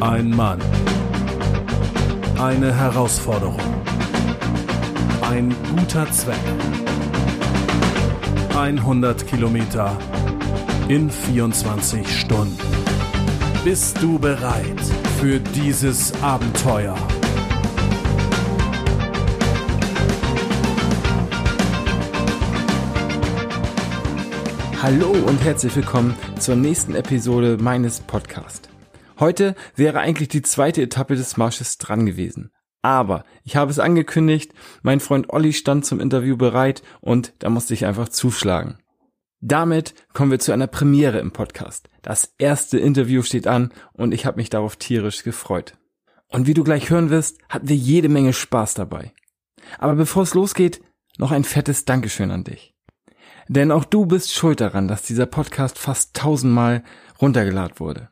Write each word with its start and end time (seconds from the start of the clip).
Ein 0.00 0.30
Mann. 0.30 0.58
Eine 2.38 2.74
Herausforderung. 2.74 3.60
Ein 5.20 5.54
guter 5.76 6.10
Zweck. 6.10 6.40
100 8.56 9.26
Kilometer 9.26 9.94
in 10.88 11.10
24 11.10 12.18
Stunden. 12.18 12.56
Bist 13.62 14.00
du 14.00 14.18
bereit 14.18 14.80
für 15.20 15.38
dieses 15.38 16.14
Abenteuer? 16.22 16.96
Hallo 24.80 25.10
und 25.10 25.44
herzlich 25.44 25.76
willkommen 25.76 26.14
zur 26.38 26.56
nächsten 26.56 26.94
Episode 26.94 27.58
meines 27.60 28.00
Podcasts. 28.00 28.70
Heute 29.20 29.54
wäre 29.76 30.00
eigentlich 30.00 30.28
die 30.28 30.40
zweite 30.40 30.80
Etappe 30.80 31.14
des 31.14 31.36
Marsches 31.36 31.76
dran 31.76 32.06
gewesen. 32.06 32.50
Aber 32.80 33.24
ich 33.44 33.56
habe 33.56 33.70
es 33.70 33.78
angekündigt, 33.78 34.54
mein 34.82 35.00
Freund 35.00 35.28
Olli 35.28 35.52
stand 35.52 35.84
zum 35.84 36.00
Interview 36.00 36.38
bereit 36.38 36.82
und 37.02 37.34
da 37.40 37.50
musste 37.50 37.74
ich 37.74 37.84
einfach 37.84 38.08
zuschlagen. 38.08 38.78
Damit 39.42 39.94
kommen 40.14 40.30
wir 40.30 40.38
zu 40.38 40.52
einer 40.52 40.66
Premiere 40.66 41.18
im 41.18 41.32
Podcast. 41.32 41.90
Das 42.00 42.34
erste 42.38 42.78
Interview 42.78 43.22
steht 43.22 43.46
an 43.46 43.72
und 43.92 44.12
ich 44.12 44.24
habe 44.24 44.38
mich 44.38 44.48
darauf 44.48 44.76
tierisch 44.76 45.22
gefreut. 45.22 45.76
Und 46.28 46.46
wie 46.46 46.54
du 46.54 46.64
gleich 46.64 46.88
hören 46.88 47.10
wirst, 47.10 47.38
hatten 47.50 47.68
wir 47.68 47.76
jede 47.76 48.08
Menge 48.08 48.32
Spaß 48.32 48.72
dabei. 48.72 49.12
Aber 49.78 49.94
bevor 49.96 50.22
es 50.22 50.32
losgeht, 50.32 50.80
noch 51.18 51.30
ein 51.30 51.44
fettes 51.44 51.84
Dankeschön 51.84 52.30
an 52.30 52.44
dich. 52.44 52.74
Denn 53.48 53.72
auch 53.72 53.84
du 53.84 54.06
bist 54.06 54.32
schuld 54.32 54.60
daran, 54.60 54.88
dass 54.88 55.02
dieser 55.02 55.26
Podcast 55.26 55.78
fast 55.78 56.14
tausendmal 56.14 56.84
runtergeladen 57.20 57.78
wurde. 57.80 58.08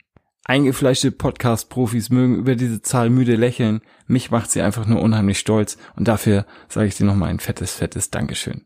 Eingefleischte 0.49 1.13
Podcast-Profis 1.13 2.09
mögen 2.09 2.37
über 2.37 2.57
diese 2.57 2.81
Zahl 2.81 3.11
müde 3.11 3.37
lächeln. 3.37 3.83
Mich 4.07 4.31
macht 4.31 4.51
sie 4.51 4.63
einfach 4.63 4.87
nur 4.87 5.03
unheimlich 5.03 5.39
stolz 5.39 5.77
und 5.95 6.09
dafür 6.09 6.47
sage 6.71 6.89
ich 6.89 6.97
dir 6.97 7.05
nochmal 7.05 7.29
ein 7.29 7.39
fettes, 7.39 7.75
fettes 7.75 8.11
Dankeschön. 8.11 8.63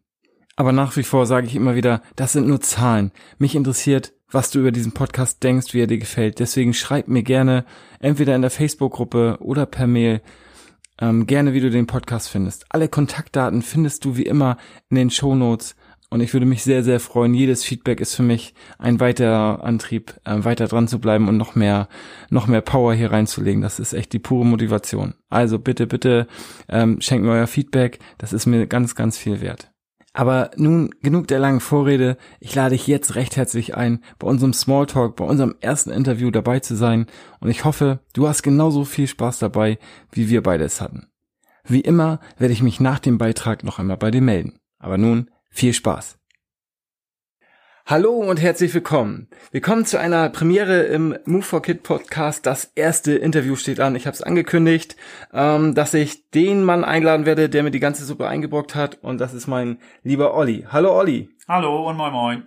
Aber 0.54 0.70
nach 0.70 0.96
wie 0.96 1.02
vor 1.02 1.26
sage 1.26 1.48
ich 1.48 1.56
immer 1.56 1.74
wieder, 1.74 2.00
das 2.14 2.34
sind 2.34 2.46
nur 2.46 2.60
Zahlen. 2.60 3.10
Mich 3.38 3.56
interessiert, 3.56 4.12
was 4.30 4.52
du 4.52 4.60
über 4.60 4.70
diesen 4.70 4.92
Podcast 4.92 5.42
denkst, 5.42 5.74
wie 5.74 5.80
er 5.80 5.88
dir 5.88 5.98
gefällt. 5.98 6.38
Deswegen 6.38 6.72
schreib 6.72 7.08
mir 7.08 7.24
gerne, 7.24 7.64
entweder 7.98 8.36
in 8.36 8.42
der 8.42 8.52
Facebook-Gruppe 8.52 9.38
oder 9.40 9.66
per 9.66 9.88
Mail, 9.88 10.22
ähm, 11.00 11.26
gerne, 11.26 11.52
wie 11.52 11.60
du 11.60 11.68
den 11.68 11.88
Podcast 11.88 12.28
findest. 12.28 12.64
Alle 12.68 12.86
Kontaktdaten 12.86 13.60
findest 13.60 14.04
du 14.04 14.16
wie 14.16 14.26
immer 14.26 14.56
in 14.88 14.94
den 14.94 15.10
Show 15.10 15.34
Notes. 15.34 15.74
Und 16.12 16.20
ich 16.20 16.34
würde 16.34 16.44
mich 16.44 16.62
sehr, 16.62 16.84
sehr 16.84 17.00
freuen. 17.00 17.32
Jedes 17.32 17.64
Feedback 17.64 17.98
ist 17.98 18.14
für 18.14 18.22
mich 18.22 18.52
ein 18.78 19.00
weiterer 19.00 19.64
Antrieb, 19.64 20.12
äh, 20.24 20.44
weiter 20.44 20.68
dran 20.68 20.86
zu 20.86 20.98
bleiben 20.98 21.26
und 21.26 21.38
noch 21.38 21.54
mehr, 21.54 21.88
noch 22.28 22.46
mehr 22.46 22.60
Power 22.60 22.92
hier 22.92 23.10
reinzulegen. 23.10 23.62
Das 23.62 23.78
ist 23.78 23.94
echt 23.94 24.12
die 24.12 24.18
pure 24.18 24.44
Motivation. 24.44 25.14
Also 25.30 25.58
bitte, 25.58 25.86
bitte 25.86 26.26
ähm, 26.68 27.00
schenkt 27.00 27.24
mir 27.24 27.32
euer 27.32 27.46
Feedback. 27.46 27.98
Das 28.18 28.34
ist 28.34 28.44
mir 28.44 28.66
ganz, 28.66 28.94
ganz 28.94 29.16
viel 29.16 29.40
wert. 29.40 29.72
Aber 30.12 30.50
nun 30.56 30.90
genug 31.00 31.28
der 31.28 31.38
langen 31.38 31.60
Vorrede. 31.60 32.18
Ich 32.40 32.54
lade 32.54 32.76
dich 32.76 32.86
jetzt 32.86 33.14
recht 33.14 33.38
herzlich 33.38 33.74
ein, 33.74 34.00
bei 34.18 34.26
unserem 34.26 34.52
Smalltalk, 34.52 35.16
bei 35.16 35.24
unserem 35.24 35.54
ersten 35.60 35.90
Interview 35.90 36.30
dabei 36.30 36.60
zu 36.60 36.76
sein. 36.76 37.06
Und 37.40 37.48
ich 37.48 37.64
hoffe, 37.64 38.00
du 38.12 38.28
hast 38.28 38.42
genauso 38.42 38.84
viel 38.84 39.06
Spaß 39.06 39.38
dabei, 39.38 39.78
wie 40.10 40.28
wir 40.28 40.42
beide 40.42 40.64
es 40.64 40.82
hatten. 40.82 41.06
Wie 41.64 41.80
immer 41.80 42.20
werde 42.36 42.52
ich 42.52 42.62
mich 42.62 42.80
nach 42.80 42.98
dem 42.98 43.16
Beitrag 43.16 43.64
noch 43.64 43.78
einmal 43.78 43.96
bei 43.96 44.10
dir 44.10 44.20
melden. 44.20 44.58
Aber 44.78 44.98
nun 44.98 45.30
viel 45.52 45.74
Spaß! 45.74 46.18
Hallo 47.84 48.12
und 48.12 48.40
herzlich 48.40 48.72
willkommen. 48.74 49.28
Willkommen 49.50 49.84
zu 49.84 49.98
einer 49.98 50.30
Premiere 50.30 50.84
im 50.84 51.18
Move 51.24 51.42
for 51.42 51.62
Kid 51.62 51.82
Podcast. 51.82 52.46
Das 52.46 52.72
erste 52.74 53.12
Interview 53.12 53.56
steht 53.56 53.80
an. 53.80 53.96
Ich 53.96 54.06
habe 54.06 54.14
es 54.14 54.22
angekündigt, 54.22 54.96
ähm, 55.32 55.74
dass 55.74 55.92
ich 55.92 56.30
den 56.30 56.64
Mann 56.64 56.84
einladen 56.84 57.26
werde, 57.26 57.48
der 57.48 57.64
mir 57.64 57.72
die 57.72 57.80
ganze 57.80 58.04
Suppe 58.04 58.28
eingebrockt 58.28 58.76
hat. 58.76 58.98
Und 59.02 59.20
das 59.20 59.34
ist 59.34 59.48
mein 59.48 59.78
lieber 60.04 60.34
Olli. 60.34 60.64
Hallo 60.70 60.96
Olli. 60.96 61.28
Hallo 61.48 61.88
und 61.88 61.96
moin 61.96 62.12
moin. 62.12 62.46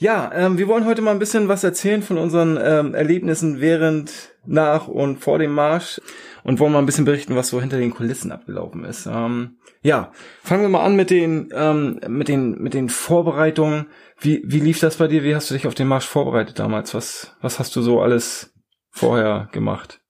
Ja, 0.00 0.30
ähm, 0.32 0.58
wir 0.58 0.68
wollen 0.68 0.84
heute 0.84 1.02
mal 1.02 1.10
ein 1.10 1.18
bisschen 1.18 1.48
was 1.48 1.64
erzählen 1.64 2.02
von 2.02 2.18
unseren 2.18 2.56
ähm, 2.62 2.94
Erlebnissen 2.94 3.60
während, 3.60 4.32
nach 4.46 4.86
und 4.86 5.18
vor 5.18 5.40
dem 5.40 5.52
Marsch 5.52 6.00
und 6.44 6.60
wollen 6.60 6.72
mal 6.72 6.78
ein 6.78 6.86
bisschen 6.86 7.04
berichten, 7.04 7.34
was 7.34 7.48
so 7.48 7.60
hinter 7.60 7.78
den 7.78 7.90
Kulissen 7.90 8.30
abgelaufen 8.30 8.84
ist. 8.84 9.06
Ähm, 9.06 9.58
ja, 9.82 10.12
fangen 10.42 10.62
wir 10.62 10.68
mal 10.68 10.84
an 10.84 10.94
mit 10.94 11.10
den 11.10 11.48
ähm, 11.52 12.00
mit 12.06 12.28
den 12.28 12.62
mit 12.62 12.74
den 12.74 12.88
Vorbereitungen. 12.88 13.88
Wie 14.20 14.42
wie 14.46 14.60
lief 14.60 14.78
das 14.78 14.96
bei 14.98 15.08
dir? 15.08 15.24
Wie 15.24 15.34
hast 15.34 15.50
du 15.50 15.54
dich 15.54 15.66
auf 15.66 15.74
den 15.74 15.88
Marsch 15.88 16.06
vorbereitet 16.06 16.60
damals? 16.60 16.94
Was 16.94 17.36
was 17.40 17.58
hast 17.58 17.74
du 17.74 17.82
so 17.82 18.00
alles 18.00 18.54
vorher 18.90 19.48
gemacht? 19.50 20.00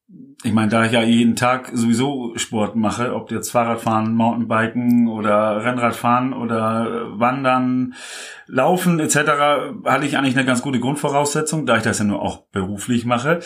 Ich 0.44 0.52
meine, 0.52 0.68
da 0.68 0.84
ich 0.84 0.92
ja 0.92 1.02
jeden 1.02 1.34
Tag 1.34 1.70
sowieso 1.72 2.32
Sport 2.36 2.76
mache, 2.76 3.12
ob 3.12 3.32
jetzt 3.32 3.50
Fahrradfahren, 3.50 4.14
Mountainbiken 4.14 5.08
oder 5.08 5.64
Rennradfahren 5.64 6.32
oder 6.32 7.18
Wandern, 7.18 7.94
Laufen 8.46 9.00
etc., 9.00 9.16
hatte 9.84 10.06
ich 10.06 10.16
eigentlich 10.16 10.36
eine 10.36 10.46
ganz 10.46 10.62
gute 10.62 10.78
Grundvoraussetzung, 10.78 11.66
da 11.66 11.78
ich 11.78 11.82
das 11.82 11.98
ja 11.98 12.04
nur 12.04 12.22
auch 12.22 12.44
beruflich 12.52 13.04
mache. 13.04 13.40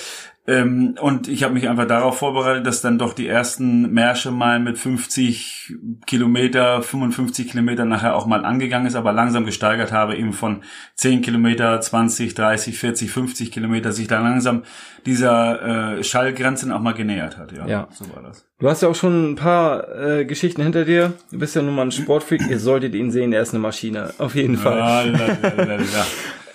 Ähm, 0.44 0.96
und 1.00 1.28
ich 1.28 1.44
habe 1.44 1.54
mich 1.54 1.68
einfach 1.68 1.86
darauf 1.86 2.18
vorbereitet, 2.18 2.66
dass 2.66 2.80
dann 2.80 2.98
doch 2.98 3.12
die 3.12 3.28
ersten 3.28 3.92
Märsche 3.92 4.32
mal 4.32 4.58
mit 4.58 4.76
50 4.76 5.76
Kilometer, 6.04 6.82
55 6.82 7.48
Kilometer 7.48 7.84
nachher 7.84 8.16
auch 8.16 8.26
mal 8.26 8.44
angegangen 8.44 8.88
ist, 8.88 8.96
aber 8.96 9.12
langsam 9.12 9.44
gesteigert 9.44 9.92
habe, 9.92 10.16
eben 10.16 10.32
von 10.32 10.64
10 10.96 11.22
Kilometer, 11.22 11.80
20, 11.80 12.34
30, 12.34 12.76
40, 12.76 13.12
50 13.12 13.52
Kilometer, 13.52 13.92
sich 13.92 14.08
dann 14.08 14.24
langsam 14.24 14.64
dieser 15.06 15.98
äh, 15.98 16.02
Schallgrenzen 16.02 16.72
auch 16.72 16.80
mal 16.82 16.92
genähert 16.92 17.38
hat. 17.38 17.52
Ja, 17.52 17.66
ja, 17.66 17.88
so 17.92 18.04
war 18.14 18.22
das. 18.22 18.46
Du 18.58 18.68
hast 18.68 18.82
ja 18.82 18.88
auch 18.88 18.94
schon 18.94 19.32
ein 19.32 19.36
paar 19.36 19.88
äh, 19.96 20.24
Geschichten 20.24 20.62
hinter 20.62 20.84
dir. 20.84 21.12
Du 21.30 21.38
bist 21.38 21.56
ja 21.56 21.62
nun 21.62 21.74
mal 21.74 21.82
ein 21.82 21.92
Sportfreak. 21.92 22.42
Ihr 22.48 22.58
solltet 22.58 22.94
ihn 22.94 23.10
sehen, 23.10 23.32
er 23.32 23.42
ist 23.42 23.54
eine 23.54 23.60
Maschine. 23.60 24.12
Auf 24.18 24.34
jeden 24.34 24.56
Fall. 24.56 24.78
Ja, 24.78 25.02
la, 25.02 25.26
la, 25.56 25.76
la, 25.76 25.82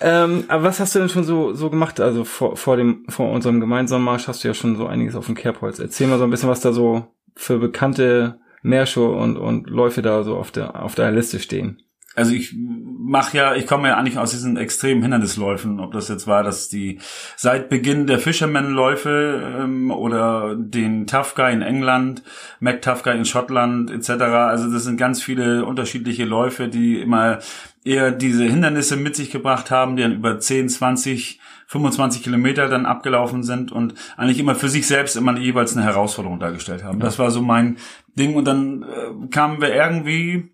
ähm, 0.00 0.44
aber 0.48 0.64
was 0.64 0.80
hast 0.80 0.94
du 0.94 1.00
denn 1.00 1.08
schon 1.08 1.24
so, 1.24 1.54
so 1.54 1.70
gemacht? 1.70 2.00
Also 2.00 2.24
vor, 2.24 2.56
vor 2.56 2.76
dem, 2.76 3.04
vor 3.08 3.30
unserem 3.30 3.60
gemeinsamen 3.60 4.04
Marsch 4.04 4.28
hast 4.28 4.44
du 4.44 4.48
ja 4.48 4.54
schon 4.54 4.76
so 4.76 4.86
einiges 4.86 5.16
auf 5.16 5.26
dem 5.26 5.34
Kerbholz. 5.34 5.78
Erzähl 5.78 6.06
mal 6.06 6.18
so 6.18 6.24
ein 6.24 6.30
bisschen, 6.30 6.48
was 6.48 6.60
da 6.60 6.72
so 6.72 7.06
für 7.34 7.58
bekannte 7.58 8.38
Märsche 8.62 9.02
und, 9.02 9.36
und 9.36 9.68
Läufe 9.70 10.02
da 10.02 10.22
so 10.22 10.36
auf 10.36 10.50
der, 10.50 10.82
auf 10.82 10.94
der 10.94 11.10
Liste 11.12 11.38
stehen 11.38 11.82
also 12.18 12.32
ich 12.32 12.54
mache 12.56 13.36
ja, 13.36 13.54
ich 13.54 13.66
komme 13.66 13.88
ja 13.88 13.96
eigentlich 13.96 14.18
aus 14.18 14.32
diesen 14.32 14.56
extremen 14.56 15.02
Hindernisläufen, 15.02 15.80
ob 15.80 15.92
das 15.92 16.08
jetzt 16.08 16.26
war, 16.26 16.42
dass 16.42 16.68
die 16.68 16.98
seit 17.36 17.68
Beginn 17.68 18.06
der 18.06 18.18
Fisherman-Läufe 18.18 19.60
ähm, 19.60 19.90
oder 19.90 20.56
den 20.56 21.06
Tough 21.06 21.34
Guy 21.34 21.52
in 21.52 21.62
England, 21.62 22.22
Mac 22.60 22.82
Tough 22.82 23.02
Guy 23.04 23.16
in 23.16 23.24
Schottland 23.24 23.90
etc. 23.90 24.10
Also 24.10 24.70
das 24.70 24.84
sind 24.84 24.98
ganz 24.98 25.22
viele 25.22 25.64
unterschiedliche 25.64 26.24
Läufe, 26.24 26.68
die 26.68 27.00
immer 27.00 27.38
eher 27.84 28.10
diese 28.10 28.44
Hindernisse 28.44 28.96
mit 28.96 29.16
sich 29.16 29.30
gebracht 29.30 29.70
haben, 29.70 29.96
die 29.96 30.02
dann 30.02 30.14
über 30.14 30.38
10, 30.38 30.68
20 30.68 31.40
25 31.68 32.22
Kilometer 32.22 32.66
dann 32.68 32.86
abgelaufen 32.86 33.42
sind 33.42 33.72
und 33.72 33.92
eigentlich 34.16 34.38
immer 34.38 34.54
für 34.54 34.70
sich 34.70 34.86
selbst 34.86 35.16
immer 35.16 35.36
jeweils 35.38 35.76
eine 35.76 35.84
Herausforderung 35.84 36.40
dargestellt 36.40 36.82
haben. 36.82 36.98
Das 36.98 37.18
war 37.18 37.30
so 37.30 37.42
mein 37.42 37.76
Ding 38.14 38.36
und 38.36 38.46
dann 38.46 38.84
äh, 38.84 39.26
kamen 39.28 39.60
wir 39.60 39.74
irgendwie 39.74 40.50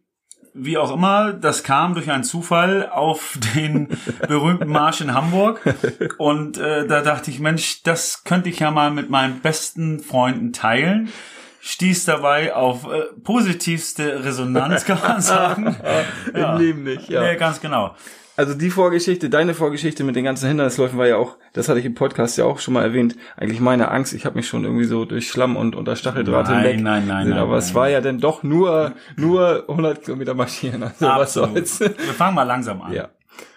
wie 0.54 0.78
auch 0.78 0.92
immer, 0.92 1.32
das 1.32 1.64
kam 1.64 1.94
durch 1.94 2.10
einen 2.10 2.24
Zufall 2.24 2.88
auf 2.88 3.36
den 3.54 3.88
berühmten 4.26 4.68
Marsch 4.68 5.00
in 5.00 5.12
Hamburg. 5.12 5.60
Und 6.18 6.58
äh, 6.58 6.86
da 6.86 7.02
dachte 7.02 7.30
ich, 7.30 7.40
Mensch, 7.40 7.82
das 7.82 8.24
könnte 8.24 8.48
ich 8.48 8.60
ja 8.60 8.70
mal 8.70 8.90
mit 8.90 9.10
meinen 9.10 9.40
besten 9.40 10.00
Freunden 10.00 10.52
teilen. 10.52 11.12
Stieß 11.60 12.04
dabei 12.04 12.54
auf 12.54 12.84
äh, 12.84 13.04
positivste 13.22 14.24
Resonanz, 14.24 14.84
kann 14.84 15.00
man 15.00 15.20
sagen. 15.22 15.76
Im 16.32 16.40
ja. 16.40 16.56
Leben 16.56 16.84
nicht, 16.84 17.08
ja. 17.08 17.22
Nee, 17.22 17.36
ganz 17.36 17.60
genau. 17.60 17.96
Also 18.36 18.54
die 18.54 18.70
Vorgeschichte, 18.70 19.30
deine 19.30 19.54
Vorgeschichte 19.54 20.02
mit 20.02 20.16
den 20.16 20.24
ganzen 20.24 20.48
Hindernisläufen 20.48 20.98
war 20.98 21.06
ja 21.06 21.16
auch, 21.16 21.36
das 21.52 21.68
hatte 21.68 21.78
ich 21.78 21.86
im 21.86 21.94
Podcast 21.94 22.36
ja 22.36 22.44
auch 22.44 22.58
schon 22.58 22.74
mal 22.74 22.82
erwähnt, 22.82 23.14
eigentlich 23.36 23.60
meine 23.60 23.92
Angst. 23.92 24.12
Ich 24.12 24.26
habe 24.26 24.34
mich 24.36 24.48
schon 24.48 24.64
irgendwie 24.64 24.86
so 24.86 25.04
durch 25.04 25.28
Schlamm 25.28 25.56
und 25.56 25.76
unter 25.76 25.94
Stacheldraht 25.94 26.48
nein, 26.48 26.62
hinweg. 26.62 26.80
Nein, 26.80 27.06
nein, 27.06 27.28
nein. 27.28 27.38
Aber 27.38 27.50
nein, 27.50 27.58
es 27.58 27.66
nein. 27.66 27.74
war 27.76 27.88
ja 27.90 28.00
dann 28.00 28.18
doch 28.18 28.42
nur 28.42 28.92
nur 29.16 29.64
100 29.68 30.04
Kilometer 30.04 30.34
marschieren. 30.34 30.82
Also 30.82 31.06
Absolut. 31.06 31.54
was 31.54 31.78
soll's. 31.78 31.80
Wir 31.80 32.14
fangen 32.14 32.34
mal 32.34 32.42
langsam 32.42 32.82
an. 32.82 32.92
Ja. 32.92 33.08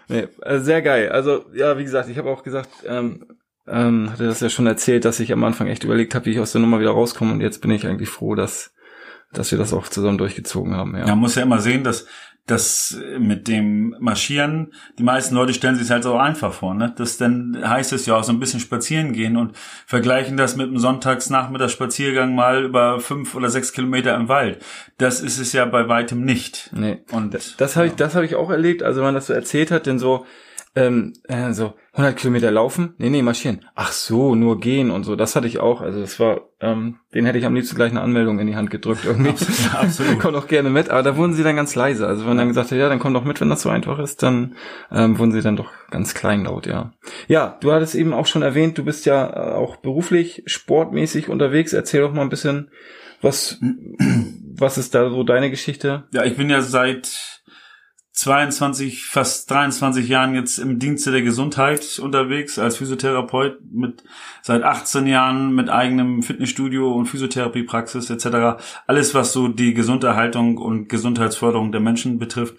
Nee, 0.09 0.27
also 0.41 0.63
sehr 0.63 0.81
geil. 0.83 1.09
Also 1.09 1.45
ja, 1.53 1.77
wie 1.77 1.83
gesagt, 1.83 2.09
ich 2.09 2.17
habe 2.17 2.29
auch 2.29 2.43
gesagt, 2.43 2.69
ähm, 2.87 3.25
ähm, 3.67 4.11
hatte 4.11 4.25
das 4.25 4.39
ja 4.39 4.49
schon 4.49 4.67
erzählt, 4.67 5.05
dass 5.05 5.19
ich 5.19 5.33
am 5.33 5.43
Anfang 5.43 5.67
echt 5.67 5.83
überlegt 5.83 6.13
habe, 6.13 6.25
wie 6.25 6.31
ich 6.31 6.39
aus 6.39 6.51
der 6.51 6.61
Nummer 6.61 6.79
wieder 6.79 6.91
rauskomme. 6.91 7.33
Und 7.33 7.41
jetzt 7.41 7.61
bin 7.61 7.71
ich 7.71 7.85
eigentlich 7.87 8.09
froh, 8.09 8.35
dass 8.35 8.73
dass 9.33 9.51
wir 9.51 9.57
das 9.57 9.73
auch 9.73 9.87
zusammen 9.87 10.17
durchgezogen 10.17 10.75
haben. 10.75 10.95
Ja. 10.95 11.05
Man 11.05 11.19
muss 11.19 11.35
ja 11.35 11.43
immer 11.43 11.59
sehen, 11.59 11.83
dass 11.83 12.07
das 12.47 12.97
mit 13.19 13.47
dem 13.47 13.95
Marschieren, 13.99 14.73
die 14.97 15.03
meisten 15.03 15.35
Leute 15.35 15.53
stellen 15.53 15.75
sich 15.75 15.91
halt 15.91 16.03
so 16.03 16.15
einfach 16.15 16.53
vor, 16.53 16.73
ne? 16.73 16.93
Das 16.97 17.17
dann 17.17 17.61
heißt 17.61 17.93
es 17.93 18.05
ja 18.05 18.15
auch 18.15 18.23
so 18.23 18.31
ein 18.31 18.39
bisschen 18.39 18.59
spazieren 18.59 19.13
gehen 19.13 19.37
und 19.37 19.55
vergleichen 19.85 20.37
das 20.37 20.55
mit 20.55 20.67
einem 20.67 20.79
Sonntagsnachmittagsspaziergang 20.79 22.33
mal 22.33 22.63
über 22.63 22.99
fünf 22.99 23.35
oder 23.35 23.49
sechs 23.49 23.73
Kilometer 23.73 24.15
im 24.15 24.29
Wald. 24.29 24.63
Das 24.97 25.19
ist 25.19 25.39
es 25.39 25.53
ja 25.53 25.65
bei 25.65 25.87
weitem 25.89 26.23
nicht. 26.23 26.71
Nee. 26.73 26.99
Und 27.11 27.33
das, 27.33 27.55
das 27.57 27.75
habe 27.75 27.87
ich, 27.87 27.93
das 27.93 28.15
habe 28.15 28.25
ich 28.25 28.35
auch 28.35 28.49
erlebt. 28.49 28.81
Also 28.81 28.99
wenn 28.99 29.07
man 29.07 29.15
das 29.15 29.27
so 29.27 29.33
erzählt 29.33 29.69
hat, 29.69 29.85
denn 29.85 29.99
so 29.99 30.25
ähm, 30.77 31.13
äh, 31.27 31.53
so 31.53 31.73
100 31.97 32.15
Kilometer 32.15 32.51
laufen? 32.51 32.93
Nee, 32.99 33.09
nee, 33.09 33.23
marschieren. 33.23 33.65
Ach 33.73 33.91
so, 33.91 34.35
nur 34.35 34.59
gehen 34.59 34.91
und 34.91 35.03
so. 35.03 35.15
Das 35.15 35.35
hatte 35.35 35.47
ich 35.47 35.57
auch. 35.57 35.81
Also 35.81 35.99
das 35.99 36.19
war, 36.19 36.41
ähm, 36.61 36.99
den 37.15 37.25
hätte 37.25 37.39
ich 37.39 37.45
am 37.45 37.55
liebsten 37.55 37.75
gleich 37.75 37.89
eine 37.89 38.01
Anmeldung 38.01 38.37
in 38.37 38.45
die 38.45 38.55
Hand 38.55 38.69
gedrückt 38.69 39.03
irgendwie. 39.03 39.33
Ja, 39.73 39.79
absolut. 39.79 40.19
Komm 40.19 40.33
doch 40.33 40.45
gerne 40.45 40.69
mit. 40.69 40.91
Aber 40.91 41.01
da 41.01 41.17
wurden 41.17 41.33
sie 41.33 41.41
dann 41.41 41.55
ganz 41.55 41.73
leise. 41.73 42.05
Also 42.05 42.21
wenn 42.21 42.29
man 42.29 42.37
dann 42.37 42.47
gesagt 42.49 42.69
hat, 42.69 42.77
ja, 42.77 42.87
dann 42.87 42.99
komm 42.99 43.15
doch 43.15 43.23
mit, 43.23 43.41
wenn 43.41 43.49
das 43.49 43.63
so 43.63 43.69
einfach 43.69 43.97
ist, 43.97 44.21
dann 44.21 44.55
ähm, 44.91 45.17
wurden 45.17 45.31
sie 45.31 45.41
dann 45.41 45.55
doch 45.55 45.71
ganz 45.89 46.13
kleinlaut, 46.13 46.67
ja. 46.67 46.93
Ja, 47.27 47.57
du 47.61 47.71
hattest 47.71 47.95
eben 47.95 48.13
auch 48.13 48.27
schon 48.27 48.43
erwähnt, 48.43 48.77
du 48.77 48.85
bist 48.85 49.07
ja 49.07 49.25
äh, 49.25 49.53
auch 49.55 49.77
beruflich, 49.77 50.43
sportmäßig 50.45 51.29
unterwegs. 51.29 51.73
Erzähl 51.73 52.01
doch 52.01 52.13
mal 52.13 52.21
ein 52.21 52.29
bisschen, 52.29 52.69
was, 53.21 53.59
was 54.55 54.77
ist 54.77 54.93
da 54.93 55.09
so 55.09 55.23
deine 55.23 55.49
Geschichte? 55.49 56.03
Ja, 56.11 56.25
ich 56.25 56.37
bin 56.37 56.51
ja 56.51 56.61
seit 56.61 57.36
22, 58.17 59.05
fast 59.05 59.51
23 59.51 60.07
Jahren 60.07 60.33
jetzt 60.33 60.57
im 60.57 60.79
Dienste 60.79 61.11
der 61.11 61.21
Gesundheit 61.21 61.99
unterwegs 61.99 62.57
als 62.57 62.77
Physiotherapeut 62.77 63.59
mit 63.71 64.03
seit 64.41 64.63
18 64.63 65.05
Jahren 65.05 65.53
mit 65.53 65.69
eigenem 65.69 66.23
Fitnessstudio 66.23 66.91
und 66.93 67.05
Physiotherapiepraxis 67.05 68.09
etc. 68.09 68.59
Alles, 68.87 69.13
was 69.13 69.33
so 69.33 69.49
die 69.49 69.75
Gesunderhaltung 69.75 70.57
und 70.57 70.89
Gesundheitsförderung 70.89 71.71
der 71.71 71.79
Menschen 71.79 72.17
betrifft, 72.17 72.55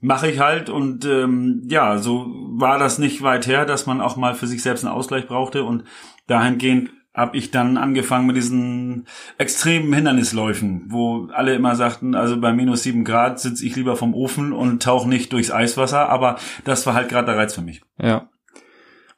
mache 0.00 0.30
ich 0.30 0.40
halt 0.40 0.70
und 0.70 1.04
ähm, 1.04 1.60
ja, 1.68 1.98
so 1.98 2.32
war 2.52 2.78
das 2.78 2.98
nicht 2.98 3.20
weit 3.20 3.46
her, 3.46 3.66
dass 3.66 3.84
man 3.84 4.00
auch 4.00 4.16
mal 4.16 4.34
für 4.34 4.46
sich 4.46 4.62
selbst 4.62 4.82
einen 4.82 4.94
Ausgleich 4.94 5.26
brauchte 5.26 5.64
und 5.64 5.84
dahingehend 6.26 6.90
habe 7.14 7.36
ich 7.36 7.50
dann 7.50 7.76
angefangen 7.76 8.26
mit 8.26 8.36
diesen 8.36 9.06
extremen 9.36 9.92
Hindernisläufen, 9.92 10.86
wo 10.88 11.28
alle 11.32 11.54
immer 11.54 11.76
sagten, 11.76 12.14
also 12.14 12.40
bei 12.40 12.52
minus 12.52 12.82
sieben 12.82 13.04
Grad 13.04 13.38
sitze 13.38 13.66
ich 13.66 13.76
lieber 13.76 13.96
vom 13.96 14.14
Ofen 14.14 14.52
und 14.52 14.82
tauche 14.82 15.08
nicht 15.08 15.32
durchs 15.32 15.50
Eiswasser, 15.50 16.08
aber 16.08 16.36
das 16.64 16.86
war 16.86 16.94
halt 16.94 17.08
gerade 17.08 17.26
der 17.26 17.36
Reiz 17.36 17.54
für 17.54 17.60
mich. 17.60 17.82
Ja. 18.00 18.28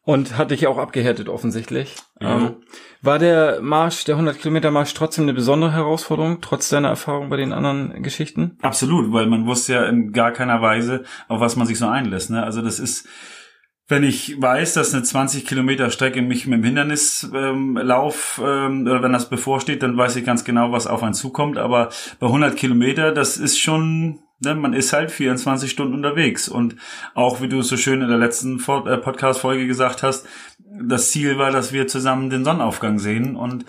Und 0.02 0.36
hat 0.36 0.50
dich 0.50 0.66
auch 0.66 0.76
abgehärtet 0.76 1.30
offensichtlich. 1.30 1.94
Ja. 2.20 2.36
Ähm, 2.36 2.56
war 3.00 3.18
der 3.18 3.60
Marsch, 3.62 4.04
der 4.04 4.16
100 4.16 4.38
Kilometer 4.38 4.70
Marsch 4.70 4.92
trotzdem 4.92 5.24
eine 5.24 5.32
besondere 5.32 5.72
Herausforderung, 5.72 6.40
trotz 6.42 6.68
deiner 6.68 6.88
Erfahrung 6.88 7.30
bei 7.30 7.36
den 7.36 7.54
anderen 7.54 8.02
Geschichten? 8.02 8.58
Absolut, 8.60 9.12
weil 9.12 9.26
man 9.26 9.46
wusste 9.46 9.74
ja 9.74 9.84
in 9.86 10.12
gar 10.12 10.32
keiner 10.32 10.60
Weise, 10.60 11.04
auf 11.28 11.40
was 11.40 11.56
man 11.56 11.66
sich 11.66 11.78
so 11.78 11.86
einlässt. 11.86 12.30
Ne? 12.30 12.42
Also 12.42 12.60
das 12.60 12.80
ist, 12.80 13.08
wenn 13.86 14.02
ich 14.02 14.40
weiß, 14.40 14.74
dass 14.74 14.94
eine 14.94 15.02
20 15.02 15.44
Kilometer 15.44 15.90
Strecke 15.90 16.22
mich 16.22 16.46
mit 16.46 16.58
dem 16.58 16.64
Hindernislauf 16.64 18.40
ähm, 18.42 18.82
oder 18.86 19.02
wenn 19.02 19.12
das 19.12 19.28
bevorsteht, 19.28 19.82
dann 19.82 19.96
weiß 19.96 20.16
ich 20.16 20.24
ganz 20.24 20.44
genau, 20.44 20.72
was 20.72 20.86
auf 20.86 21.02
einen 21.02 21.12
zukommt. 21.12 21.58
Aber 21.58 21.90
bei 22.18 22.26
100 22.26 22.56
Kilometer, 22.56 23.12
das 23.12 23.36
ist 23.36 23.58
schon, 23.58 24.20
ne, 24.40 24.54
man 24.54 24.72
ist 24.72 24.94
halt 24.94 25.10
24 25.10 25.70
Stunden 25.70 25.94
unterwegs. 25.94 26.48
Und 26.48 26.76
auch, 27.14 27.42
wie 27.42 27.48
du 27.48 27.58
es 27.58 27.68
so 27.68 27.76
schön 27.76 28.00
in 28.00 28.08
der 28.08 28.16
letzten 28.16 28.58
äh, 28.58 28.96
Podcast-Folge 28.96 29.66
gesagt 29.66 30.02
hast, 30.02 30.26
das 30.58 31.10
Ziel 31.10 31.36
war, 31.36 31.50
dass 31.50 31.74
wir 31.74 31.86
zusammen 31.86 32.30
den 32.30 32.44
Sonnenaufgang 32.44 32.98
sehen. 32.98 33.36
Und 33.36 33.66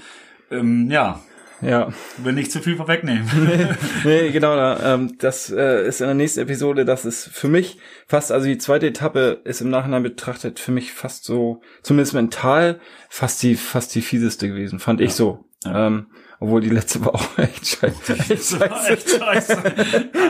ähm, 0.49 0.89
ja, 0.89 1.19
Ja. 1.61 1.89
will 2.17 2.33
nicht 2.33 2.51
zu 2.51 2.59
viel 2.59 2.75
vorwegnehmen. 2.75 3.29
nee, 4.03 4.31
genau, 4.31 4.55
da, 4.55 4.93
ähm, 4.93 5.17
das 5.17 5.49
äh, 5.49 5.87
ist 5.87 6.01
in 6.01 6.07
der 6.07 6.15
nächsten 6.15 6.41
Episode, 6.41 6.85
das 6.85 7.05
ist 7.05 7.27
für 7.27 7.47
mich 7.47 7.77
fast, 8.07 8.31
also 8.31 8.47
die 8.47 8.57
zweite 8.57 8.87
Etappe 8.87 9.41
ist 9.43 9.61
im 9.61 9.69
Nachhinein 9.69 10.03
betrachtet 10.03 10.59
für 10.59 10.71
mich 10.71 10.91
fast 10.91 11.25
so, 11.25 11.61
zumindest 11.81 12.13
mental, 12.13 12.79
fast 13.09 13.41
die, 13.43 13.55
fast 13.55 13.95
die 13.95 14.01
fieseste 14.01 14.47
gewesen, 14.47 14.79
fand 14.79 15.01
ich 15.01 15.13
so. 15.13 15.45
Ähm, 15.65 16.07
obwohl 16.39 16.61
die 16.61 16.69
letzte 16.69 17.03
war 17.03 17.15
auch 17.15 17.25
echt 17.37 17.65
scheiße. 17.65 18.13
Echt 18.13 18.29
scheiße. 18.29 18.93
Echt 18.93 19.09
scheiße. 19.09 19.57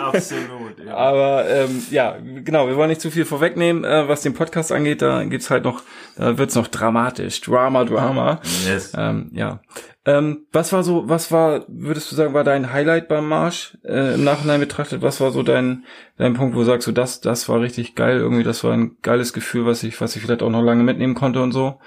Absolut. 0.01 0.85
Ja. 0.85 0.95
Aber 0.95 1.49
ähm, 1.49 1.83
ja, 1.89 2.17
genau, 2.21 2.67
wir 2.67 2.75
wollen 2.75 2.89
nicht 2.89 3.01
zu 3.01 3.11
viel 3.11 3.25
vorwegnehmen, 3.25 3.83
äh, 3.83 4.07
was 4.07 4.21
den 4.21 4.33
Podcast 4.33 4.71
angeht, 4.71 5.01
da 5.01 5.23
gibt's 5.23 5.49
halt 5.49 5.63
noch, 5.63 5.81
da 6.15 6.37
wird's 6.37 6.55
noch 6.55 6.67
dramatisch. 6.67 7.41
Drama, 7.41 7.83
Drama. 7.85 8.39
Yes. 8.65 8.93
Ähm, 8.95 9.31
ja. 9.33 9.59
Ähm, 10.07 10.45
was 10.51 10.71
war 10.71 10.83
so, 10.83 11.09
was 11.09 11.31
war, 11.31 11.65
würdest 11.67 12.11
du 12.11 12.15
sagen, 12.15 12.35
war 12.35 12.43
dein 12.43 12.71
Highlight 12.71 13.07
beim 13.07 13.27
Marsch 13.27 13.75
äh, 13.83 14.13
im 14.13 14.23
Nachhinein 14.23 14.59
betrachtet? 14.59 15.01
Was 15.01 15.19
war 15.19 15.31
so 15.31 15.41
dein, 15.41 15.83
dein 16.17 16.35
Punkt, 16.35 16.55
wo 16.55 16.59
du 16.59 16.65
sagst, 16.65 16.85
so 16.85 16.91
das, 16.91 17.21
das 17.21 17.49
war 17.49 17.59
richtig 17.59 17.95
geil, 17.95 18.17
irgendwie, 18.17 18.43
das 18.43 18.63
war 18.63 18.73
ein 18.73 18.97
geiles 19.01 19.33
Gefühl, 19.33 19.65
was 19.65 19.83
ich, 19.83 19.99
was 19.99 20.15
ich 20.15 20.21
vielleicht 20.21 20.43
auch 20.43 20.51
noch 20.51 20.61
lange 20.61 20.83
mitnehmen 20.83 21.15
konnte 21.15 21.41
und 21.41 21.53
so? 21.53 21.79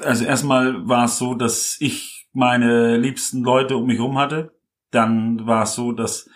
Also 0.00 0.24
erstmal 0.24 0.88
war 0.88 1.04
es 1.04 1.18
so, 1.18 1.34
dass 1.34 1.76
ich 1.78 2.28
meine 2.32 2.96
liebsten 2.96 3.42
Leute 3.42 3.76
um 3.76 3.86
mich 3.86 3.98
herum 3.98 4.18
hatte. 4.18 4.52
Dann 4.90 5.46
war 5.46 5.62
es 5.62 5.74
so, 5.74 5.92
dass 5.92 6.28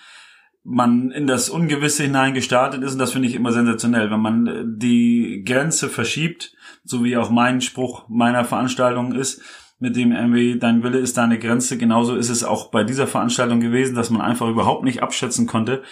man 0.62 1.10
in 1.10 1.26
das 1.26 1.50
Ungewisse 1.50 2.04
hinein 2.04 2.32
gestartet 2.32 2.82
ist 2.82 2.94
und 2.94 2.98
das 2.98 3.12
finde 3.12 3.28
ich 3.28 3.34
immer 3.34 3.52
sensationell, 3.52 4.10
wenn 4.10 4.20
man 4.20 4.46
äh, 4.46 4.64
die 4.64 5.42
Grenze 5.44 5.88
verschiebt, 5.88 6.54
so 6.84 7.04
wie 7.04 7.16
auch 7.16 7.28
mein 7.30 7.60
Spruch 7.60 8.08
meiner 8.08 8.44
Veranstaltung 8.44 9.12
ist, 9.12 9.42
mit 9.84 9.96
dem 9.96 10.12
irgendwie 10.12 10.58
dein 10.58 10.82
Wille 10.82 10.98
ist 10.98 11.18
deine 11.18 11.38
Grenze. 11.38 11.76
Genauso 11.76 12.16
ist 12.16 12.30
es 12.30 12.42
auch 12.42 12.68
bei 12.68 12.84
dieser 12.84 13.06
Veranstaltung 13.06 13.60
gewesen, 13.60 13.94
dass 13.94 14.08
man 14.08 14.22
einfach 14.22 14.48
überhaupt 14.48 14.82
nicht 14.82 15.02
abschätzen 15.02 15.46
konnte, 15.46 15.82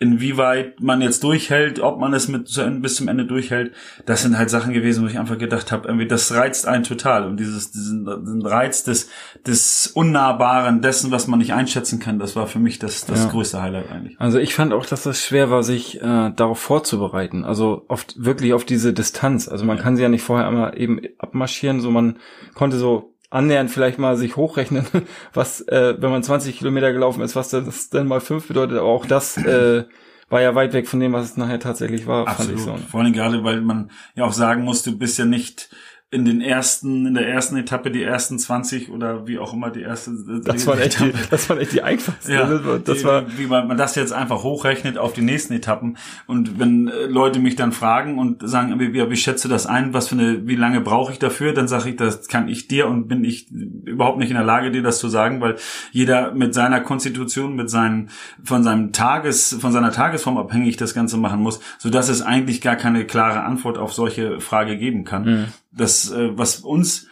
inwieweit 0.00 0.80
man 0.80 1.02
jetzt 1.02 1.22
durchhält, 1.22 1.78
ob 1.78 2.00
man 2.00 2.14
es 2.14 2.26
mit 2.26 2.48
zu 2.48 2.62
Ende, 2.62 2.80
bis 2.80 2.96
zum 2.96 3.06
Ende 3.06 3.26
durchhält, 3.26 3.72
das 4.06 4.22
sind 4.22 4.36
halt 4.38 4.48
Sachen 4.50 4.72
gewesen, 4.72 5.04
wo 5.04 5.08
ich 5.08 5.18
einfach 5.18 5.36
gedacht 5.38 5.70
habe, 5.70 5.86
irgendwie 5.86 6.08
das 6.08 6.32
reizt 6.34 6.66
einen 6.66 6.84
total 6.84 7.26
und 7.26 7.38
dieses 7.38 7.70
diesen, 7.70 8.06
diesen 8.06 8.44
Reiz 8.44 8.82
des 8.82 9.08
des 9.46 9.88
unnahbaren 9.94 10.80
dessen, 10.80 11.10
was 11.10 11.26
man 11.26 11.38
nicht 11.38 11.52
einschätzen 11.52 12.00
kann, 12.00 12.18
das 12.18 12.34
war 12.34 12.46
für 12.46 12.58
mich 12.58 12.78
das 12.78 13.04
das 13.04 13.24
Ja. 13.24 13.30
größte 13.30 13.60
Highlight 13.62 13.90
eigentlich. 13.92 14.18
Also 14.18 14.38
ich 14.38 14.54
fand 14.54 14.72
auch, 14.72 14.86
dass 14.86 15.02
das 15.02 15.22
schwer 15.22 15.50
war, 15.50 15.62
sich 15.62 16.00
äh, 16.00 16.30
darauf 16.34 16.58
vorzubereiten. 16.58 17.44
Also 17.44 17.84
oft 17.88 18.14
wirklich 18.24 18.54
auf 18.54 18.64
diese 18.64 18.94
Distanz. 18.94 19.48
Also 19.48 19.66
man 19.66 19.78
kann 19.78 19.96
sie 19.96 20.02
ja 20.02 20.08
nicht 20.08 20.22
vorher 20.22 20.48
einmal 20.48 20.78
eben 20.80 21.00
abmarschieren, 21.18 21.80
so 21.80 21.90
man 21.90 22.16
konnte 22.54 22.78
so 22.78 23.14
annähernd 23.30 23.70
vielleicht 23.70 23.98
mal 23.98 24.16
sich 24.16 24.36
hochrechnen, 24.36 24.86
was, 25.32 25.60
äh, 25.62 25.94
wenn 25.98 26.10
man 26.10 26.22
20 26.22 26.58
Kilometer 26.58 26.92
gelaufen 26.92 27.22
ist, 27.22 27.36
was 27.36 27.50
das 27.50 27.88
dann 27.88 28.06
mal 28.06 28.20
fünf 28.20 28.48
bedeutet. 28.48 28.78
Aber 28.78 28.88
auch 28.88 29.06
das 29.06 29.36
äh, 29.38 29.84
war 30.28 30.40
ja 30.40 30.54
weit 30.54 30.72
weg 30.72 30.88
von 30.88 31.00
dem, 31.00 31.12
was 31.12 31.24
es 31.24 31.36
nachher 31.36 31.60
tatsächlich 31.60 32.06
war, 32.06 32.26
fand 32.28 32.52
ich 32.52 32.60
so. 32.60 32.76
Vor 32.90 33.00
allem 33.00 33.12
gerade, 33.12 33.42
weil 33.44 33.60
man 33.60 33.90
ja 34.14 34.24
auch 34.24 34.32
sagen 34.32 34.64
muss, 34.64 34.82
du 34.82 34.96
bist 34.98 35.18
ja 35.18 35.24
nicht 35.24 35.70
in 36.12 36.24
den 36.24 36.40
ersten, 36.40 37.06
in 37.06 37.14
der 37.14 37.28
ersten 37.28 37.56
Etappe 37.56 37.92
die 37.92 38.02
ersten 38.02 38.36
20 38.36 38.90
oder 38.90 39.28
wie 39.28 39.38
auch 39.38 39.52
immer 39.52 39.70
die 39.70 39.82
erste. 39.82 40.10
Das 40.44 40.66
waren 40.66 40.80
echt 40.80 40.98
die, 40.98 41.12
das 41.30 41.48
waren 41.48 41.58
echt 41.58 41.72
die 41.72 41.82
einfachsten. 41.82 42.32
Ja, 42.32 42.48
ne? 42.48 42.80
das 42.84 42.98
die, 42.98 43.04
war, 43.04 43.38
wie 43.38 43.46
man, 43.46 43.68
man 43.68 43.76
das 43.76 43.94
jetzt 43.94 44.12
einfach 44.12 44.42
hochrechnet 44.42 44.98
auf 44.98 45.12
die 45.12 45.22
nächsten 45.22 45.52
Etappen. 45.52 45.98
Und 46.26 46.58
wenn 46.58 46.88
äh, 46.88 47.06
Leute 47.06 47.38
mich 47.38 47.54
dann 47.54 47.70
fragen 47.70 48.18
und 48.18 48.48
sagen, 48.48 48.80
wie, 48.80 48.92
wie, 48.92 49.08
wie 49.08 49.16
schätze 49.16 49.48
das 49.48 49.66
ein, 49.66 49.94
was 49.94 50.08
für 50.08 50.16
eine, 50.16 50.48
wie 50.48 50.56
lange 50.56 50.80
brauche 50.80 51.12
ich 51.12 51.20
dafür, 51.20 51.54
dann 51.54 51.68
sage 51.68 51.90
ich, 51.90 51.96
das 51.96 52.26
kann 52.26 52.48
ich 52.48 52.66
dir 52.66 52.88
und 52.88 53.06
bin 53.06 53.22
ich 53.22 53.48
überhaupt 53.50 54.18
nicht 54.18 54.30
in 54.30 54.36
der 54.36 54.44
Lage, 54.44 54.72
dir 54.72 54.82
das 54.82 54.98
zu 54.98 55.08
sagen, 55.08 55.40
weil 55.40 55.56
jeder 55.92 56.32
mit 56.32 56.54
seiner 56.54 56.80
Konstitution, 56.80 57.54
mit 57.54 57.70
seinen, 57.70 58.10
von 58.42 58.64
seinem 58.64 58.92
Tages, 58.92 59.56
von 59.60 59.70
seiner 59.70 59.92
Tagesform 59.92 60.38
abhängig 60.38 60.76
das 60.76 60.92
Ganze 60.92 61.18
machen 61.18 61.40
muss, 61.40 61.60
so 61.78 61.88
dass 61.88 62.08
es 62.08 62.20
eigentlich 62.20 62.60
gar 62.60 62.74
keine 62.74 63.04
klare 63.04 63.42
Antwort 63.42 63.78
auf 63.78 63.92
solche 63.92 64.40
Frage 64.40 64.76
geben 64.76 65.04
kann. 65.04 65.24
Mhm. 65.24 65.46
Das, 65.72 66.10
äh, 66.10 66.36
was 66.36 66.60
uns 66.60 67.06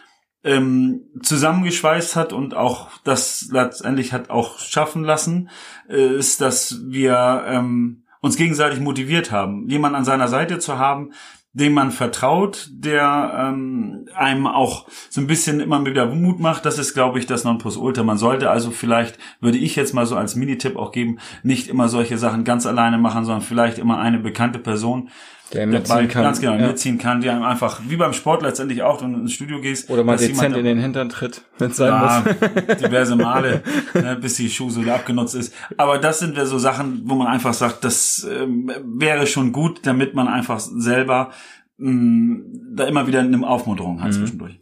ähm, 0.44 1.02
zusammengeschweißt 1.22 2.16
hat 2.16 2.32
und 2.32 2.54
auch 2.54 2.90
das 3.04 3.48
letztendlich 3.50 4.12
hat 4.12 4.30
auch 4.30 4.58
schaffen 4.58 5.04
lassen, 5.04 5.50
äh, 5.88 6.16
ist, 6.16 6.40
dass 6.40 6.80
wir 6.86 7.44
ähm, 7.46 8.04
uns 8.20 8.36
gegenseitig 8.36 8.80
motiviert 8.80 9.30
haben, 9.30 9.68
jemanden 9.68 9.96
an 9.96 10.04
seiner 10.04 10.28
Seite 10.28 10.58
zu 10.58 10.78
haben, 10.78 11.12
dem 11.52 11.72
man 11.72 11.90
vertraut, 11.90 12.68
der 12.72 13.34
ähm, 13.36 14.06
einem 14.14 14.46
auch 14.46 14.86
so 15.08 15.20
ein 15.20 15.26
bisschen 15.26 15.60
immer 15.60 15.84
wieder 15.84 16.06
Mut 16.06 16.38
macht. 16.40 16.64
Das 16.64 16.78
ist, 16.78 16.94
glaube 16.94 17.18
ich, 17.18 17.26
das 17.26 17.44
Nonplusultra. 17.44 18.04
Man 18.04 18.18
sollte 18.18 18.50
also 18.50 18.70
vielleicht, 18.70 19.18
würde 19.40 19.58
ich 19.58 19.74
jetzt 19.74 19.94
mal 19.94 20.06
so 20.06 20.14
als 20.14 20.36
Minitipp 20.36 20.76
auch 20.76 20.92
geben, 20.92 21.18
nicht 21.42 21.68
immer 21.68 21.88
solche 21.88 22.18
Sachen 22.18 22.44
ganz 22.44 22.66
alleine 22.66 22.98
machen, 22.98 23.24
sondern 23.24 23.42
vielleicht 23.42 23.78
immer 23.78 23.98
eine 23.98 24.18
bekannte 24.18 24.58
Person, 24.58 25.10
der 25.52 25.66
mitziehen 25.66 26.08
kann. 26.08 26.22
ganz 26.22 26.40
genau 26.40 26.54
ja. 26.56 26.66
mitziehen 26.66 26.98
kann, 26.98 27.20
die 27.20 27.30
einem 27.30 27.42
einfach, 27.42 27.80
wie 27.88 27.96
beim 27.96 28.12
Sport 28.12 28.42
letztendlich 28.42 28.82
auch, 28.82 29.02
wenn 29.02 29.12
du 29.14 29.20
ins 29.20 29.32
Studio 29.32 29.60
gehst. 29.60 29.88
Oder 29.90 30.04
mal 30.04 30.16
dezent 30.16 30.36
jemand- 30.36 30.56
in 30.56 30.64
den 30.64 30.78
Hintern 30.78 31.08
tritt, 31.08 31.42
wenn 31.58 31.70
es 31.70 31.76
sein 31.78 31.88
ja, 31.88 32.22
muss. 32.24 32.76
diverse 32.82 33.16
Male, 33.16 33.62
ne, 33.94 34.16
bis 34.20 34.34
die 34.34 34.50
Schuhsohle 34.50 34.92
abgenutzt 34.94 35.34
ist. 35.34 35.54
Aber 35.76 35.98
das 35.98 36.18
sind 36.18 36.36
ja 36.36 36.44
so 36.44 36.58
Sachen, 36.58 37.02
wo 37.04 37.14
man 37.14 37.26
einfach 37.28 37.54
sagt, 37.54 37.84
das 37.84 38.26
ähm, 38.30 38.70
wäre 38.84 39.26
schon 39.26 39.52
gut, 39.52 39.80
damit 39.84 40.14
man 40.14 40.28
einfach 40.28 40.60
selber 40.60 41.30
mh, 41.78 42.40
da 42.74 42.84
immer 42.84 43.06
wieder 43.06 43.20
eine 43.20 43.46
Aufmunterung 43.46 43.96
Mhm. 43.96 44.02
hat 44.02 44.14
zwischendurch. 44.14 44.58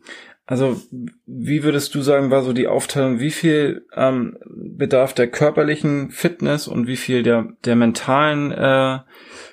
Also, 0.49 0.81
wie 1.27 1.65
würdest 1.65 1.93
du 1.97 2.03
sagen, 2.03 2.31
war 2.31 2.43
so 2.45 2.53
die 2.53 2.69
Aufteilung, 2.69 3.19
wie 3.19 3.33
viel 3.33 3.85
ähm, 3.95 4.37
bedarf 4.49 5.13
der 5.13 5.29
körperlichen 5.29 6.11
Fitness 6.11 6.69
und 6.69 6.87
wie 6.87 6.97
viel 6.97 7.25
der, 7.25 7.49
der 7.65 7.75
mentalen 7.75 8.53
äh, 8.53 9.01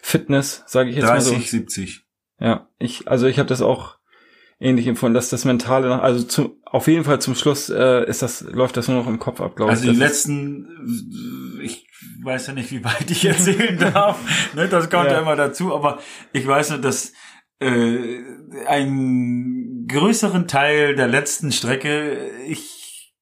Fitness, 0.04 0.64
sage 0.68 0.92
ich 0.92 0.96
jetzt 0.98 1.06
mal 1.06 1.14
30, 1.14 1.50
so? 1.50 1.58
70. 1.58 2.06
Ja, 2.40 2.68
ich, 2.78 3.08
also 3.08 3.26
ich 3.26 3.40
habe 3.40 3.50
das 3.50 3.62
auch 3.64 3.98
ähnlich 4.60 4.86
empfunden, 4.88 5.16
dass 5.16 5.30
das 5.30 5.46
Mentale, 5.46 5.88
noch- 5.90 6.02
also 6.04 6.24
zu, 6.24 6.62
auf 6.64 6.88
jeden 6.88 7.04
Fall 7.06 7.20
zum 7.20 7.34
Schluss 7.36 7.70
äh, 7.70 8.08
ist 8.08 8.22
das, 8.22 8.42
läuft 8.42 8.78
das 8.78 8.88
nur 8.88 8.98
noch 8.98 9.08
im 9.08 9.18
Kopf 9.20 9.42
ab, 9.42 9.56
glaube 9.56 9.72
Also 9.72 9.86
ich. 9.86 9.94
die 9.94 10.00
Das 10.00 10.12
ist- 10.12 10.28
letzten, 10.28 11.60
ich 11.64 11.88
weiß 12.22 12.48
ja 12.48 12.54
nicht, 12.54 12.72
wie 12.72 12.84
weit 12.84 13.10
ich 13.10 13.26
erzählen 13.26 13.78
darf. 13.80 14.20
ne, 14.54 14.68
das 14.68 14.90
kommt 14.92 15.06
ja. 15.08 15.14
Ja. 15.14 15.22
immer 15.22 15.36
dazu, 15.36 15.74
aber 15.74 16.00
ich 16.34 16.46
weiß 16.46 16.70
nur, 16.70 16.80
dass 16.80 17.14
äh, 17.60 18.20
einen 18.68 19.88
größeren 19.88 20.48
Teil 20.48 20.96
der 20.96 21.08
letzten 21.08 21.52
Strecke 21.52 22.30
ich 22.48 23.14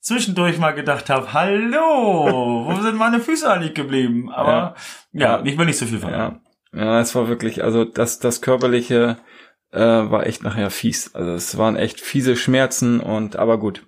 zwischendurch 0.00 0.58
mal 0.58 0.72
gedacht 0.72 1.10
habe, 1.10 1.32
hallo, 1.32 2.64
wo 2.66 2.82
sind 2.82 2.96
meine 2.96 3.20
Füße 3.20 3.50
eigentlich 3.50 3.74
geblieben? 3.74 4.30
Aber 4.30 4.74
ja, 5.12 5.38
ja 5.38 5.44
ich 5.44 5.58
will 5.58 5.66
nicht 5.66 5.78
so 5.78 5.86
viel 5.86 5.98
verraten. 5.98 6.40
Ja. 6.72 6.84
ja, 6.84 7.00
es 7.00 7.14
war 7.14 7.28
wirklich, 7.28 7.62
also 7.62 7.84
das, 7.84 8.18
das 8.18 8.40
körperliche 8.40 9.18
äh, 9.70 9.80
war 9.80 10.26
echt 10.26 10.42
nachher 10.42 10.70
fies. 10.70 11.14
Also 11.14 11.32
es 11.32 11.58
waren 11.58 11.76
echt 11.76 12.00
fiese 12.00 12.36
Schmerzen 12.36 13.00
und 13.00 13.36
aber 13.36 13.58
gut. 13.58 13.86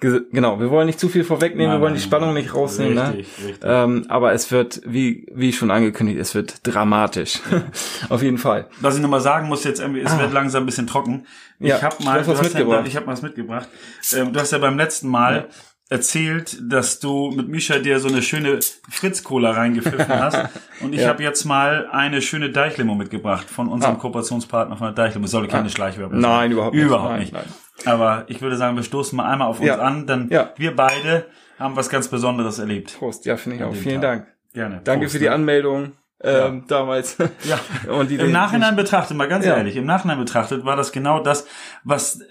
Genau, 0.00 0.60
wir 0.60 0.70
wollen 0.70 0.86
nicht 0.86 1.00
zu 1.00 1.08
viel 1.08 1.24
vorwegnehmen, 1.24 1.72
nein, 1.72 1.80
wir 1.80 1.82
wollen 1.82 1.94
die 1.94 2.00
Spannung 2.00 2.32
nicht 2.32 2.54
rausnehmen, 2.54 2.94
ne? 2.94 3.14
richtig, 3.14 3.38
ne? 3.38 3.48
Richtig. 3.48 3.68
Ähm, 3.68 4.06
aber 4.08 4.32
es 4.32 4.52
wird, 4.52 4.80
wie, 4.86 5.26
wie 5.34 5.52
schon 5.52 5.72
angekündigt, 5.72 6.20
es 6.20 6.36
wird 6.36 6.60
dramatisch. 6.62 7.40
Auf 8.08 8.22
jeden 8.22 8.38
Fall. 8.38 8.68
Was 8.80 8.94
ich 8.94 9.02
nochmal 9.02 9.20
sagen 9.20 9.48
muss 9.48 9.64
jetzt, 9.64 9.80
es 9.80 10.12
ah. 10.12 10.20
wird 10.20 10.32
langsam 10.32 10.62
ein 10.62 10.66
bisschen 10.66 10.86
trocken. 10.86 11.26
Ich 11.58 11.68
ja, 11.68 11.82
habe 11.82 12.02
mal, 12.04 12.24
was 12.24 12.42
mitgebracht. 12.42 12.82
Ja, 12.82 12.86
ich 12.86 12.96
habe 12.96 13.06
mal 13.06 13.12
was 13.12 13.22
mitgebracht. 13.22 13.68
Ähm, 14.14 14.32
du 14.32 14.38
hast 14.38 14.52
ja 14.52 14.58
beim 14.58 14.78
letzten 14.78 15.08
Mal 15.08 15.34
ja. 15.34 15.96
erzählt, 15.96 16.56
dass 16.62 17.00
du 17.00 17.32
mit 17.32 17.48
Misha 17.48 17.78
dir 17.78 17.98
so 17.98 18.06
eine 18.06 18.22
schöne 18.22 18.60
Fritz-Cola 18.88 19.50
reingepfiffen 19.50 20.08
hast. 20.08 20.48
Und 20.80 20.94
ich 20.94 21.00
ja. 21.00 21.08
habe 21.08 21.24
jetzt 21.24 21.44
mal 21.44 21.88
eine 21.90 22.22
schöne 22.22 22.50
Deichlimo 22.50 22.94
mitgebracht 22.94 23.50
von 23.50 23.68
unserem 23.68 23.96
ah. 23.96 23.98
Kooperationspartner 23.98 24.76
von 24.76 24.94
der 24.94 24.94
Deichlimo. 24.94 25.24
Es 25.24 25.32
soll 25.32 25.48
keine 25.48 25.66
ah. 25.66 25.70
Schleichwerbung 25.70 26.20
sein. 26.20 26.30
Nein, 26.30 26.52
überhaupt 26.52 26.74
nicht. 26.76 26.84
Überhaupt 26.84 27.18
nicht. 27.18 27.32
Nein. 27.32 27.44
Aber 27.84 28.24
ich 28.28 28.40
würde 28.42 28.56
sagen, 28.56 28.76
wir 28.76 28.82
stoßen 28.82 29.16
mal 29.16 29.30
einmal 29.30 29.48
auf 29.48 29.60
uns 29.60 29.68
ja. 29.68 29.78
an, 29.78 30.06
denn 30.06 30.28
ja. 30.30 30.52
wir 30.56 30.74
beide 30.74 31.26
haben 31.58 31.76
was 31.76 31.88
ganz 31.88 32.08
Besonderes 32.08 32.58
erlebt. 32.58 32.96
Prost, 32.98 33.24
ja, 33.24 33.36
finde 33.36 33.58
ich 33.58 33.64
auch. 33.64 33.74
Vielen 33.74 34.00
Tag. 34.00 34.18
Dank. 34.20 34.26
Gerne. 34.54 34.80
Danke 34.84 35.04
Prost, 35.04 35.12
für 35.12 35.18
die 35.18 35.26
ne? 35.26 35.32
Anmeldung. 35.32 35.92
Ähm, 36.20 36.32
ja. 36.32 36.64
damals. 36.66 37.16
Ja. 37.44 37.60
Und 37.92 38.10
die, 38.10 38.16
Im 38.16 38.32
Nachhinein 38.32 38.74
betrachtet, 38.74 39.16
mal 39.16 39.28
ganz 39.28 39.44
ja. 39.46 39.56
ehrlich, 39.56 39.76
im 39.76 39.86
Nachhinein 39.86 40.18
betrachtet 40.18 40.64
war 40.64 40.74
das 40.74 40.90
genau 40.90 41.22
das, 41.22 41.46
was 41.84 42.20
äh, 42.20 42.24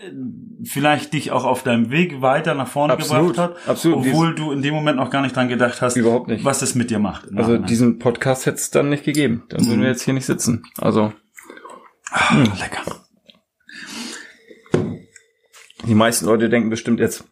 vielleicht 0.65 1.13
dich 1.13 1.31
auch 1.31 1.45
auf 1.45 1.63
deinem 1.63 1.89
Weg 1.89 2.21
weiter 2.21 2.53
nach 2.53 2.67
vorne 2.67 2.93
Absolut. 2.93 3.35
gebracht 3.35 3.51
hat, 3.51 3.69
Absolut. 3.69 3.99
obwohl 3.99 4.35
Dies 4.35 4.43
du 4.43 4.51
in 4.51 4.61
dem 4.61 4.73
Moment 4.73 4.97
noch 4.97 5.09
gar 5.09 5.21
nicht 5.21 5.37
dran 5.37 5.47
gedacht 5.47 5.81
hast, 5.81 5.95
Überhaupt 5.95 6.27
nicht. 6.27 6.43
was 6.43 6.61
es 6.61 6.75
mit 6.75 6.89
dir 6.89 6.99
macht. 6.99 7.29
Also 7.33 7.57
diesen 7.57 7.97
Podcast 7.97 8.45
hätte 8.45 8.57
es 8.57 8.71
dann 8.71 8.89
nicht 8.89 9.05
gegeben. 9.05 9.45
Dann 9.47 9.61
mhm. 9.61 9.67
würden 9.69 9.81
wir 9.83 9.87
jetzt 9.87 10.01
hier 10.01 10.13
nicht 10.13 10.25
sitzen. 10.25 10.63
Also. 10.77 11.13
Ach. 12.11 12.35
Lecker. 12.59 13.06
Die 15.87 15.95
meisten 15.95 16.25
Leute 16.25 16.49
denken 16.49 16.69
bestimmt 16.69 16.99
jetzt, 16.99 17.23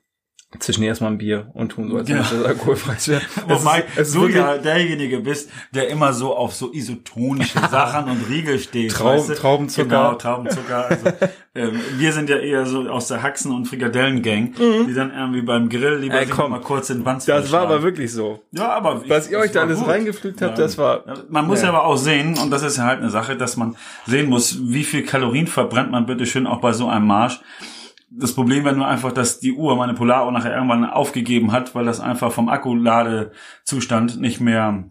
zwischen 0.59 0.83
erstmal 0.83 1.11
ein 1.11 1.17
Bier 1.17 1.49
und 1.53 1.69
tun 1.69 1.89
so, 1.89 1.97
als 1.97 2.07
wenn 2.07 2.17
ja. 2.17 2.21
das 2.21 2.45
alkoholfrei 2.45 2.95
wäre. 3.07 3.21
Wobei 3.47 3.83
du 4.13 4.27
ja 4.27 4.57
derjenige 4.57 5.19
bist, 5.19 5.49
der 5.71 5.89
immer 5.89 6.13
so 6.13 6.35
auf 6.35 6.55
so 6.55 6.71
isotonische 6.71 7.59
Sachen 7.59 8.09
und 8.09 8.29
Riegel 8.29 8.59
steht. 8.59 8.91
Traum, 8.91 9.17
weißt 9.17 9.29
du? 9.29 9.33
Traubenzucker. 9.35 9.87
Genau, 9.87 10.13
Traubenzucker. 10.13 10.89
Also, 10.89 11.05
ähm, 11.55 11.79
wir 11.97 12.13
sind 12.13 12.29
ja 12.29 12.37
eher 12.37 12.65
so 12.65 12.87
aus 12.87 13.07
der 13.07 13.23
Haxen- 13.23 13.51
und 13.51 13.67
Frikadellen-Gang, 13.67 14.53
mhm. 14.57 14.87
die 14.87 14.93
dann 14.93 15.13
irgendwie 15.13 15.41
beim 15.41 15.69
Grill 15.69 15.97
lieber 15.97 16.15
Ey, 16.15 16.27
komm, 16.27 16.51
mal 16.51 16.61
kurz 16.61 16.89
in 16.89 16.99
den 16.99 17.03
Banz 17.03 17.25
Das 17.25 17.51
war 17.51 17.61
aber 17.61 17.83
wirklich 17.83 18.11
so. 18.11 18.41
Ja, 18.51 18.69
aber... 18.69 19.03
Was 19.07 19.29
ihr 19.29 19.39
euch 19.39 19.51
da 19.51 19.61
alles 19.61 19.79
gut. 19.79 19.87
reingepflügt 19.87 20.41
habt, 20.41 20.57
ja. 20.57 20.63
das 20.63 20.77
war... 20.77 21.03
Man 21.29 21.47
muss 21.47 21.61
ja. 21.61 21.69
aber 21.69 21.85
auch 21.85 21.97
sehen, 21.97 22.37
und 22.37 22.51
das 22.51 22.63
ist 22.63 22.77
ja 22.77 22.83
halt 22.83 22.99
eine 22.99 23.09
Sache, 23.09 23.35
dass 23.35 23.57
man 23.57 23.75
sehen 24.05 24.29
muss, 24.29 24.57
wie 24.61 24.83
viel 24.83 25.03
Kalorien 25.03 25.47
verbrennt 25.47 25.91
man 25.91 26.05
bitte 26.05 26.25
schön 26.25 26.47
auch 26.47 26.61
bei 26.61 26.71
so 26.71 26.87
einem 26.87 27.07
Marsch 27.07 27.41
das 28.17 28.33
Problem 28.33 28.63
war 28.63 28.73
nur 28.73 28.87
einfach, 28.87 29.11
dass 29.11 29.39
die 29.39 29.53
Uhr, 29.53 29.75
meine 29.75 29.93
Polaruhr, 29.93 30.31
nachher 30.31 30.53
irgendwann 30.53 30.85
aufgegeben 30.85 31.51
hat, 31.51 31.75
weil 31.75 31.85
das 31.85 31.99
einfach 31.99 32.31
vom 32.31 32.49
Akkuladezustand 32.49 34.19
nicht 34.19 34.39
mehr 34.39 34.89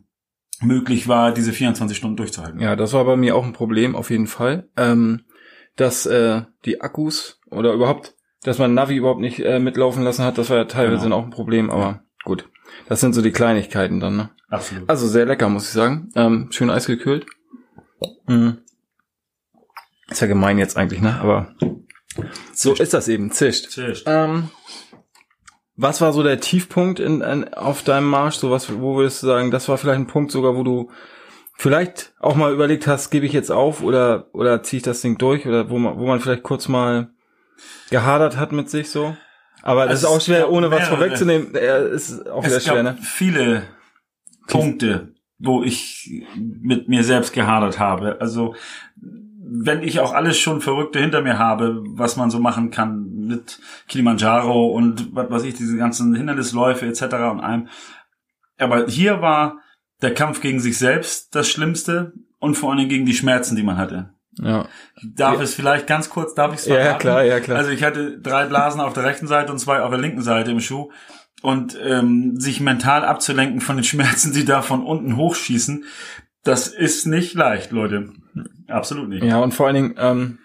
möglich 0.61 1.09
war, 1.09 1.33
diese 1.33 1.52
24 1.52 1.97
Stunden 1.97 2.16
durchzuhalten. 2.16 2.61
Ja, 2.61 2.76
das 2.76 2.93
war 2.93 3.04
bei 3.04 3.16
mir 3.16 3.37
auch 3.37 3.45
ein 3.45 3.52
Problem, 3.52 3.97
auf 3.97 4.11
jeden 4.11 4.26
Fall. 4.26 4.69
Ähm, 4.76 5.25
dass 5.76 6.07
äh, 6.07 6.43
die 6.64 6.81
Akkus 6.81 7.40
oder 7.50 7.73
überhaupt, 7.73 8.14
dass 8.43 8.59
man 8.59 8.75
Navi 8.75 8.97
überhaupt 8.97 9.21
nicht 9.21 9.40
äh, 9.40 9.59
mitlaufen 9.59 10.04
lassen 10.04 10.25
hat, 10.25 10.38
das 10.38 10.50
war 10.50 10.59
ja 10.59 10.64
teilweise 10.64 11.04
genau. 11.04 11.19
auch 11.19 11.25
ein 11.25 11.31
Problem, 11.31 11.71
aber 11.71 12.04
gut. 12.25 12.49
Das 12.88 13.00
sind 13.00 13.12
so 13.14 13.23
die 13.23 13.33
Kleinigkeiten 13.33 14.00
dann, 14.00 14.16
ne? 14.16 14.31
Absolut. 14.49 14.88
Also 14.88 15.07
sehr 15.07 15.26
lecker, 15.26 15.49
muss 15.49 15.64
ich 15.64 15.71
sagen. 15.71 16.11
Ähm, 16.14 16.49
schön 16.50 16.71
eisgekühlt. 16.71 17.26
Mhm. 18.26 18.59
Ist 20.09 20.21
ja 20.21 20.26
gemein 20.26 20.59
jetzt 20.59 20.76
eigentlich, 20.76 21.00
ne? 21.00 21.19
Aber 21.21 21.54
so 22.52 22.71
Zischt. 22.71 22.80
ist 22.80 22.94
das 22.94 23.09
eben, 23.09 23.30
zischt. 23.30 23.71
zischt. 23.71 24.04
Ähm, 24.06 24.50
was 25.76 26.00
war 26.00 26.12
so 26.12 26.23
der 26.23 26.40
Tiefpunkt 26.40 27.00
in, 27.00 27.21
in, 27.21 27.52
auf 27.54 27.83
deinem 27.83 28.09
Marsch? 28.09 28.37
So 28.37 28.50
was, 28.50 28.73
wo 28.80 28.97
würdest 28.97 29.23
du 29.23 29.26
sagen, 29.26 29.50
das 29.50 29.68
war 29.68 29.78
vielleicht 29.78 29.99
ein 29.99 30.06
Punkt 30.06 30.30
sogar, 30.30 30.56
wo 30.56 30.62
du 30.62 30.90
vielleicht 31.56 32.12
auch 32.21 32.37
mal 32.37 32.52
überlegt 32.52 32.87
hast, 32.87 33.11
gebe 33.11 33.26
ich 33.26 33.33
jetzt 33.33 33.50
auf 33.50 33.83
oder 33.83 34.28
oder 34.33 34.62
ziehe 34.62 34.78
ich 34.78 34.85
das 34.85 35.00
Ding 35.00 35.18
durch 35.18 35.47
oder 35.47 35.71
wo 35.71 35.78
man 35.78 35.99
wo 35.99 36.06
man 36.06 36.21
vielleicht 36.21 36.42
kurz 36.42 36.68
mal 36.68 37.11
gehadert 37.90 38.37
hat 38.37 38.52
mit 38.52 38.71
sich 38.71 38.90
so. 38.90 39.16
Aber 39.62 39.87
das 39.87 40.04
also 40.04 40.09
ist 40.09 40.12
auch 40.12 40.25
schwer, 40.25 40.50
ohne 40.50 40.71
was 40.71 40.88
vorwegzunehmen. 40.88 41.54
Ist 41.54 42.28
auch 42.28 42.44
wieder 42.44 42.61
schwer, 42.61 42.83
ne? 42.83 42.99
Viele 43.00 43.62
Punkte, 44.47 45.14
wo 45.38 45.62
ich 45.62 46.26
mit 46.37 46.88
mir 46.88 47.02
selbst 47.02 47.33
gehadert 47.33 47.78
habe. 47.78 48.21
Also 48.21 48.54
wenn 49.47 49.83
ich 49.83 50.01
auch 50.01 50.13
alles 50.13 50.39
schon 50.39 50.61
Verrückte 50.61 50.99
hinter 50.99 51.23
mir 51.23 51.39
habe, 51.39 51.83
was 51.87 52.17
man 52.17 52.31
so 52.31 52.41
machen 52.41 52.71
kann 52.71 53.11
mit 53.27 53.61
Kilimanjaro 53.89 54.69
und 54.69 55.15
was 55.15 55.31
weiß 55.31 55.45
ich, 55.45 55.55
diese 55.55 55.77
ganzen 55.77 56.15
Hindernisläufe 56.15 56.87
etc. 56.87 57.03
und 57.03 57.41
allem. 57.41 57.69
Aber 58.59 58.87
hier 58.87 59.21
war 59.21 59.59
der 60.03 60.15
Kampf 60.15 60.41
gegen 60.41 60.61
sich 60.61 60.79
selbst 60.79 61.35
das 61.35 61.49
Schlimmste 61.49 62.13
und 62.39 62.57
vor 62.57 62.71
allen 62.71 62.79
Dingen 62.79 62.91
gegen 62.91 63.07
die 63.07 63.15
Schmerzen, 63.15 63.57
die 63.57 63.63
man 63.63 63.77
hatte. 63.77 64.15
Ja. 64.39 64.67
Darf 65.03 65.37
ja. 65.37 65.43
es 65.43 65.55
vielleicht 65.55 65.87
ganz 65.87 66.11
kurz, 66.11 66.35
darf 66.35 66.53
ich 66.53 66.61
es 66.61 66.67
verraten? 66.67 66.87
Ja, 66.87 66.95
klar, 66.99 67.25
ja, 67.25 67.41
klar. 67.41 67.59
Also 67.59 67.71
ich 67.71 67.85
hatte 67.85 68.19
drei 68.19 68.47
Blasen 68.47 68.81
auf 68.81 68.93
der 68.93 69.05
rechten 69.05 69.27
Seite 69.27 69.53
und 69.53 69.59
zwei 69.59 69.81
auf 69.81 69.91
der 69.91 70.01
linken 70.01 70.23
Seite 70.23 70.51
im 70.51 70.61
Schuh 70.61 70.91
und 71.43 71.79
ähm, 71.83 72.41
sich 72.41 72.61
mental 72.61 73.05
abzulenken 73.05 73.61
von 73.61 73.77
den 73.77 73.85
Schmerzen, 73.85 74.33
die 74.33 74.45
da 74.45 74.63
von 74.63 74.83
unten 74.83 75.17
hochschießen, 75.17 75.85
das 76.45 76.69
ist 76.69 77.07
nicht 77.07 77.35
leicht, 77.35 77.73
Leute. 77.73 78.11
Absolut 78.69 79.09
nicht. 79.09 79.25
Ja, 79.25 79.41
und 79.41 79.53
vor 79.53 79.67
allen 79.67 79.75
Dingen, 79.75 79.95
ähm, 79.99 80.39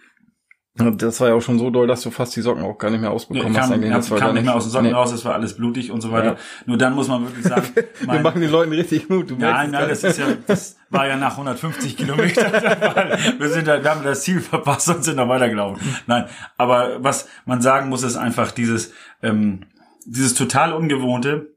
das 0.75 1.19
war 1.19 1.29
ja 1.29 1.33
auch 1.33 1.41
schon 1.41 1.59
so 1.59 1.69
doll, 1.69 1.87
dass 1.87 2.01
du 2.01 2.11
fast 2.11 2.35
die 2.35 2.41
Socken 2.41 2.63
auch 2.63 2.77
gar 2.77 2.89
nicht 2.89 3.01
mehr 3.01 3.11
ausbekommen 3.11 3.53
kam, 3.53 3.63
hast. 3.63 3.71
Eigentlich. 3.71 3.91
Das 3.91 4.09
kam 4.09 4.33
nicht 4.33 4.45
mehr 4.45 4.55
aus 4.55 4.63
den 4.63 4.71
Socken 4.71 4.87
nee. 4.87 4.93
raus, 4.93 5.11
es 5.11 5.25
war 5.25 5.33
alles 5.33 5.57
blutig 5.57 5.91
und 5.91 5.99
so 5.99 6.11
weiter. 6.11 6.33
Ja. 6.33 6.37
Nur 6.65 6.77
dann 6.77 6.93
muss 6.95 7.09
man 7.09 7.23
wirklich 7.25 7.45
sagen, 7.45 7.67
mein, 8.05 8.17
wir 8.17 8.23
machen 8.23 8.41
den 8.41 8.49
Leuten 8.49 8.71
richtig 8.71 9.09
Mut. 9.09 9.29
Du 9.29 9.35
nein, 9.35 9.71
nein, 9.71 9.89
das 9.89 10.03
ist 10.03 10.17
ja, 10.17 10.27
das 10.47 10.77
war 10.89 11.07
ja 11.07 11.17
nach 11.17 11.33
150 11.33 11.97
Kilometern. 11.97 12.51
wir 13.39 13.49
sind 13.49 13.67
da, 13.67 13.83
wir 13.83 13.89
haben 13.89 14.03
das 14.03 14.23
Ziel 14.23 14.39
verpasst 14.39 14.87
und 14.89 15.03
sind 15.03 15.17
da 15.17 15.27
weitergelaufen. 15.27 15.81
Nein, 16.07 16.25
aber 16.57 17.03
was 17.03 17.27
man 17.45 17.61
sagen 17.61 17.89
muss, 17.89 18.03
ist 18.03 18.15
einfach 18.15 18.51
dieses, 18.51 18.93
ähm, 19.21 19.65
dieses 20.05 20.33
total 20.33 20.71
ungewohnte, 20.73 21.55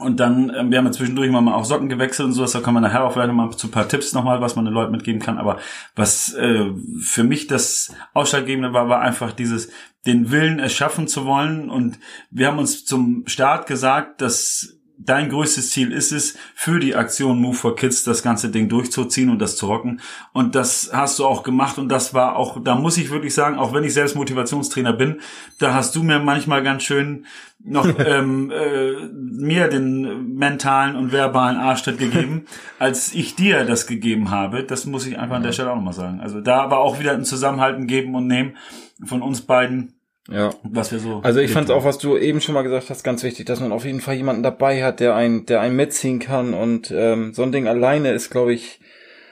und 0.00 0.18
dann, 0.18 0.52
ähm, 0.56 0.70
wir 0.70 0.78
haben 0.78 0.86
ja 0.86 0.92
zwischendurch 0.92 1.30
mal 1.30 1.46
auch 1.52 1.64
Socken 1.64 1.88
gewechselt 1.88 2.26
und 2.26 2.32
sowas, 2.32 2.52
da 2.52 2.60
kommen 2.60 2.78
wir 2.78 2.88
nachher 2.88 3.04
auch 3.04 3.12
vielleicht 3.12 3.32
mal 3.32 3.50
zu 3.50 3.68
ein 3.68 3.70
paar 3.70 3.88
Tipps 3.88 4.12
nochmal, 4.12 4.40
was 4.40 4.56
man 4.56 4.64
den 4.64 4.74
Leuten 4.74 4.92
mitgeben 4.92 5.20
kann. 5.20 5.38
Aber 5.38 5.58
was 5.94 6.32
äh, 6.34 6.72
für 7.00 7.24
mich 7.24 7.46
das 7.46 7.94
Ausschlaggebende 8.14 8.72
war, 8.72 8.88
war 8.88 9.00
einfach 9.00 9.32
dieses, 9.32 9.70
den 10.06 10.30
Willen 10.30 10.58
erschaffen 10.58 11.06
zu 11.06 11.26
wollen. 11.26 11.70
Und 11.70 11.98
wir 12.30 12.46
haben 12.46 12.58
uns 12.58 12.84
zum 12.84 13.24
Start 13.26 13.66
gesagt, 13.66 14.20
dass 14.20 14.79
dein 15.04 15.28
größtes 15.28 15.70
Ziel 15.70 15.92
ist 15.92 16.12
es, 16.12 16.36
für 16.54 16.78
die 16.78 16.94
Aktion 16.94 17.40
Move 17.40 17.54
for 17.54 17.76
Kids 17.76 18.04
das 18.04 18.22
ganze 18.22 18.50
Ding 18.50 18.68
durchzuziehen 18.68 19.30
und 19.30 19.38
das 19.38 19.56
zu 19.56 19.66
rocken. 19.66 20.00
Und 20.32 20.54
das 20.54 20.90
hast 20.92 21.18
du 21.18 21.26
auch 21.26 21.42
gemacht 21.42 21.78
und 21.78 21.88
das 21.88 22.12
war 22.12 22.36
auch, 22.36 22.62
da 22.62 22.74
muss 22.74 22.98
ich 22.98 23.10
wirklich 23.10 23.34
sagen, 23.34 23.56
auch 23.56 23.72
wenn 23.72 23.84
ich 23.84 23.94
selbst 23.94 24.14
Motivationstrainer 24.14 24.92
bin, 24.92 25.20
da 25.58 25.74
hast 25.74 25.96
du 25.96 26.02
mir 26.02 26.18
manchmal 26.18 26.62
ganz 26.62 26.82
schön 26.82 27.26
noch 27.62 27.86
ähm, 27.98 28.50
äh, 28.50 29.06
mir 29.12 29.68
den 29.68 30.34
mentalen 30.34 30.96
und 30.96 31.12
verbalen 31.12 31.56
Arschtritt 31.56 31.98
gegeben, 31.98 32.44
als 32.78 33.14
ich 33.14 33.34
dir 33.34 33.64
das 33.64 33.86
gegeben 33.86 34.30
habe. 34.30 34.64
Das 34.64 34.86
muss 34.86 35.06
ich 35.06 35.18
einfach 35.18 35.36
an 35.36 35.42
der 35.42 35.52
Stelle 35.52 35.70
auch 35.70 35.76
nochmal 35.76 35.94
sagen. 35.94 36.20
Also 36.20 36.40
da 36.40 36.62
aber 36.62 36.78
auch 36.78 37.00
wieder 37.00 37.12
ein 37.12 37.24
Zusammenhalten 37.24 37.86
geben 37.86 38.14
und 38.14 38.26
nehmen 38.26 38.56
von 39.04 39.22
uns 39.22 39.42
beiden 39.42 39.94
ja. 40.28 40.50
Was 40.62 40.92
wir 40.92 40.98
so. 40.98 41.20
Also 41.22 41.40
ich 41.40 41.50
fand 41.50 41.70
auch, 41.70 41.84
was 41.84 41.98
du 41.98 42.16
eben 42.16 42.40
schon 42.40 42.54
mal 42.54 42.62
gesagt 42.62 42.90
hast, 42.90 43.02
ganz 43.02 43.22
wichtig, 43.22 43.46
dass 43.46 43.60
man 43.60 43.72
auf 43.72 43.84
jeden 43.84 44.00
Fall 44.00 44.14
jemanden 44.14 44.42
dabei 44.42 44.84
hat, 44.84 45.00
der 45.00 45.14
einen, 45.14 45.46
der 45.46 45.60
einen 45.60 45.76
mitziehen 45.76 46.18
kann 46.18 46.54
und 46.54 46.90
ähm, 46.90 47.32
so 47.32 47.42
ein 47.42 47.52
Ding 47.52 47.66
alleine 47.66 48.12
ist, 48.12 48.30
glaube 48.30 48.52
ich, 48.52 48.80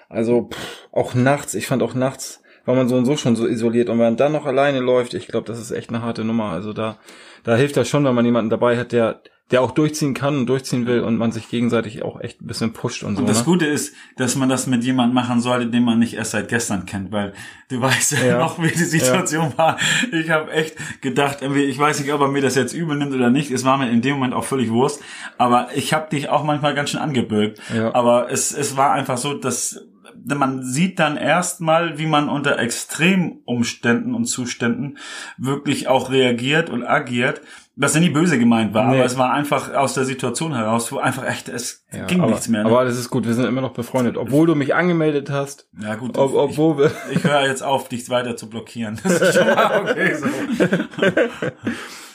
also 0.09 0.49
pff, 0.51 0.89
auch 0.93 1.15
nachts. 1.15 1.55
Ich 1.55 1.67
fand 1.67 1.83
auch 1.83 1.95
nachts, 1.95 2.43
war 2.65 2.75
man 2.75 2.89
so 2.89 2.97
und 2.97 3.05
so 3.05 3.17
schon 3.17 3.37
so 3.37 3.47
isoliert 3.47 3.91
und 3.91 3.99
wenn 3.99 4.07
man 4.07 4.17
dann 4.17 4.33
noch 4.33 4.47
alleine 4.47 4.81
läuft, 4.81 5.15
ich 5.15 5.29
glaube, 5.29 5.47
das 5.47 5.61
ist 5.61 5.71
echt 5.71 5.91
eine 5.91 6.03
harte 6.03 6.25
Nummer. 6.25 6.51
Also 6.53 6.73
da, 6.73 6.99
da 7.45 7.57
hilft 7.57 7.77
das 7.77 7.89
schon, 7.89 8.05
wenn 8.05 8.15
man 8.15 8.25
jemanden 8.25 8.51
dabei 8.51 8.79
hat, 8.79 8.93
der 8.93 9.23
der 9.51 9.63
auch 9.63 9.71
durchziehen 9.71 10.13
kann 10.13 10.37
und 10.37 10.47
durchziehen 10.47 10.87
will 10.87 11.01
und 11.01 11.17
man 11.17 11.33
sich 11.33 11.49
gegenseitig 11.49 12.03
auch 12.03 12.21
echt 12.21 12.43
ein 12.43 12.47
bisschen 12.47 12.75
pusht 12.75 13.03
und 13.03 13.17
so. 13.17 13.23
Und 13.23 13.29
das 13.29 13.39
ne? 13.39 13.45
Gute 13.45 13.67
ist, 13.67 13.95
dass 14.17 14.37
man 14.37 14.51
das 14.51 14.67
mit 14.67 14.85
jemandem 14.85 15.15
machen 15.15 15.41
sollte, 15.41 15.69
den 15.69 15.85
man 15.85 15.99
nicht 15.99 16.15
erst 16.15 16.33
seit 16.33 16.49
gestern 16.49 16.85
kennt, 16.85 17.13
weil 17.13 17.33
du 17.71 17.81
weißt 17.81 18.13
ja, 18.13 18.27
ja. 18.27 18.39
noch, 18.39 18.63
wie 18.63 18.69
die 18.69 18.77
Situation 18.77 19.53
ja. 19.53 19.59
war. 19.59 19.79
Ich 20.13 20.29
habe 20.31 20.51
echt 20.53 20.77
gedacht, 21.01 21.39
ich 21.43 21.79
weiß 21.79 22.01
nicht, 22.01 22.13
ob 22.13 22.21
er 22.21 22.29
mir 22.29 22.43
das 22.43 22.57
jetzt 22.57 22.75
übel 22.75 22.97
nimmt 22.97 23.15
oder 23.15 23.31
nicht. 23.31 23.51
Es 23.51 23.65
war 23.65 23.79
mir 23.79 23.91
in 23.91 24.03
dem 24.03 24.15
Moment 24.15 24.35
auch 24.35 24.45
völlig 24.45 24.71
Wurst. 24.71 25.03
Aber 25.39 25.69
ich 25.75 25.95
habe 25.95 26.11
dich 26.11 26.29
auch 26.29 26.45
manchmal 26.45 26.75
ganz 26.75 26.91
schön 26.91 27.01
angebürgt. 27.01 27.61
Ja. 27.75 27.95
Aber 27.95 28.31
es, 28.31 28.53
es 28.53 28.77
war 28.77 28.93
einfach 28.93 29.17
so, 29.17 29.33
dass 29.33 29.88
man 30.25 30.63
sieht 30.63 30.99
dann 30.99 31.17
erstmal, 31.17 31.99
wie 31.99 32.07
man 32.07 32.29
unter 32.29 32.59
Extremumständen 32.59 34.15
und 34.15 34.27
Zuständen 34.27 34.99
wirklich 35.37 35.89
auch 35.89 36.11
reagiert 36.11 36.71
und 36.71 36.85
agiert 36.85 37.41
was 37.81 37.95
ja 37.95 38.01
nie 38.01 38.11
böse 38.11 38.41
gemeint 38.41 38.75
war, 38.75 38.89
nee. 38.89 38.97
aber 38.97 39.05
es 39.05 39.17
war 39.17 39.33
einfach 39.33 39.73
aus 39.73 39.95
der 39.95 40.05
Situation 40.05 40.53
heraus, 40.53 40.91
wo 40.91 40.99
einfach 40.99 41.25
echt, 41.25 41.49
es 41.49 41.85
ja, 41.93 42.07
ging 42.07 42.21
aber, 42.21 42.33
nichts 42.33 42.49
mehr. 42.49 42.65
Ne? 42.65 42.71
Aber 42.71 42.85
das 42.85 42.99
ist 42.99 43.09
gut, 43.09 43.25
wir 43.25 43.35
sind 43.35 43.45
immer 43.45 43.61
noch 43.61 43.73
befreundet. 43.73 44.17
Obwohl 44.17 44.49
du 44.49 44.57
mich 44.57 44.75
angemeldet 44.75 45.31
hast. 45.31 45.69
Ja 45.81 45.95
gut, 45.95 46.19
ob, 46.19 46.35
obwohl 46.35 46.87
ich, 46.87 46.91
wir 46.91 47.17
ich 47.17 47.25
höre 47.25 47.47
jetzt 47.47 47.63
auf, 47.63 47.89
dich 47.89 48.11
weiter 48.11 48.37
zu 48.37 48.51
blockieren. 48.51 48.99
Das 49.05 49.21
ist 49.21 49.35
schon 49.37 49.47
mal 49.47 49.83
okay 49.83 50.15
so. 50.15 50.27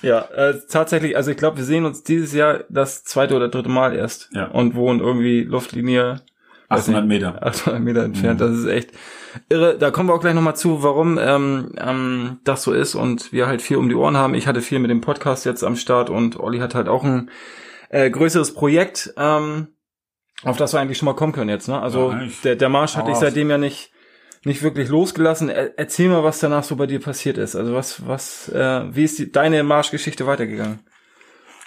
ja, 0.08 0.20
äh, 0.36 0.56
tatsächlich, 0.70 1.16
also 1.16 1.32
ich 1.32 1.38
glaube, 1.38 1.58
wir 1.58 1.64
sehen 1.64 1.86
uns 1.86 2.04
dieses 2.04 2.34
Jahr 2.34 2.66
das 2.70 3.06
zweite 3.06 3.34
oder 3.34 3.48
dritte 3.48 3.70
Mal 3.70 3.96
erst. 3.96 4.30
Ja. 4.34 4.48
Und 4.48 4.76
wohnen 4.76 5.00
irgendwie 5.00 5.44
Luftlinie 5.44 6.24
800 6.70 7.06
Meter. 7.06 7.46
800 7.46 7.82
Meter 7.82 8.04
entfernt, 8.04 8.40
mhm. 8.40 8.46
das 8.46 8.58
ist 8.58 8.66
echt 8.66 8.92
irre. 9.50 9.78
Da 9.78 9.92
kommen 9.92 10.10
wir 10.10 10.14
auch 10.14 10.22
gleich 10.22 10.34
nochmal 10.34 10.56
zu, 10.56 10.84
warum 10.84 11.20
ähm, 11.22 11.74
ähm, 11.78 12.40
das 12.44 12.64
so 12.64 12.74
ist 12.74 12.96
und 12.96 13.32
wir 13.32 13.48
halt 13.48 13.62
viel 13.62 13.78
um 13.78 13.90
die 13.90 13.96
Ohren 13.96 14.18
haben. 14.18 14.34
Ich 14.34 14.48
hatte 14.48 14.62
viel 14.62 14.80
mit 14.80 14.92
dem 14.92 15.02
Podcast 15.02 15.46
jetzt 15.46 15.64
am 15.64 15.76
Start 15.76 16.10
und 16.10 16.40
Olli 16.40 16.60
hat 16.60 16.76
halt 16.76 16.88
auch 16.88 17.04
ein 17.04 17.30
äh, 17.90 18.10
größeres 18.10 18.54
Projekt, 18.54 19.14
ähm, 19.18 19.68
auf 20.44 20.58
das 20.58 20.74
wir 20.74 20.80
eigentlich 20.80 20.98
schon 20.98 21.06
mal 21.06 21.16
kommen 21.16 21.34
können 21.34 21.50
jetzt. 21.50 21.68
Ne? 21.68 21.80
Also 21.80 22.12
ja, 22.12 22.28
der, 22.44 22.56
der 22.56 22.70
Marsch 22.70 22.96
hatte 22.96 23.12
ich 23.12 23.18
seitdem 23.18 23.50
ja 23.50 23.58
nicht 23.58 23.92
nicht 24.46 24.62
wirklich 24.62 24.90
losgelassen. 24.90 25.50
Er, 25.50 25.78
erzähl 25.78 26.10
mal, 26.10 26.24
was 26.24 26.40
danach 26.40 26.64
so 26.64 26.76
bei 26.76 26.88
dir 26.88 27.00
passiert 27.00 27.38
ist. 27.38 27.56
Also 27.56 27.74
was, 27.74 28.06
was, 28.08 28.50
äh, 28.50 28.84
wie 28.94 29.04
ist 29.04 29.20
die, 29.20 29.32
deine 29.32 29.64
Marschgeschichte 29.64 30.28
weitergegangen? 30.28 30.80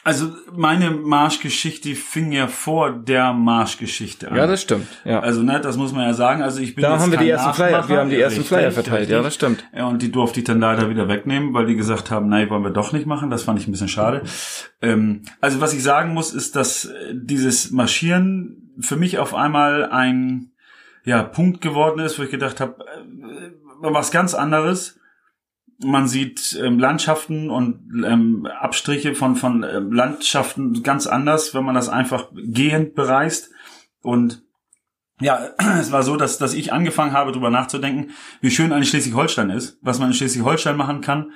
Also 0.07 0.37
meine 0.55 0.93
Marschgeschichte 0.93 1.97
fing 1.97 2.31
ja 2.31 2.47
vor 2.47 2.93
der 2.93 3.33
Marschgeschichte 3.33 4.31
an. 4.31 4.37
Ja, 4.37 4.47
das 4.47 4.63
stimmt. 4.63 4.87
Ja. 5.05 5.19
Also 5.19 5.43
ne, 5.43 5.61
das 5.61 5.77
muss 5.77 5.93
man 5.93 6.07
ja 6.07 6.15
sagen. 6.15 6.43
Also 6.43 6.61
ich 6.61 6.77
bin 6.77 6.83
da 6.83 7.01
haben 7.01 7.11
wir 7.11 7.19
die 7.19 7.29
ersten 7.29 7.53
Flyer, 7.55 7.89
wir 7.89 7.99
haben 7.99 8.11
die 8.11 8.21
ersten 8.21 8.45
Flyer 8.45 8.71
verteilt. 8.71 9.01
Richtig. 9.01 9.17
Ja, 9.17 9.23
das 9.23 9.35
stimmt. 9.35 9.65
Ja, 9.75 9.87
und 9.87 10.01
die 10.03 10.13
durfte 10.13 10.39
ich 10.39 10.47
dann 10.47 10.61
leider 10.61 10.89
wieder 10.91 11.09
wegnehmen, 11.09 11.55
weil 11.55 11.67
die 11.67 11.75
gesagt 11.75 12.13
haben, 12.13 12.29
nein, 12.29 12.49
wollen 12.51 12.63
wir 12.63 12.71
doch 12.71 12.93
nicht 12.93 13.07
machen. 13.07 13.31
Das 13.31 13.43
fand 13.43 13.59
ich 13.59 13.67
ein 13.67 13.73
bisschen 13.73 13.89
schade. 13.89 14.23
Ähm, 14.81 15.23
also 15.41 15.61
was 15.61 15.75
ich 15.75 15.83
sagen 15.83 16.15
muss, 16.15 16.33
ist, 16.33 16.55
dass 16.55 16.89
dieses 17.13 17.73
Marschieren 17.73 18.77
für 18.79 18.95
mich 18.95 19.19
auf 19.19 19.35
einmal 19.35 19.91
ein 19.91 20.53
ja 21.03 21.25
Punkt 21.25 21.61
geworden 21.61 21.99
ist, 21.99 22.17
wo 22.21 22.23
ich 22.23 22.31
gedacht 22.31 22.61
habe, 22.61 22.77
äh, 22.85 23.51
was 23.81 24.13
ganz 24.13 24.35
anderes 24.35 25.01
man 25.79 26.09
sieht 26.09 26.59
ähm, 26.63 26.79
Landschaften 26.79 27.51
und 27.51 28.05
ähm, 28.05 28.47
Abstriche 28.47 29.15
von, 29.15 29.37
von 29.37 29.63
ähm, 29.63 29.93
Landschaften 29.93 30.83
ganz 30.83 31.07
anders, 31.07 31.55
wenn 31.55 31.65
man 31.65 31.75
das 31.75 31.89
einfach 31.89 32.29
gehend 32.35 32.95
bereist. 32.95 33.51
Und 34.01 34.43
ja, 35.21 35.51
es 35.81 35.93
war 35.93 36.03
so, 36.03 36.17
dass, 36.17 36.39
dass 36.39 36.55
ich 36.55 36.73
angefangen 36.73 37.13
habe, 37.13 37.33
darüber 37.33 37.51
nachzudenken, 37.51 38.13
wie 38.41 38.51
schön 38.51 38.73
eigentlich 38.73 38.91
Schleswig-Holstein 38.91 39.51
ist, 39.51 39.79
was 39.83 39.99
man 39.99 40.09
in 40.09 40.15
Schleswig-Holstein 40.15 40.77
machen 40.77 41.01
kann. 41.01 41.33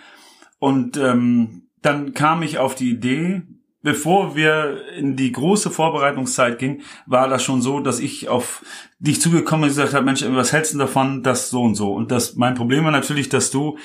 Und 0.58 0.96
ähm, 0.96 1.68
dann 1.82 2.14
kam 2.14 2.42
ich 2.42 2.58
auf 2.58 2.74
die 2.74 2.90
Idee, 2.90 3.42
bevor 3.82 4.36
wir 4.36 4.86
in 4.94 5.16
die 5.16 5.32
große 5.32 5.70
Vorbereitungszeit 5.70 6.58
ging, 6.58 6.82
war 7.06 7.28
das 7.28 7.42
schon 7.42 7.62
so, 7.62 7.80
dass 7.80 7.98
ich 7.98 8.28
auf 8.28 8.62
dich 8.98 9.20
zugekommen 9.20 9.64
und 9.64 9.68
gesagt 9.70 9.94
habe, 9.94 10.04
Mensch, 10.04 10.22
was 10.28 10.52
hältst 10.52 10.74
du 10.74 10.78
davon, 10.78 11.22
das 11.22 11.50
so 11.50 11.62
und 11.62 11.74
so? 11.74 11.92
Und 11.92 12.10
das, 12.10 12.36
mein 12.36 12.54
Problem 12.54 12.84
war 12.84 12.92
natürlich, 12.92 13.28
dass 13.28 13.50
du 13.50 13.78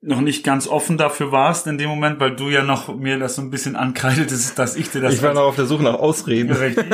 noch 0.00 0.20
nicht 0.20 0.44
ganz 0.44 0.68
offen 0.68 0.96
dafür 0.96 1.32
warst 1.32 1.66
in 1.66 1.78
dem 1.78 1.88
Moment, 1.88 2.20
weil 2.20 2.36
du 2.36 2.48
ja 2.48 2.62
noch 2.62 2.94
mir 2.96 3.18
das 3.18 3.34
so 3.34 3.42
ein 3.42 3.50
bisschen 3.50 3.76
ankreidetest, 3.76 4.58
dass 4.58 4.76
ich 4.76 4.90
dir 4.90 5.00
das. 5.00 5.14
Ich 5.14 5.22
war 5.22 5.34
noch 5.34 5.42
auf 5.42 5.56
der 5.56 5.66
Suche 5.66 5.82
nach 5.82 5.94
Ausreden. 5.94 6.52
Richtig. 6.52 6.86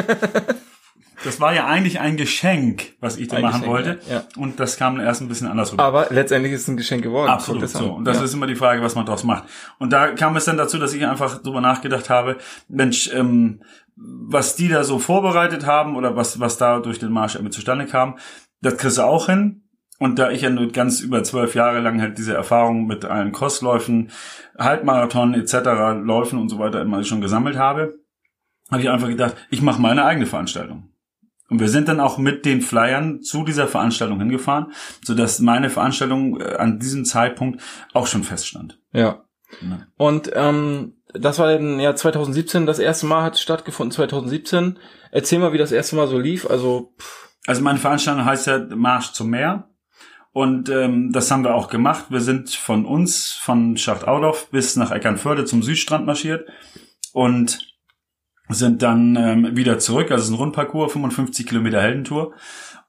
Das 1.24 1.40
war 1.40 1.54
ja 1.54 1.66
eigentlich 1.66 2.00
ein 2.00 2.16
Geschenk, 2.16 2.92
was 3.00 3.16
ich 3.16 3.28
dir 3.28 3.40
machen 3.40 3.62
Geschenk, 3.62 3.66
wollte. 3.66 3.98
Ja. 4.10 4.24
Und 4.36 4.60
das 4.60 4.76
kam 4.76 5.00
erst 5.00 5.22
ein 5.22 5.28
bisschen 5.28 5.46
anders 5.46 5.72
rüber. 5.72 5.82
Aber 5.82 6.08
letztendlich 6.10 6.52
ist 6.52 6.62
es 6.62 6.68
ein 6.68 6.76
Geschenk 6.76 7.02
geworden. 7.02 7.30
Absolut 7.30 7.66
so. 7.68 7.94
Und 7.94 8.04
das 8.04 8.18
ja. 8.18 8.24
ist 8.24 8.34
immer 8.34 8.46
die 8.46 8.56
Frage, 8.56 8.82
was 8.82 8.94
man 8.94 9.06
daraus 9.06 9.24
macht. 9.24 9.44
Und 9.78 9.92
da 9.92 10.08
kam 10.08 10.36
es 10.36 10.44
dann 10.44 10.58
dazu, 10.58 10.78
dass 10.78 10.92
ich 10.92 11.06
einfach 11.06 11.42
drüber 11.42 11.62
nachgedacht 11.62 12.10
habe, 12.10 12.36
Mensch, 12.68 13.10
ähm, 13.12 13.62
was 13.96 14.56
die 14.56 14.68
da 14.68 14.84
so 14.84 14.98
vorbereitet 14.98 15.64
haben 15.66 15.96
oder 15.96 16.14
was, 16.14 16.40
was 16.40 16.58
da 16.58 16.80
durch 16.80 16.98
den 16.98 17.10
Marsch 17.12 17.36
irgendwie 17.36 17.52
zustande 17.52 17.86
kam, 17.86 18.18
das 18.60 18.76
kriegst 18.76 18.98
du 18.98 19.02
auch 19.02 19.26
hin. 19.26 19.63
Und 19.98 20.18
da 20.18 20.30
ich 20.30 20.42
ja 20.42 20.50
nur 20.50 20.72
ganz 20.72 21.00
über 21.00 21.22
zwölf 21.22 21.54
Jahre 21.54 21.80
lang 21.80 22.00
halt 22.00 22.18
diese 22.18 22.34
Erfahrung 22.34 22.86
mit 22.86 23.04
allen 23.04 23.32
Crossläufen, 23.32 24.10
Halbmarathon 24.58 25.34
etc., 25.34 25.54
Läufen 26.02 26.38
und 26.38 26.48
so 26.48 26.58
weiter 26.58 26.82
immer 26.82 27.04
schon 27.04 27.20
gesammelt 27.20 27.56
habe, 27.56 27.94
habe 28.70 28.82
ich 28.82 28.90
einfach 28.90 29.08
gedacht, 29.08 29.36
ich 29.50 29.62
mache 29.62 29.80
meine 29.80 30.04
eigene 30.04 30.26
Veranstaltung. 30.26 30.90
Und 31.50 31.60
wir 31.60 31.68
sind 31.68 31.88
dann 31.88 32.00
auch 32.00 32.18
mit 32.18 32.46
den 32.46 32.62
Flyern 32.62 33.22
zu 33.22 33.44
dieser 33.44 33.68
Veranstaltung 33.68 34.18
hingefahren, 34.18 34.72
so 35.04 35.14
dass 35.14 35.40
meine 35.40 35.70
Veranstaltung 35.70 36.40
äh, 36.40 36.56
an 36.56 36.78
diesem 36.80 37.04
Zeitpunkt 37.04 37.62
auch 37.92 38.06
schon 38.06 38.24
feststand. 38.24 38.80
Ja. 38.92 39.24
ja. 39.60 39.86
Und 39.96 40.30
ähm, 40.34 40.94
das 41.12 41.38
war 41.38 41.52
dann 41.52 41.78
ja 41.78 41.94
2017, 41.94 42.66
das 42.66 42.78
erste 42.78 43.06
Mal 43.06 43.22
hat 43.22 43.38
stattgefunden, 43.38 43.92
2017. 43.92 44.78
Erzähl 45.12 45.38
mal, 45.38 45.52
wie 45.52 45.58
das 45.58 45.70
erste 45.70 45.96
Mal 45.96 46.08
so 46.08 46.18
lief. 46.18 46.48
Also, 46.50 46.94
pff. 46.98 47.28
also 47.46 47.62
meine 47.62 47.78
Veranstaltung 47.78 48.24
heißt 48.24 48.46
ja 48.46 48.58
Marsch 48.74 49.12
zum 49.12 49.30
Meer. 49.30 49.68
Und 50.34 50.68
ähm, 50.68 51.12
das 51.12 51.30
haben 51.30 51.44
wir 51.44 51.54
auch 51.54 51.70
gemacht. 51.70 52.06
Wir 52.08 52.20
sind 52.20 52.50
von 52.50 52.86
uns, 52.86 53.30
von 53.30 53.76
Schachtaulow 53.76 54.48
bis 54.50 54.74
nach 54.74 54.90
Eckernförde 54.90 55.44
zum 55.44 55.62
Südstrand 55.62 56.06
marschiert 56.06 56.48
und 57.12 57.72
sind 58.48 58.82
dann 58.82 59.14
ähm, 59.14 59.56
wieder 59.56 59.78
zurück. 59.78 60.10
Also 60.10 60.22
es 60.22 60.28
ist 60.28 60.34
ein 60.34 60.38
Rundparcours, 60.38 60.92
55 60.92 61.46
Kilometer 61.46 61.80
Heldentour. 61.80 62.34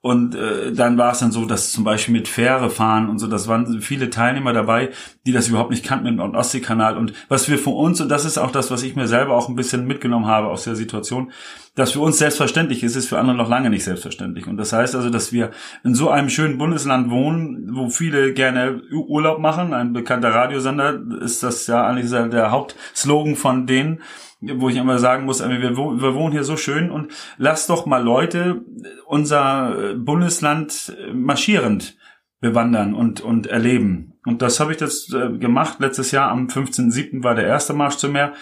Und 0.01 0.34
äh, 0.34 0.73
dann 0.73 0.97
war 0.97 1.12
es 1.12 1.19
dann 1.19 1.31
so, 1.31 1.45
dass 1.45 1.71
zum 1.71 1.84
Beispiel 1.84 2.13
mit 2.13 2.27
Fähre 2.27 2.71
fahren 2.71 3.10
und 3.10 3.19
so, 3.19 3.27
das 3.27 3.47
waren 3.47 3.79
viele 3.79 4.10
Teilnehmer 4.10 4.51
dabei, 4.51 4.89
die 5.27 5.31
das 5.31 5.47
überhaupt 5.47 5.69
nicht 5.69 5.86
kannten 5.86 6.05
mit 6.05 6.19
dem 6.19 6.36
Ostseekanal. 6.36 6.97
Und 6.97 7.13
was 7.29 7.47
wir 7.47 7.60
für 7.60 7.71
uns, 7.71 8.01
und 8.01 8.10
das 8.10 8.25
ist 8.25 8.39
auch 8.39 8.51
das, 8.51 8.71
was 8.71 8.81
ich 8.81 8.95
mir 8.95 9.08
selber 9.08 9.36
auch 9.36 9.49
ein 9.49 9.55
bisschen 9.55 9.86
mitgenommen 9.86 10.25
habe 10.25 10.47
aus 10.47 10.63
der 10.63 10.75
Situation, 10.75 11.31
dass 11.75 11.91
für 11.91 11.99
uns 11.99 12.17
selbstverständlich 12.17 12.83
ist, 12.83 12.95
ist 12.95 13.09
für 13.09 13.19
andere 13.19 13.35
noch 13.35 13.49
lange 13.49 13.69
nicht 13.69 13.83
selbstverständlich. 13.83 14.47
Und 14.47 14.57
das 14.57 14.73
heißt 14.73 14.95
also, 14.95 15.09
dass 15.09 15.33
wir 15.33 15.51
in 15.83 15.93
so 15.93 16.09
einem 16.09 16.29
schönen 16.29 16.57
Bundesland 16.57 17.09
wohnen, 17.09 17.75
wo 17.75 17.89
viele 17.89 18.33
gerne 18.33 18.81
Urlaub 18.91 19.39
machen. 19.39 19.73
Ein 19.73 19.93
bekannter 19.93 20.33
Radiosender 20.33 21.01
ist 21.21 21.43
das 21.43 21.67
ja 21.67 21.85
eigentlich 21.85 22.09
der 22.09 22.51
Hauptslogan 22.51 23.35
von 23.35 23.67
denen 23.67 24.01
wo 24.41 24.69
ich 24.69 24.75
immer 24.75 24.99
sagen 24.99 25.25
muss, 25.25 25.39
wir, 25.39 25.77
wir 25.77 26.13
wohnen 26.13 26.31
hier 26.31 26.43
so 26.43 26.57
schön 26.57 26.91
und 26.91 27.11
lass 27.38 27.65
doch 27.65 27.88
mal 27.88 28.03
Leute 28.03 28.61
unser 29.07 29.95
Bundesland 29.95 30.95
marschierend 31.13 31.97
bewandern 32.41 32.93
und, 32.93 33.21
und 33.21 33.47
erleben. 33.47 34.13
Und 34.25 34.41
das 34.41 34.59
habe 34.59 34.73
ich 34.73 34.79
jetzt 34.79 35.13
äh, 35.13 35.38
gemacht. 35.38 35.79
Letztes 35.79 36.11
Jahr 36.11 36.29
am 36.29 36.47
15.07. 36.47 37.23
war 37.23 37.35
der 37.35 37.47
erste 37.47 37.73
Marsch 37.73 37.97
zum 37.97 38.11
Meer. 38.11 38.33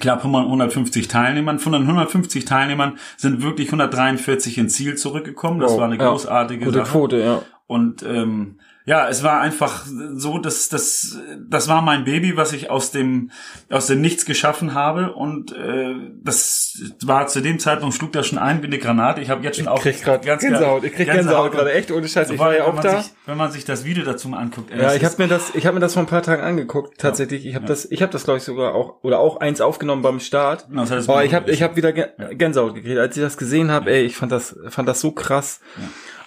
Knapp 0.00 0.24
150 0.24 1.08
Teilnehmern. 1.08 1.58
Von 1.58 1.72
den 1.72 1.82
150 1.82 2.44
Teilnehmern 2.44 2.98
sind 3.16 3.42
wirklich 3.42 3.68
143 3.68 4.58
ins 4.58 4.74
Ziel 4.74 4.96
zurückgekommen. 4.96 5.60
Das 5.60 5.72
wow, 5.72 5.80
war 5.80 5.86
eine 5.86 5.98
großartige 5.98 6.60
ja, 6.60 6.66
gute 6.66 6.78
Sache. 6.80 6.90
Quote, 6.90 7.18
ja. 7.18 7.42
Und 7.66 8.02
ähm, 8.02 8.58
ja, 8.86 9.08
es 9.08 9.22
war 9.22 9.40
einfach 9.40 9.86
so, 9.86 10.38
dass 10.38 10.68
das 10.68 11.18
das 11.38 11.68
war 11.68 11.80
mein 11.80 12.04
Baby, 12.04 12.36
was 12.36 12.52
ich 12.52 12.70
aus 12.70 12.90
dem 12.90 13.30
aus 13.70 13.86
dem 13.86 14.02
Nichts 14.02 14.26
geschaffen 14.26 14.74
habe 14.74 15.14
und 15.14 15.52
äh, 15.52 15.94
das 16.22 16.82
war 17.02 17.26
zu 17.26 17.40
dem 17.40 17.58
Zeitpunkt 17.58 17.94
schlug 17.94 18.12
das 18.12 18.26
schon 18.26 18.38
ein 18.38 18.60
wie 18.60 18.66
eine 18.66 18.78
Granate. 18.78 19.22
Ich 19.22 19.30
habe 19.30 19.42
jetzt 19.42 19.56
schon 19.56 19.64
ich 19.64 19.70
auch 19.70 19.80
krieg 19.80 20.02
grad 20.02 20.26
ganz 20.26 20.42
Gänsehaut. 20.42 20.84
Ich 20.84 20.92
krieg 20.92 21.10
Gänsehaut, 21.10 21.52
gerade 21.52 21.72
echt 21.72 21.90
ohne 21.92 22.06
Scheiß. 22.06 22.28
Ich 22.28 22.38
war 22.38 22.54
ja 22.54 22.66
auch 22.66 22.78
da. 22.78 23.00
Sich, 23.00 23.12
wenn 23.24 23.38
man 23.38 23.50
sich 23.50 23.64
das 23.64 23.86
Video 23.86 24.04
dazu 24.04 24.28
mal 24.28 24.38
anguckt. 24.38 24.70
Ja, 24.70 24.94
ich 24.94 25.02
habe 25.02 25.14
mir 25.16 25.28
das 25.28 25.54
ich 25.54 25.64
habe 25.64 25.74
mir 25.74 25.80
das 25.80 25.94
vor 25.94 26.02
ein 26.02 26.06
paar 26.06 26.22
Tagen 26.22 26.42
angeguckt 26.42 26.98
tatsächlich. 26.98 27.46
Ich 27.46 27.54
habe 27.54 27.64
ja. 27.64 27.68
das 27.68 27.86
ich 27.86 28.02
habe 28.02 28.12
das 28.12 28.24
glaube 28.24 28.36
ich 28.36 28.44
sogar 28.44 28.74
auch 28.74 29.02
oder 29.02 29.18
auch 29.18 29.40
eins 29.40 29.62
aufgenommen 29.62 30.02
beim 30.02 30.20
Start. 30.20 30.66
Das 30.70 30.90
heißt, 30.90 31.08
oh, 31.08 31.20
ich 31.20 31.32
habe 31.32 31.50
ich 31.50 31.62
habe 31.62 31.76
wieder 31.76 31.94
Gänsehaut 31.94 32.74
gekriegt, 32.74 32.98
als 32.98 33.16
ich 33.16 33.22
das 33.22 33.38
gesehen 33.38 33.70
habe. 33.70 33.90
Ey, 33.90 34.02
ich 34.04 34.16
fand 34.16 34.30
das 34.30 34.54
fand 34.68 34.86
das 34.86 35.00
so 35.00 35.10
krass. 35.10 35.60
Ja. 35.78 35.84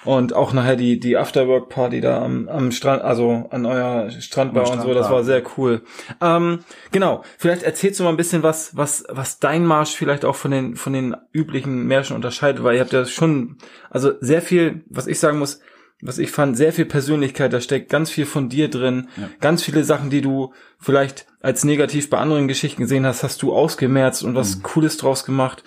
Und 0.08 0.34
auch 0.34 0.54
nachher 0.54 0.78
die, 0.78 1.02
die 1.02 1.17
Afterwork-Party 1.17 2.00
da 2.00 2.24
am, 2.24 2.48
am 2.48 2.72
Strand, 2.72 3.02
also 3.02 3.46
an 3.50 3.65
euer 3.65 4.10
Strandbar 4.10 4.72
und 4.72 4.82
so, 4.82 4.93
das 4.93 5.10
war 5.10 5.26
sehr 5.26 5.43
cool. 5.58 5.82
Ähm, 6.22 6.60
genau, 6.93 7.24
vielleicht 7.38 7.63
erzählst 7.63 8.00
du 8.00 8.06
mal 8.06 8.12
ein 8.12 8.15
bisschen 8.15 8.41
was, 8.41 8.78
was, 8.78 9.04
was 9.10 9.39
dein 9.39 9.65
Marsch 9.65 9.98
vielleicht 9.98 10.24
auch 10.24 10.38
von 10.38 10.52
den, 10.52 10.78
von 10.78 10.93
den 10.93 11.17
üblichen 11.34 11.88
Märschen 11.88 12.15
unterscheidet, 12.15 12.63
weil 12.63 12.76
ihr 12.76 12.80
habt 12.80 12.93
ja 12.93 13.06
schon, 13.06 13.58
also 13.89 14.13
sehr 14.22 14.41
viel, 14.41 14.86
was 14.89 15.08
ich 15.08 15.20
sagen 15.20 15.39
muss, 15.39 15.60
was 16.02 16.20
ich 16.20 16.32
fand, 16.32 16.56
sehr 16.56 16.72
viel 16.72 16.86
Persönlichkeit, 16.86 17.52
da 17.52 17.60
steckt 17.60 17.89
ganz 17.89 18.10
viel 18.10 18.26
von 18.26 18.48
dir 18.48 18.70
drin, 18.70 19.10
ja. 19.17 19.30
ganz 19.41 19.62
viele 19.62 19.84
Sachen, 19.84 20.10
die 20.10 20.22
du 20.22 20.54
vielleicht 20.80 21.28
als 21.41 21.65
negativ 21.65 22.10
bei 22.10 22.17
anderen 22.17 22.48
Geschichten 22.48 22.84
gesehen 22.84 23.06
hast, 23.06 23.24
hast 23.24 23.41
du 23.41 23.54
ausgemerzt 23.54 24.24
und 24.24 24.36
was 24.36 24.56
mhm. 24.56 24.63
Cooles 24.63 24.96
draus 24.96 25.26
gemacht 25.26 25.65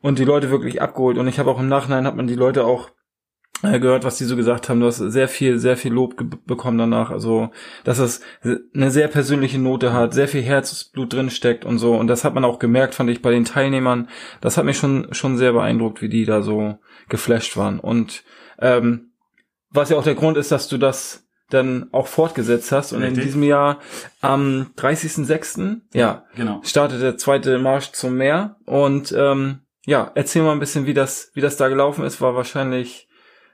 und 0.00 0.20
die 0.20 0.24
Leute 0.24 0.52
wirklich 0.52 0.80
abgeholt. 0.80 1.18
Und 1.18 1.26
ich 1.26 1.40
habe 1.40 1.50
auch 1.50 1.58
im 1.58 1.68
Nachhinein 1.68 2.06
hat 2.06 2.14
man 2.14 2.28
die 2.28 2.36
Leute 2.36 2.64
auch 2.64 2.90
gehört, 3.62 4.04
was 4.04 4.16
die 4.18 4.24
so 4.24 4.36
gesagt 4.36 4.68
haben. 4.68 4.80
Du 4.80 4.86
hast 4.86 4.98
sehr 4.98 5.28
viel, 5.28 5.58
sehr 5.58 5.76
viel 5.76 5.92
Lob 5.92 6.14
bekommen 6.46 6.78
danach. 6.78 7.10
Also, 7.10 7.50
dass 7.84 7.98
es 7.98 8.20
eine 8.74 8.90
sehr 8.90 9.08
persönliche 9.08 9.58
Note 9.58 9.92
hat, 9.92 10.14
sehr 10.14 10.28
viel 10.28 10.42
Herzblut 10.42 11.12
drin 11.12 11.30
steckt 11.30 11.64
und 11.64 11.78
so. 11.78 11.94
Und 11.94 12.06
das 12.06 12.24
hat 12.24 12.34
man 12.34 12.44
auch 12.44 12.58
gemerkt, 12.58 12.94
fand 12.94 13.10
ich 13.10 13.22
bei 13.22 13.30
den 13.30 13.44
Teilnehmern. 13.44 14.08
Das 14.40 14.56
hat 14.56 14.64
mich 14.64 14.78
schon, 14.78 15.08
schon 15.12 15.36
sehr 15.36 15.52
beeindruckt, 15.52 16.00
wie 16.02 16.08
die 16.08 16.24
da 16.24 16.42
so 16.42 16.78
geflasht 17.08 17.56
waren. 17.56 17.80
Und 17.80 18.24
Ähm, 18.62 19.06
was 19.70 19.88
ja 19.90 19.96
auch 19.96 20.04
der 20.04 20.14
Grund 20.16 20.36
ist, 20.36 20.50
dass 20.52 20.68
du 20.68 20.76
das 20.76 21.26
dann 21.48 21.88
auch 21.92 22.06
fortgesetzt 22.08 22.72
hast. 22.72 22.92
Und 22.92 23.02
Richtig. 23.02 23.18
in 23.18 23.24
diesem 23.24 23.42
Jahr 23.42 23.78
am 24.20 24.70
30.06. 24.76 25.80
ja, 25.94 26.24
Genau. 26.36 26.60
startet 26.64 27.00
der 27.02 27.16
zweite 27.16 27.58
Marsch 27.58 27.92
zum 27.92 28.16
Meer. 28.16 28.56
Und 28.66 29.12
ähm, 29.16 29.60
ja, 29.86 30.10
erzähl 30.14 30.42
mal 30.42 30.52
ein 30.52 30.60
bisschen, 30.60 30.86
wie 30.86 30.94
das, 30.94 31.30
wie 31.34 31.40
das 31.40 31.56
da 31.56 31.68
gelaufen 31.68 32.04
ist. 32.04 32.20
War 32.20 32.34
wahrscheinlich 32.34 33.08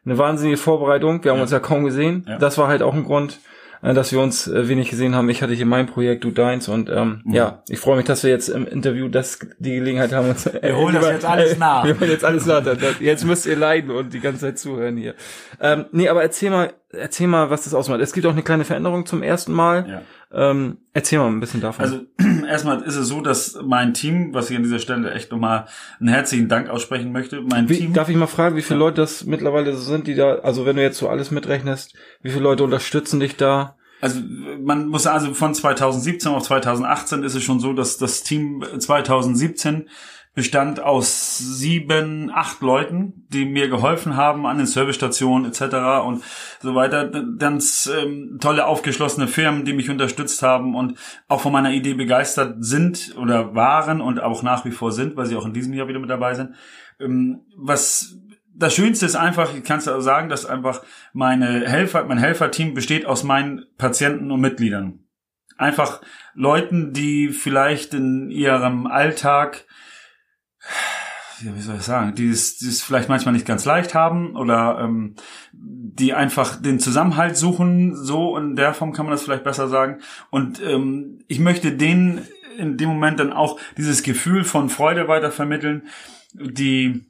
eine 0.07 0.17
wahnsinnige 0.19 0.57
Vorbereitung. 0.57 1.23
Wir 1.25 1.33
haben 1.33 1.39
Ja. 1.39 1.43
uns 1.43 1.51
ja 1.53 1.59
kaum 1.61 1.85
gesehen. 1.85 2.25
Ja. 2.29 2.39
Das 2.39 2.57
war 2.59 2.69
halt 2.69 2.81
auch 2.83 2.95
ein 2.95 3.05
Grund, 3.05 3.41
äh, 3.83 3.93
dass 3.93 4.13
wir 4.13 4.21
uns 4.21 4.47
äh, 4.49 4.69
wenig 4.69 4.89
gesehen 4.89 5.15
haben. 5.15 5.29
Ich 5.29 5.43
hatte 5.43 5.53
hier 5.53 5.67
mein 5.67 5.87
Projekt, 5.87 6.25
du 6.25 6.31
deins. 6.31 6.69
Und 6.69 6.89
ähm, 6.89 7.21
Mhm. 7.25 7.35
ja, 7.35 7.63
ich 7.69 7.79
freue 7.81 7.97
mich, 7.97 8.07
dass 8.07 8.23
wir 8.23 8.31
jetzt 8.31 8.49
im 8.49 8.67
Interview 8.67 9.09
das 9.09 9.39
die 9.59 9.75
Gelegenheit 9.75 10.13
haben, 10.13 10.31
uns 10.31 10.47
Wir 10.47 10.77
holen 10.77 10.95
das 10.95 11.07
jetzt 11.11 11.25
alles 11.27 11.59
nach. 11.59 11.85
Wir 11.85 11.99
holen 12.01 12.11
jetzt 12.11 12.25
alles 12.25 12.47
nach. 12.47 12.65
Jetzt 13.01 13.25
müsst 13.25 13.47
ihr 13.47 13.57
leiden 13.57 13.91
und 13.91 14.15
die 14.15 14.21
ganze 14.21 14.41
Zeit 14.41 14.59
zuhören 14.59 14.97
hier. 14.97 15.15
Ähm, 15.61 15.87
nee, 15.93 16.09
aber 16.09 16.23
erzähl 16.23 16.51
mal, 16.51 16.73
erzähl 16.91 17.27
mal, 17.27 17.51
was 17.51 17.65
das 17.65 17.75
ausmacht. 17.75 18.01
Es 18.01 18.13
gibt 18.13 18.27
auch 18.27 18.33
eine 18.33 18.43
kleine 18.43 18.65
Veränderung 18.65 19.07
zum 19.07 19.23
ersten 19.23 19.53
Mal. 19.53 19.87
Ja. 19.89 20.51
Ähm, 20.51 20.79
erzähl 20.93 21.19
mal 21.19 21.29
ein 21.29 21.41
bisschen 21.41 21.61
davon. 21.61 21.85
Also 21.85 22.01
erstmal 22.49 22.83
ist 22.83 22.97
es 22.97 23.09
so, 23.09 23.21
dass 23.21 23.59
mein 23.65 23.95
Team, 23.95 24.35
was 24.35 24.51
ich 24.51 24.57
an 24.57 24.63
dieser 24.63 24.79
Stelle 24.79 25.13
echt 25.13 25.31
nochmal 25.31 25.67
einen 26.01 26.09
herzlichen 26.09 26.49
Dank 26.49 26.69
aussprechen 26.69 27.13
möchte, 27.13 27.41
mein 27.43 27.69
Wie, 27.69 27.79
Team. 27.79 27.93
darf 27.93 28.09
ich 28.09 28.17
mal 28.17 28.27
fragen, 28.27 28.57
wie 28.57 28.63
viele 28.63 28.79
Leute 28.79 29.01
das 29.01 29.25
mittlerweile 29.25 29.73
so 29.75 29.83
sind, 29.83 30.07
die 30.07 30.15
da, 30.15 30.37
also 30.37 30.67
wenn 30.67 30.77
du 30.77 30.83
jetzt 30.83 30.99
so 30.99 31.09
alles 31.09 31.31
mitrechnest, 31.31 31.95
wie 32.23 32.31
viele 32.31 32.43
Leute 32.43 32.65
unterstützen 32.65 33.21
dich 33.21 33.37
da? 33.37 33.77
Also 34.01 34.21
man 34.61 34.89
muss 34.89 35.07
also 35.07 35.33
von 35.33 35.55
2017 35.55 36.31
auf 36.31 36.43
2018 36.43 37.23
ist 37.23 37.35
es 37.35 37.43
schon 37.43 37.61
so, 37.61 37.73
dass 37.73 37.97
das 37.97 38.23
Team 38.23 38.63
2017 38.79 39.89
bestand 40.37 40.81
aus 40.81 41.39
sieben, 41.39 42.31
acht 42.33 42.61
Leuten, 42.61 43.27
die 43.31 43.47
mir 43.47 43.71
geholfen 43.71 44.17
haben 44.17 44.45
an 44.45 44.59
den 44.59 44.67
Servicestationen 44.67 45.51
etc. 45.51 46.05
und 46.05 46.23
so 46.61 46.75
weiter. 46.75 47.07
Dann 47.07 47.63
ähm, 47.99 48.37
tolle 48.39 48.67
aufgeschlossene 48.67 49.29
Firmen, 49.29 49.65
die 49.65 49.73
mich 49.73 49.89
unterstützt 49.89 50.43
haben 50.43 50.75
und 50.75 50.99
auch 51.27 51.41
von 51.41 51.53
meiner 51.53 51.73
Idee 51.73 51.95
begeistert 51.95 52.57
sind 52.61 53.17
oder 53.19 53.55
waren 53.55 54.03
und 54.03 54.23
auch 54.23 54.43
nach 54.43 54.67
wie 54.67 54.73
vor 54.73 54.93
sind, 54.93 55.17
weil 55.17 55.25
sie 55.25 55.37
auch 55.37 55.47
in 55.47 55.55
diesem 55.55 55.73
Jahr 55.73 55.89
wieder 55.89 56.01
mit 56.01 56.11
dabei 56.11 56.35
sind. 56.35 56.55
Ähm, 57.01 57.41
was 57.57 58.19
das 58.55 58.75
Schönste 58.75 59.07
ist 59.07 59.17
einfach, 59.17 59.55
ich 59.55 59.65
kann 59.65 59.79
es 59.79 59.85
sagen, 59.85 60.29
dass 60.29 60.45
einfach 60.45 60.83
meine 61.15 61.67
Helfer, 61.67 62.05
mein 62.05 62.19
Helferteam 62.19 62.75
besteht 62.75 63.07
aus 63.07 63.25
meinen 63.25 63.65
Patienten 63.79 64.31
und 64.31 64.41
Mitgliedern. 64.43 65.01
Einfach 65.57 66.03
Leuten, 66.35 66.93
die 66.93 67.31
vielleicht 67.31 67.95
in 67.95 68.31
ihrem 68.31 68.87
Alltag, 68.87 69.65
wie 71.41 71.61
soll 71.61 71.77
ich 71.77 71.83
sagen, 71.83 72.15
die 72.15 72.29
es, 72.29 72.59
die 72.59 72.69
es 72.69 72.83
vielleicht 72.83 73.09
manchmal 73.09 73.35
nicht 73.35 73.47
ganz 73.47 73.65
leicht 73.65 73.95
haben 73.95 74.37
oder 74.37 74.79
ähm, 74.81 75.15
die 75.53 76.15
einfach 76.15 76.61
den 76.61 76.81
Zusammenhalt 76.81 77.37
suchen, 77.37 77.95
so 77.95 78.37
in 78.37 78.57
der 78.57 78.75
Form 78.75 78.93
kann 78.93 79.07
man 79.07 79.13
das 79.13 79.23
vielleicht 79.23 79.45
besser 79.45 79.69
sagen. 79.69 79.99
Und 80.31 80.61
ähm, 80.63 81.21
ich 81.29 81.39
möchte 81.39 81.73
denen 81.73 82.27
in 82.59 82.77
dem 82.77 82.89
Moment 82.89 83.21
dann 83.21 83.33
auch 83.33 83.59
dieses 83.77 84.03
Gefühl 84.03 84.45
von 84.45 84.69
Freude 84.69 85.09
weitervermitteln, 85.09 85.83
die 86.33 87.07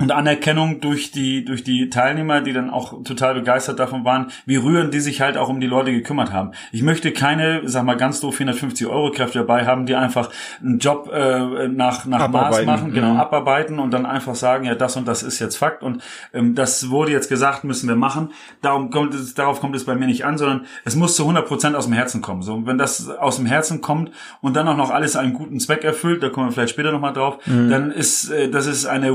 und 0.00 0.10
Anerkennung 0.12 0.80
durch 0.80 1.12
die 1.12 1.44
durch 1.44 1.62
die 1.62 1.90
Teilnehmer, 1.90 2.40
die 2.40 2.52
dann 2.52 2.70
auch 2.70 3.02
total 3.04 3.34
begeistert 3.34 3.78
davon 3.78 4.04
waren, 4.04 4.26
wie 4.46 4.56
rührend 4.56 4.92
die 4.94 5.00
sich 5.00 5.20
halt 5.20 5.36
auch 5.36 5.48
um 5.48 5.60
die 5.60 5.66
Leute 5.66 5.92
gekümmert 5.92 6.32
haben. 6.32 6.52
Ich 6.72 6.82
möchte 6.82 7.12
keine, 7.12 7.60
sag 7.64 7.84
mal 7.84 7.96
ganz 7.96 8.20
doof, 8.20 8.34
450 8.36 8.86
Euro 8.86 9.10
Kräfte 9.12 9.38
dabei 9.40 9.66
haben, 9.66 9.86
die 9.86 9.94
einfach 9.94 10.30
einen 10.62 10.78
Job 10.78 11.10
äh, 11.12 11.68
nach 11.68 12.06
nach 12.06 12.28
Maß 12.28 12.56
Abarbeiten. 12.56 12.66
machen, 12.66 12.92
genau 12.92 13.10
Mhm. 13.14 13.20
abarbeiten 13.20 13.78
und 13.78 13.90
dann 13.92 14.06
einfach 14.06 14.34
sagen, 14.34 14.64
ja 14.64 14.74
das 14.74 14.96
und 14.96 15.06
das 15.06 15.22
ist 15.22 15.38
jetzt 15.38 15.56
Fakt 15.56 15.82
und 15.82 16.02
ähm, 16.32 16.54
das 16.54 16.90
wurde 16.90 17.12
jetzt 17.12 17.28
gesagt, 17.28 17.64
müssen 17.64 17.88
wir 17.88 17.96
machen. 17.96 18.30
Darum 18.62 18.90
kommt 18.90 19.14
es, 19.14 19.34
darauf 19.34 19.60
kommt 19.60 19.76
es 19.76 19.84
bei 19.84 19.94
mir 19.94 20.06
nicht 20.06 20.24
an, 20.24 20.38
sondern 20.38 20.66
es 20.84 20.96
muss 20.96 21.14
zu 21.16 21.22
100 21.24 21.46
Prozent 21.46 21.76
aus 21.76 21.84
dem 21.84 21.92
Herzen 21.94 22.22
kommen. 22.22 22.42
So, 22.42 22.66
wenn 22.66 22.78
das 22.78 23.08
aus 23.10 23.36
dem 23.36 23.46
Herzen 23.46 23.80
kommt 23.80 24.10
und 24.40 24.56
dann 24.56 24.66
auch 24.68 24.76
noch 24.76 24.90
alles 24.90 25.16
einen 25.16 25.34
guten 25.34 25.60
Zweck 25.60 25.84
erfüllt, 25.84 26.22
da 26.22 26.28
kommen 26.30 26.48
wir 26.48 26.52
vielleicht 26.52 26.70
später 26.70 26.92
nochmal 26.92 27.12
drauf, 27.12 27.38
dann 27.44 27.90
ist 27.90 28.30
äh, 28.30 28.48
das 28.48 28.66
ist 28.66 28.86
eine 28.86 29.12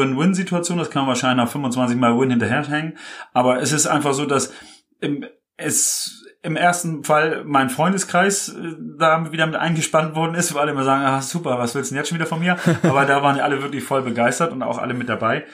Win-Win-Win-Win-Win-Situation. 0.00 0.78
Das 0.78 0.90
kann 0.90 1.02
man 1.02 1.08
wahrscheinlich 1.08 1.44
nach 1.44 1.50
25 1.50 1.96
Mal 1.96 2.18
Win 2.18 2.30
hinterherhängen. 2.30 2.96
Aber 3.32 3.60
es 3.60 3.72
ist 3.72 3.86
einfach 3.86 4.14
so, 4.14 4.26
dass 4.26 4.52
im, 5.00 5.24
es 5.56 6.24
im 6.42 6.56
ersten 6.56 7.04
Fall 7.04 7.44
mein 7.44 7.70
Freundeskreis 7.70 8.48
äh, 8.48 8.74
da 8.98 9.30
wieder 9.32 9.46
mit 9.46 9.56
eingespannt 9.56 10.14
worden 10.14 10.34
ist, 10.34 10.54
weil 10.54 10.62
alle 10.62 10.72
immer 10.72 10.84
sagen, 10.84 11.04
ah, 11.04 11.20
super, 11.20 11.58
was 11.58 11.74
willst 11.74 11.90
du 11.90 11.94
denn 11.94 12.00
jetzt 12.00 12.08
schon 12.08 12.18
wieder 12.18 12.26
von 12.26 12.40
mir? 12.40 12.56
Aber 12.82 13.04
da 13.04 13.22
waren 13.22 13.38
alle 13.40 13.62
wirklich 13.62 13.84
voll 13.84 14.02
begeistert 14.02 14.52
und 14.52 14.62
auch 14.62 14.78
alle 14.78 14.94
mit 14.94 15.08
dabei. 15.08 15.44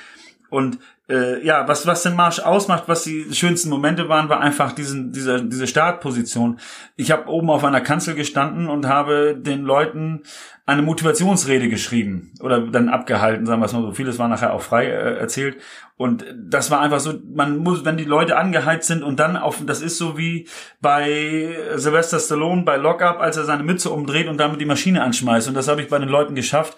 Und 0.48 0.78
äh, 1.08 1.44
ja, 1.44 1.68
was 1.68 1.86
was 1.86 2.02
den 2.02 2.16
Marsch 2.16 2.40
ausmacht, 2.40 2.84
was 2.86 3.04
die 3.04 3.32
schönsten 3.32 3.70
Momente 3.70 4.08
waren, 4.08 4.28
war 4.28 4.40
einfach 4.40 4.72
diesen 4.72 5.12
diese 5.12 5.44
diese 5.44 5.66
Startposition. 5.66 6.58
Ich 6.96 7.12
habe 7.12 7.28
oben 7.28 7.50
auf 7.50 7.62
einer 7.64 7.80
Kanzel 7.80 8.14
gestanden 8.14 8.68
und 8.68 8.86
habe 8.86 9.36
den 9.38 9.62
Leuten 9.62 10.22
eine 10.64 10.82
Motivationsrede 10.82 11.68
geschrieben 11.68 12.32
oder 12.40 12.60
dann 12.60 12.88
abgehalten, 12.88 13.46
sagen 13.46 13.60
wir 13.60 13.66
es 13.66 13.72
mal 13.72 13.82
so. 13.82 13.92
Vieles 13.92 14.18
war 14.18 14.26
nachher 14.26 14.52
auch 14.52 14.62
frei 14.62 14.86
äh, 14.86 15.16
erzählt 15.16 15.58
und 15.96 16.24
das 16.36 16.72
war 16.72 16.80
einfach 16.80 16.98
so, 16.98 17.14
man 17.32 17.58
muss, 17.58 17.84
wenn 17.84 17.96
die 17.96 18.04
Leute 18.04 18.36
angeheizt 18.36 18.88
sind 18.88 19.04
und 19.04 19.20
dann 19.20 19.36
auf, 19.36 19.62
das 19.64 19.80
ist 19.80 19.98
so 19.98 20.18
wie 20.18 20.48
bei 20.80 21.56
Sylvester 21.76 22.18
Stallone 22.18 22.64
bei 22.64 22.76
Lockup, 22.78 23.20
als 23.20 23.36
er 23.36 23.44
seine 23.44 23.62
Mütze 23.62 23.90
umdreht 23.90 24.26
und 24.26 24.38
damit 24.38 24.60
die 24.60 24.66
Maschine 24.66 25.04
anschmeißt 25.04 25.46
und 25.46 25.54
das 25.54 25.68
habe 25.68 25.82
ich 25.82 25.88
bei 25.88 26.00
den 26.00 26.08
Leuten 26.08 26.34
geschafft. 26.34 26.76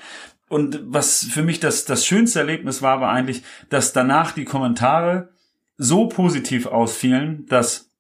Und 0.49 0.81
was 0.85 1.25
für 1.25 1.43
mich 1.43 1.61
das, 1.61 1.85
das 1.85 2.07
schönste 2.07 2.41
Erlebnis 2.41 2.83
war, 2.83 3.01
war 3.01 3.13
eigentlich, 3.13 3.43
dass 3.69 3.93
danach 3.93 4.33
die 4.33 4.45
Kommentare 4.45 5.31
so 5.77 6.07
positiv 6.09 6.67
ausfielen, 6.67 7.47
dass 7.47 7.91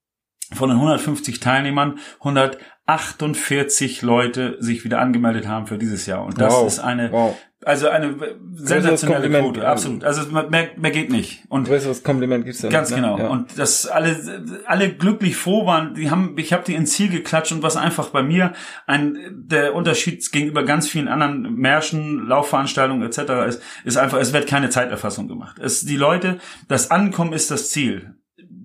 von 0.52 0.70
den 0.70 0.78
150 0.78 1.40
Teilnehmern 1.40 1.98
148 2.20 4.02
Leute 4.02 4.56
sich 4.60 4.84
wieder 4.84 4.98
angemeldet 4.98 5.46
haben 5.46 5.66
für 5.66 5.78
dieses 5.78 6.06
Jahr. 6.06 6.24
Und 6.24 6.40
das 6.40 6.54
Wow. 6.54 6.66
ist 6.66 6.78
eine, 6.78 7.12
Wow. 7.12 7.36
Also 7.68 7.88
eine 7.88 8.16
sensationelle. 8.54 9.28
Quote, 9.28 9.68
absolut. 9.68 10.02
Also 10.02 10.22
mehr, 10.30 10.70
mehr 10.74 10.90
geht 10.90 11.10
nicht. 11.10 11.44
Und 11.50 11.66
Größeres 11.66 12.02
Kompliment 12.02 12.46
gibt's 12.46 12.62
da 12.62 12.70
Ganz 12.70 12.88
nicht, 12.88 13.00
ne? 13.00 13.06
genau. 13.06 13.18
Ja. 13.18 13.28
Und 13.28 13.58
dass 13.58 13.86
alle, 13.86 14.16
alle 14.64 14.94
glücklich 14.94 15.36
froh 15.36 15.66
waren, 15.66 15.92
die 15.92 16.10
haben, 16.10 16.34
ich 16.38 16.54
habe 16.54 16.64
die 16.64 16.74
ins 16.74 16.92
Ziel 16.92 17.10
geklatscht 17.10 17.52
und 17.52 17.62
was 17.62 17.76
einfach 17.76 18.08
bei 18.08 18.22
mir 18.22 18.54
ein, 18.86 19.18
der 19.30 19.74
Unterschied 19.74 20.32
gegenüber 20.32 20.64
ganz 20.64 20.88
vielen 20.88 21.08
anderen 21.08 21.56
Märschen, 21.56 22.26
Laufveranstaltungen 22.26 23.06
etc. 23.06 23.18
ist, 23.46 23.62
ist 23.84 23.98
einfach, 23.98 24.18
es 24.18 24.32
wird 24.32 24.46
keine 24.46 24.70
Zeiterfassung 24.70 25.28
gemacht. 25.28 25.58
Es, 25.58 25.82
die 25.82 25.96
Leute, 25.96 26.38
das 26.68 26.90
Ankommen 26.90 27.34
ist 27.34 27.50
das 27.50 27.68
Ziel. 27.68 28.14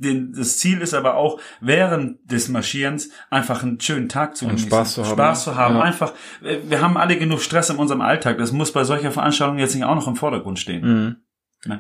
Den, 0.04 0.34
das 0.34 0.58
Ziel 0.60 0.82
ist 0.82 0.94
aber 0.94 1.16
auch, 1.16 1.40
während 1.62 2.20
des 2.32 2.50
Marschierens 2.50 3.10
einfach 3.32 3.64
einen 3.64 3.80
schönen 3.80 4.10
Tag 4.10 4.38
zu 4.38 4.46
Und 4.46 4.52
genießen. 4.52 4.70
Spaß 4.70 4.94
zu 4.94 5.06
haben. 5.06 5.14
Spaß 5.14 5.44
zu 5.46 5.56
haben. 5.56 5.76
Ja. 5.76 5.82
Einfach, 5.82 6.14
äh, 6.44 6.58
wir 6.68 6.82
haben 6.82 6.98
alle 6.98 7.18
genug 7.18 7.42
Stress 7.42 7.70
in 7.70 7.78
unserem 7.78 8.02
Alltag. 8.02 8.38
Das 8.38 8.52
muss 8.52 8.72
bei 8.72 8.84
solcher 8.84 9.12
Veranstaltung 9.12 9.58
jetzt 9.58 9.74
nicht 9.74 9.84
auch 9.86 9.96
noch 9.96 10.08
im 10.08 10.16
Vordergrund 10.16 10.60
stehen. 10.60 10.86
Mhm. 10.86 11.16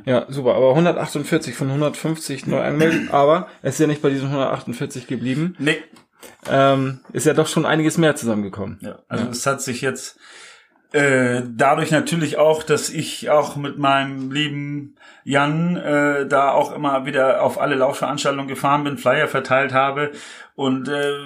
Ja, 0.05 0.25
super. 0.29 0.55
Aber 0.55 0.69
148 0.69 1.55
von 1.55 1.67
150 1.67 2.47
neu 2.47 2.62
angemeldet. 2.62 3.09
aber 3.12 3.47
es 3.62 3.73
ist 3.75 3.79
ja 3.79 3.88
nicht 3.88 4.01
bei 4.01 4.09
diesen 4.09 4.27
148 4.27 5.07
geblieben. 5.07 5.55
Nee, 5.59 5.77
Ähm, 6.49 7.01
ist 7.12 7.25
ja 7.25 7.33
doch 7.33 7.47
schon 7.47 7.65
einiges 7.65 7.97
mehr 7.97 8.15
zusammengekommen. 8.15 8.79
Ja, 8.81 8.99
also 9.09 9.25
es 9.27 9.45
hat 9.45 9.62
sich 9.62 9.81
jetzt 9.81 10.17
äh, 10.93 11.41
dadurch 11.49 11.89
natürlich 11.89 12.38
auch, 12.38 12.62
dass 12.62 12.89
ich 12.89 13.29
auch 13.29 13.56
mit 13.56 13.79
meinem 13.79 14.32
lieben 14.32 14.95
Jan 15.23 15.75
äh, 15.75 16.27
da 16.27 16.51
auch 16.51 16.71
immer 16.71 17.06
wieder 17.08 17.41
auf 17.41 17.60
alle 17.60 17.75
Laufveranstaltungen 17.75 18.47
gefahren 18.47 18.84
bin, 18.84 18.97
Flyer 18.97 19.27
verteilt 19.27 19.73
habe 19.73 20.12
und 20.56 20.88
äh, 20.88 21.17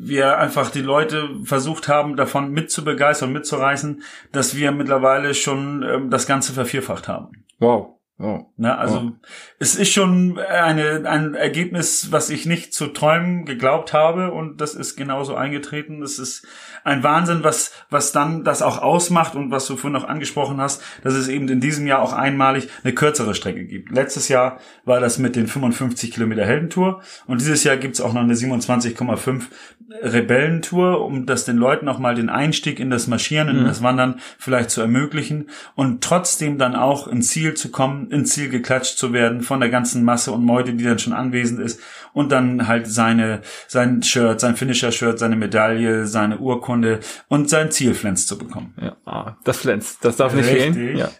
wir 0.00 0.38
einfach 0.38 0.70
die 0.70 0.82
Leute 0.82 1.28
versucht 1.44 1.86
haben, 1.86 2.16
davon 2.16 2.50
mitzubegeistern, 2.50 3.32
mitzureißen, 3.32 4.02
dass 4.32 4.56
wir 4.56 4.72
mittlerweile 4.72 5.34
schon 5.34 5.84
ähm, 5.84 6.10
das 6.10 6.26
Ganze 6.26 6.52
vervierfacht 6.52 7.06
haben. 7.06 7.44
Wow. 7.60 7.97
Wow. 8.18 8.46
Ne, 8.56 8.76
also 8.76 9.12
es 9.58 9.74
ist 9.74 9.92
schon 9.92 10.38
eine, 10.38 11.08
ein 11.08 11.34
Ergebnis, 11.34 12.12
was 12.12 12.30
ich 12.30 12.46
nicht 12.46 12.74
zu 12.74 12.88
träumen 12.88 13.44
geglaubt 13.44 13.92
habe 13.92 14.32
und 14.32 14.60
das 14.60 14.74
ist 14.74 14.96
genauso 14.96 15.34
eingetreten. 15.34 16.02
Es 16.02 16.18
ist 16.18 16.46
ein 16.84 17.02
Wahnsinn, 17.02 17.44
was, 17.44 17.72
was 17.90 18.12
dann 18.12 18.44
das 18.44 18.62
auch 18.62 18.82
ausmacht 18.82 19.34
und 19.34 19.50
was 19.50 19.66
du 19.66 19.76
vorhin 19.76 19.92
noch 19.92 20.08
angesprochen 20.08 20.60
hast, 20.60 20.82
dass 21.02 21.14
es 21.14 21.28
eben 21.28 21.48
in 21.48 21.60
diesem 21.60 21.86
Jahr 21.86 22.02
auch 22.02 22.12
einmalig 22.12 22.68
eine 22.84 22.92
kürzere 22.92 23.34
Strecke 23.34 23.64
gibt. 23.64 23.90
Letztes 23.90 24.28
Jahr 24.28 24.58
war 24.84 25.00
das 25.00 25.18
mit 25.18 25.36
den 25.36 25.46
55 25.46 26.10
Kilometer 26.10 26.44
Heldentour 26.44 27.02
und 27.26 27.40
dieses 27.40 27.64
Jahr 27.64 27.76
gibt's 27.76 28.00
auch 28.00 28.12
noch 28.12 28.22
eine 28.22 28.34
27,5 28.34 29.44
Rebellentour, 29.90 31.04
um 31.04 31.24
das 31.24 31.46
den 31.46 31.56
Leuten 31.56 31.86
nochmal 31.86 32.14
den 32.14 32.28
Einstieg 32.28 32.78
in 32.78 32.90
das 32.90 33.06
Marschieren, 33.06 33.48
in 33.48 33.64
das 33.64 33.82
Wandern 33.82 34.20
vielleicht 34.38 34.70
zu 34.70 34.82
ermöglichen 34.82 35.48
und 35.74 36.04
trotzdem 36.04 36.58
dann 36.58 36.76
auch 36.76 37.08
ins 37.08 37.28
Ziel 37.28 37.54
zu 37.54 37.70
kommen, 37.70 38.10
ins 38.10 38.34
Ziel 38.34 38.50
geklatscht 38.50 38.98
zu 38.98 39.14
werden 39.14 39.40
von 39.40 39.60
der 39.60 39.70
ganzen 39.70 40.04
Masse 40.04 40.32
und 40.32 40.44
Meute, 40.44 40.74
die 40.74 40.84
dann 40.84 40.98
schon 40.98 41.14
anwesend 41.14 41.60
ist 41.60 41.80
und 42.12 42.30
dann 42.32 42.68
halt 42.68 42.86
seine, 42.86 43.40
sein 43.66 44.02
Shirt, 44.02 44.40
sein 44.40 44.56
Finisher-Shirt, 44.56 45.18
seine 45.18 45.36
Medaille, 45.36 46.06
seine 46.06 46.38
Urkunde 46.38 47.00
und 47.28 47.48
sein 47.48 47.70
Zielflens 47.70 48.26
zu 48.26 48.36
bekommen. 48.36 48.74
Ja, 48.80 48.96
ah, 49.06 49.36
das 49.44 49.58
Flens. 49.58 49.98
Das 50.00 50.16
darf 50.16 50.34
nicht 50.34 50.50
Richtig. 50.50 50.74
fehlen. 50.74 50.96
Ja. 50.98 51.10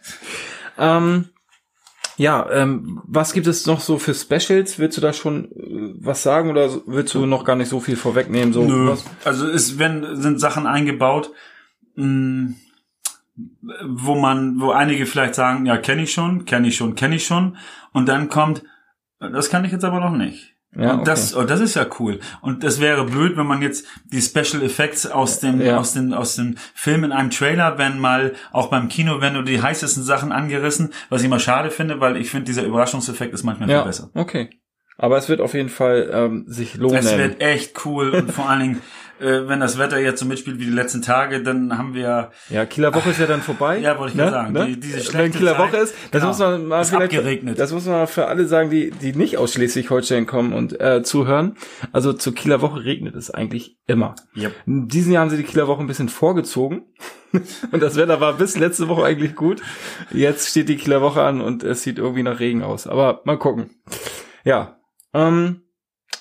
Ähm, 0.78 1.30
Ja, 2.18 2.50
ähm, 2.50 3.00
was 3.04 3.32
gibt 3.32 3.46
es 3.46 3.64
noch 3.66 3.78
so 3.78 3.96
für 3.96 4.12
Specials? 4.12 4.80
Willst 4.80 4.96
du 4.96 5.00
da 5.00 5.12
schon 5.12 5.44
äh, 5.52 5.94
was 6.00 6.24
sagen 6.24 6.50
oder 6.50 6.68
willst 6.86 7.14
du 7.14 7.26
noch 7.26 7.44
gar 7.44 7.54
nicht 7.54 7.68
so 7.68 7.78
viel 7.78 7.94
vorwegnehmen? 7.94 8.52
So 8.52 8.64
Nö. 8.64 8.88
was? 8.88 9.04
Also 9.24 9.48
es 9.48 9.78
werden, 9.78 10.20
sind 10.20 10.40
Sachen 10.40 10.66
eingebaut, 10.66 11.30
mh, 11.94 12.54
wo 13.84 14.16
man, 14.16 14.60
wo 14.60 14.72
einige 14.72 15.06
vielleicht 15.06 15.36
sagen, 15.36 15.64
ja, 15.64 15.76
kenne 15.76 16.02
ich 16.02 16.12
schon, 16.12 16.44
kenne 16.44 16.66
ich 16.66 16.76
schon, 16.76 16.96
kenne 16.96 17.14
ich 17.14 17.24
schon. 17.24 17.56
Und 17.92 18.08
dann 18.08 18.28
kommt, 18.28 18.64
das 19.20 19.48
kann 19.48 19.64
ich 19.64 19.70
jetzt 19.70 19.84
aber 19.84 20.00
noch 20.00 20.10
nicht. 20.10 20.56
Ja, 20.76 20.92
und 20.92 21.00
okay. 21.00 21.04
das, 21.06 21.34
oh, 21.34 21.44
das 21.44 21.60
ist 21.60 21.74
ja 21.74 21.86
cool. 21.98 22.20
Und 22.42 22.62
das 22.62 22.80
wäre 22.80 23.04
blöd, 23.04 23.36
wenn 23.36 23.46
man 23.46 23.62
jetzt 23.62 23.86
die 24.04 24.20
Special 24.20 24.62
Effects 24.62 25.06
aus 25.06 25.40
dem, 25.40 25.60
Ja. 25.60 25.78
aus 25.78 25.94
den, 25.94 26.12
aus 26.12 26.36
dem 26.36 26.56
Film 26.74 27.04
in 27.04 27.12
einem 27.12 27.30
Trailer, 27.30 27.78
wenn 27.78 27.98
mal 27.98 28.34
auch 28.52 28.68
beim 28.68 28.88
Kino, 28.88 29.20
wenn 29.20 29.34
du 29.34 29.42
die 29.42 29.62
heißesten 29.62 30.02
Sachen 30.02 30.30
angerissen, 30.30 30.92
was 31.08 31.22
ich 31.22 31.26
immer 31.26 31.40
schade 31.40 31.70
finde, 31.70 32.00
weil 32.00 32.16
ich 32.16 32.30
finde, 32.30 32.44
dieser 32.44 32.64
Überraschungseffekt 32.64 33.32
ist 33.32 33.44
manchmal 33.44 33.70
ja, 33.70 33.78
viel 33.80 33.86
besser. 33.86 34.10
okay. 34.14 34.50
Aber 35.00 35.16
es 35.16 35.28
wird 35.28 35.40
auf 35.40 35.54
jeden 35.54 35.68
Fall 35.68 36.10
ähm, 36.12 36.44
sich 36.48 36.74
lohnen. 36.74 36.96
Es 36.96 37.16
wird 37.16 37.40
echt 37.40 37.86
cool 37.86 38.10
und 38.10 38.32
vor 38.32 38.48
allen 38.50 38.60
Dingen, 38.60 38.82
äh, 39.20 39.48
wenn 39.48 39.60
das 39.60 39.78
Wetter 39.78 39.98
jetzt 39.98 40.20
so 40.20 40.26
mitspielt 40.26 40.58
wie 40.58 40.64
die 40.66 40.70
letzten 40.70 41.02
Tage, 41.02 41.42
dann 41.42 41.76
haben 41.76 41.94
wir, 41.94 42.30
ja, 42.50 42.66
Kieler 42.66 42.94
Woche 42.94 43.10
ist 43.10 43.18
ja 43.20 43.26
dann 43.26 43.42
vorbei. 43.42 43.78
Ja, 43.78 43.98
wollte 43.98 44.12
ich 44.12 44.18
gerade 44.18 44.30
sagen. 44.32 44.54
Die- 44.66 44.80
diese 44.80 44.96
Wenn 44.98 45.02
schlechte 45.04 45.38
Kieler 45.38 45.56
Zeit, 45.56 45.68
Woche 45.72 45.76
ist, 45.78 45.94
das 46.10 46.20
genau. 46.20 46.26
muss 46.28 46.38
man 46.38 46.66
mal 46.66 46.80
Ist 46.82 46.90
vielleicht, 46.90 47.14
abgeregnet. 47.16 47.58
das 47.58 47.72
muss 47.72 47.84
man 47.86 47.94
mal 47.94 48.06
für 48.06 48.26
alle 48.26 48.46
sagen, 48.46 48.70
die, 48.70 48.90
die 48.90 49.12
nicht 49.14 49.36
aus 49.38 49.52
Schleswig-Holstein 49.54 50.26
kommen 50.26 50.52
und 50.52 50.80
äh, 50.80 51.02
zuhören. 51.02 51.56
Also 51.92 52.12
zur 52.12 52.34
Kieler 52.34 52.60
Woche 52.62 52.84
regnet 52.84 53.14
es 53.16 53.30
eigentlich 53.30 53.78
immer. 53.86 54.14
Yep. 54.36 54.54
In 54.66 54.88
diesem 54.88 55.12
Jahr 55.12 55.22
haben 55.22 55.30
sie 55.30 55.36
die 55.36 55.42
Kieler 55.44 55.66
Woche 55.68 55.80
ein 55.80 55.86
bisschen 55.86 56.08
vorgezogen. 56.08 56.82
und 57.72 57.82
das 57.82 57.96
Wetter 57.96 58.20
war 58.20 58.34
bis 58.34 58.56
letzte 58.58 58.88
Woche 58.88 59.04
eigentlich 59.04 59.34
gut. 59.34 59.60
Jetzt 60.12 60.48
steht 60.48 60.68
die 60.68 60.76
Kieler 60.76 61.02
Woche 61.02 61.22
an 61.22 61.40
und 61.40 61.62
es 61.62 61.82
sieht 61.82 61.98
irgendwie 61.98 62.22
nach 62.22 62.40
Regen 62.40 62.62
aus. 62.62 62.86
Aber 62.86 63.20
mal 63.24 63.38
gucken. 63.38 63.70
Ja. 64.44 64.78
Ähm, 65.12 65.62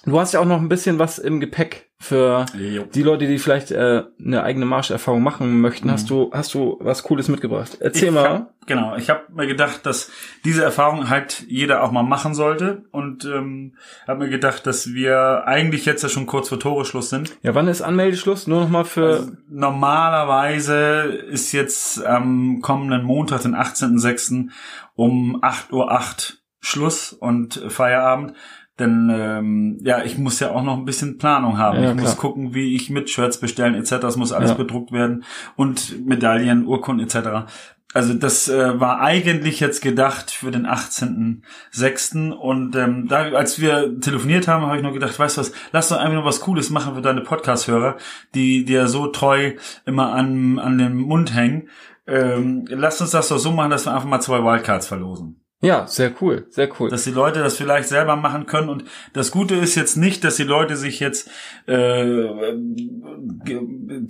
du 0.05 0.19
hast 0.19 0.33
ja 0.33 0.39
auch 0.39 0.45
noch 0.45 0.59
ein 0.59 0.69
bisschen 0.69 0.99
was 0.99 1.17
im 1.19 1.39
Gepäck 1.39 1.86
für 1.99 2.45
Jo. 2.55 2.83
die 2.83 3.01
Leute, 3.01 3.27
die 3.27 3.39
vielleicht 3.39 3.71
äh, 3.71 4.03
eine 4.23 4.43
eigene 4.43 4.65
Marscherfahrung 4.65 5.23
machen 5.23 5.61
möchten. 5.61 5.91
Hast 5.91 6.09
du 6.11 6.29
hast 6.31 6.53
du 6.53 6.77
was 6.79 7.01
Cooles 7.03 7.27
mitgebracht? 7.27 7.77
Erzähl 7.79 8.09
Ich 8.09 8.13
mal. 8.13 8.29
Hab, 8.29 8.67
genau, 8.67 8.95
ich 8.95 9.09
habe 9.09 9.21
mir 9.33 9.47
gedacht, 9.47 9.83
dass 9.85 10.11
diese 10.45 10.63
Erfahrung 10.63 11.09
halt 11.09 11.43
jeder 11.47 11.83
auch 11.83 11.91
mal 11.91 12.03
machen 12.03 12.35
sollte 12.35 12.83
und 12.91 13.25
ähm, 13.25 13.73
habe 14.07 14.25
mir 14.25 14.29
gedacht, 14.29 14.67
dass 14.67 14.93
wir 14.93 15.47
eigentlich 15.47 15.85
jetzt 15.85 16.03
ja 16.03 16.09
schon 16.09 16.27
kurz 16.27 16.49
vor 16.49 16.59
Toreschluss 16.59 17.09
sind. 17.09 17.35
Ja, 17.41 17.55
wann 17.55 17.67
ist 17.67 17.81
Anmeldeschluss? 17.81 18.45
Nur 18.45 18.61
noch 18.61 18.69
mal 18.69 18.85
für 18.85 19.07
Also, 19.07 19.31
normalerweise 19.49 21.01
ist 21.29 21.51
jetzt 21.51 22.05
am 22.05 22.61
kommenden 22.61 23.03
Montag, 23.03 23.41
den 23.41 23.55
18.06. 23.55 24.49
um 24.95 25.41
8.08 25.41 25.71
Uhr 25.73 26.37
Schluss 26.59 27.13
und 27.13 27.63
Feierabend. 27.69 28.33
Denn 28.79 29.09
ähm, 29.11 29.79
ja, 29.83 30.03
ich 30.03 30.17
muss 30.17 30.39
ja 30.39 30.51
auch 30.51 30.61
noch 30.63 30.77
ein 30.77 30.85
bisschen 30.85 31.17
Planung 31.17 31.57
haben. 31.57 31.81
Ja, 31.81 31.89
ich 31.89 31.95
muss 31.95 32.03
klar. 32.11 32.15
gucken, 32.17 32.53
wie 32.53 32.75
ich 32.75 32.89
mit 32.89 33.09
Shirts 33.09 33.39
bestellen 33.39 33.73
etc. 33.75 33.95
Das 34.01 34.17
muss 34.17 34.31
alles 34.31 34.51
Ja. 34.51 34.55
bedruckt 34.55 34.91
werden 34.91 35.23
und 35.55 36.05
Medaillen, 36.05 36.67
Urkunden 36.67 37.05
etc. 37.05 37.49
Also 37.93 38.13
das 38.13 38.47
äh, 38.49 38.79
war 38.79 38.99
eigentlich 39.01 39.59
jetzt 39.59 39.81
gedacht 39.81 40.29
für 40.29 40.51
den 40.51 40.67
18.06. 40.67 42.31
Und 42.31 42.75
ähm, 42.75 43.07
da, 43.07 43.31
als 43.31 43.59
wir 43.59 43.99
telefoniert 43.99 44.47
haben, 44.47 44.65
habe 44.65 44.77
ich 44.77 44.83
nur 44.83 44.93
gedacht, 44.93 45.17
weißt 45.17 45.37
du 45.37 45.41
was, 45.41 45.51
lass 45.71 45.89
doch 45.89 45.97
einfach 45.97 46.13
nur 46.13 46.25
was 46.25 46.41
Cooles 46.41 46.69
machen 46.69 46.95
für 46.95 47.01
deine 47.01 47.21
Podcast-Hörer, 47.21 47.97
die 48.35 48.65
dir 48.65 48.87
so 48.87 49.07
treu 49.07 49.53
immer 49.85 50.13
an, 50.13 50.59
an 50.59 50.77
den 50.77 50.97
Mund 50.97 51.33
hängen. 51.33 51.69
Ähm, 52.05 52.65
lass 52.69 53.01
uns 53.01 53.11
das 53.11 53.29
doch 53.29 53.37
so 53.39 53.51
machen, 53.51 53.71
dass 53.71 53.85
wir 53.85 53.93
einfach 53.93 54.07
mal 54.07 54.21
zwei 54.21 54.43
Wildcards 54.43 54.87
verlosen 54.87 55.41
ja, 55.59 55.87
sehr 55.87 56.13
cool, 56.21 56.45
sehr 56.51 56.69
cool. 56.79 56.89
dass 56.89 57.03
die 57.03 57.11
Leute 57.11 57.39
das 57.39 57.57
vielleicht 57.57 57.89
selber 57.89 58.15
machen 58.15 58.45
können. 58.45 58.69
Und 58.69 58.83
das 59.13 59.31
Gute 59.31 59.55
ist 59.55 59.73
jetzt 59.73 59.97
nicht, 59.97 60.23
dass 60.23 60.35
die 60.35 60.43
Leute 60.43 60.75
sich 60.75 60.99
jetzt 60.99 61.31
äh, 61.65 62.53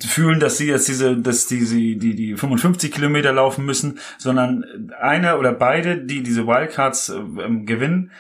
fühlen, 0.06 0.42
dass 0.42 0.58
sie 0.58 0.68
jetzt 0.68 0.90
diese, 0.90 1.16
dass 1.16 1.48
die, 1.48 1.64
sie 1.64 1.98
die, 1.98 2.16
die 2.16 2.36
55 2.36 2.92
Kilometer 2.92 3.32
laufen 3.32 3.66
müssen, 3.66 4.00
sondern 4.18 4.92
einer 5.00 5.40
oder 5.40 5.54
beide, 5.54 5.98
die 5.98 6.22
diese 6.22 6.48
Wildcards 6.48 7.10
äh, 7.10 7.16
ähm, 7.16 7.66
gewinnen, 7.66 8.12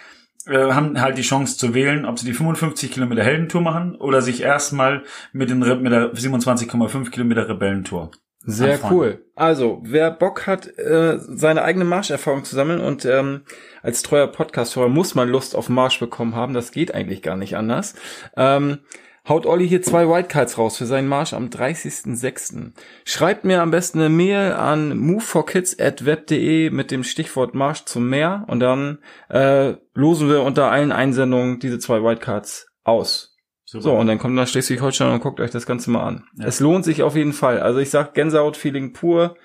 äh, 0.46 0.72
haben 0.72 1.02
halt 1.02 1.18
die 1.18 1.24
Chance 1.24 1.58
zu 1.58 1.74
wählen, 1.74 2.06
ob 2.06 2.18
sie 2.20 2.26
die 2.26 2.34
55 2.34 2.92
Kilometer 2.92 3.24
Heldentour 3.24 3.60
machen 3.60 3.96
oder 3.96 4.22
sich 4.22 4.42
erstmal 4.42 5.04
mit, 5.34 5.50
den, 5.50 5.60
mit 5.60 5.92
der 5.92 6.13
27,5 6.13 7.10
Kilometer 7.10 7.50
Rebellentour. 7.50 8.12
Sehr 8.50 8.76
anfangen. 8.76 8.96
cool. 8.96 9.26
Also, 9.36 9.82
wer 9.84 10.10
Bock 10.10 10.48
hat, 10.48 10.68
äh, 10.80 11.20
seine 11.20 11.64
eigene 11.64 11.84
Marscherfahrung 11.84 12.46
zu 12.46 12.56
sammeln 12.56 12.80
und 12.80 13.04
ähm, 13.04 13.42
als 13.84 14.04
treuer 14.04 14.28
Podcast-Hörer 14.28 14.88
muss 14.88 15.16
man 15.16 15.28
Lust 15.28 15.54
auf 15.54 15.68
Marsch 15.68 16.00
bekommen 16.00 16.34
haben, 16.34 16.54
das 16.54 16.72
geht 16.72 16.94
eigentlich 16.96 17.22
gar 17.22 17.36
nicht 17.36 17.58
anders. 17.58 17.94
Ähm, 18.38 18.80
haut 19.28 19.46
Olli 19.46 19.68
hier 19.68 19.82
zwei 19.82 20.08
Wildcards 20.08 20.58
raus 20.58 20.78
für 20.78 20.86
seinen 20.86 21.10
Marsch 21.10 21.34
am 21.34 21.50
30.06. 21.50 22.72
Schreibt 23.04 23.44
mir 23.44 23.62
am 23.62 23.72
besten 23.72 24.00
eine 24.00 24.10
Mail 24.10 24.54
an 24.54 24.98
moveforkids.web.de 24.98 26.70
mit 26.70 26.90
dem 26.90 27.04
Stichwort 27.04 27.54
Marsch 27.54 27.84
zum 27.84 28.10
Meer 28.10 28.46
und 28.48 28.62
dann 28.62 29.00
äh, 29.30 29.74
losen 29.94 30.30
wir 30.30 30.44
unter 30.44 30.72
allen 30.72 30.94
Einsendungen 30.94 31.60
diese 31.60 31.80
zwei 31.80 32.02
Wildcards 32.02 32.68
aus. 32.86 33.27
Super. 33.69 33.84
So, 33.84 33.95
und 33.97 34.08
dann 34.08 34.17
kommt 34.17 34.34
nach 34.34 34.47
Schleswig-Holstein 34.47 35.12
und 35.12 35.19
guckt 35.19 35.41
euch 35.41 35.51
das 35.51 35.65
Ganze 35.65 35.91
mal 35.91 36.01
an. 36.03 36.23
Ja. 36.38 36.45
Es 36.45 36.62
lohnt 36.62 36.86
sich 36.86 37.03
auf 37.03 37.17
jeden 37.17 37.34
Fall. 37.34 37.60
Also 37.60 37.80
ich 37.80 37.89
sag 37.89 38.13
Gänsehaut-Feeling 38.13 38.93
pur 38.93 39.36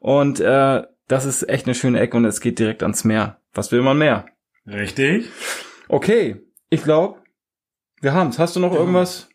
und 0.00 0.38
äh, 0.38 0.82
das 1.08 1.24
ist 1.24 1.48
echt 1.48 1.64
eine 1.66 1.74
schöne 1.74 1.98
Ecke 1.98 2.16
und 2.18 2.26
es 2.26 2.40
geht 2.40 2.58
direkt 2.58 2.82
ans 2.82 3.04
Meer. 3.04 3.40
Was 3.54 3.72
will 3.72 3.80
man 3.82 3.96
mehr? 3.96 4.26
Richtig. 4.66 5.30
Okay, 5.88 6.36
ich 6.68 6.84
glaube, 6.84 7.20
wir 8.02 8.12
haben's. 8.12 8.38
Hast 8.38 8.54
du 8.54 8.60
noch 8.60 8.72
Ja. 8.74 8.78
irgendwas, 8.80 9.28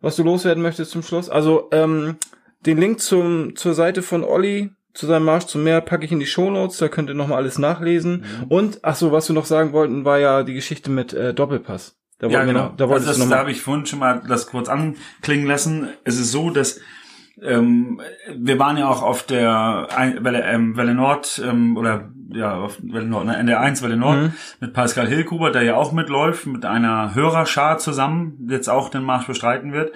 was 0.00 0.16
du 0.16 0.22
loswerden 0.22 0.62
möchtest 0.62 0.90
zum 0.92 1.02
Schluss? 1.02 1.28
Also 1.28 1.68
ähm, 1.70 2.16
den 2.64 2.78
Link 2.78 3.00
zum 3.00 3.54
zur 3.54 3.74
Seite 3.74 4.00
von 4.02 4.24
Olli 4.24 4.70
zu 4.94 5.06
seinem 5.06 5.26
Marsch 5.26 5.44
zum 5.44 5.62
Meer 5.62 5.82
packe 5.82 6.06
ich 6.06 6.10
in 6.10 6.18
die 6.20 6.26
Shownotes, 6.26 6.78
da 6.78 6.88
könnt 6.88 7.08
ihr 7.10 7.14
nochmal 7.14 7.38
alles 7.38 7.58
nachlesen. 7.58 8.24
Mhm. 8.40 8.44
Und, 8.48 8.78
ach 8.82 8.96
so, 8.96 9.12
was 9.12 9.28
wir 9.28 9.34
noch 9.34 9.44
sagen 9.44 9.72
wollten, 9.72 10.04
war 10.04 10.18
ja 10.18 10.42
die 10.42 10.54
Geschichte 10.54 10.90
mit 10.90 11.12
äh, 11.12 11.32
Doppelpass. 11.34 11.96
Da 12.18 12.26
Ja, 12.28 12.44
genau. 12.44 12.68
noch, 12.70 12.76
da 12.76 12.86
das, 12.86 13.18
noch 13.18 13.28
da 13.28 13.38
habe 13.38 13.50
ich 13.50 13.62
vorhin 13.62 13.86
schon 13.86 14.00
mal 14.00 14.22
das 14.26 14.46
kurz 14.48 14.68
anklingen 14.68 15.46
lassen. 15.46 15.88
Es 16.04 16.18
ist 16.18 16.32
so, 16.32 16.50
dass 16.50 16.80
ähm, 17.40 18.00
wir 18.36 18.58
waren 18.58 18.76
ja 18.76 18.88
auch 18.88 19.02
auf 19.02 19.22
der 19.22 19.86
Ein- 19.96 20.24
Welle, 20.24 20.42
ähm, 20.42 20.76
Welle 20.76 20.94
Nord 20.94 21.40
ähm, 21.44 21.76
oder 21.76 22.08
ja 22.30 22.56
auf 22.56 22.78
Welle 22.82 23.06
Nord, 23.06 23.26
ne, 23.26 23.38
NDR1 23.40 23.82
Welle 23.82 23.96
Nord 23.96 24.16
Mhm. 24.18 24.32
mit 24.60 24.72
Pascal 24.72 25.06
Hilkuber, 25.06 25.52
der 25.52 25.62
ja 25.62 25.76
auch 25.76 25.92
mitläuft, 25.92 26.46
mit 26.46 26.64
einer 26.64 27.14
Hörerschar 27.14 27.78
zusammen, 27.78 28.48
jetzt 28.50 28.68
auch 28.68 28.88
den 28.88 29.04
Marsch 29.04 29.28
bestreiten 29.28 29.72
wird. 29.72 29.92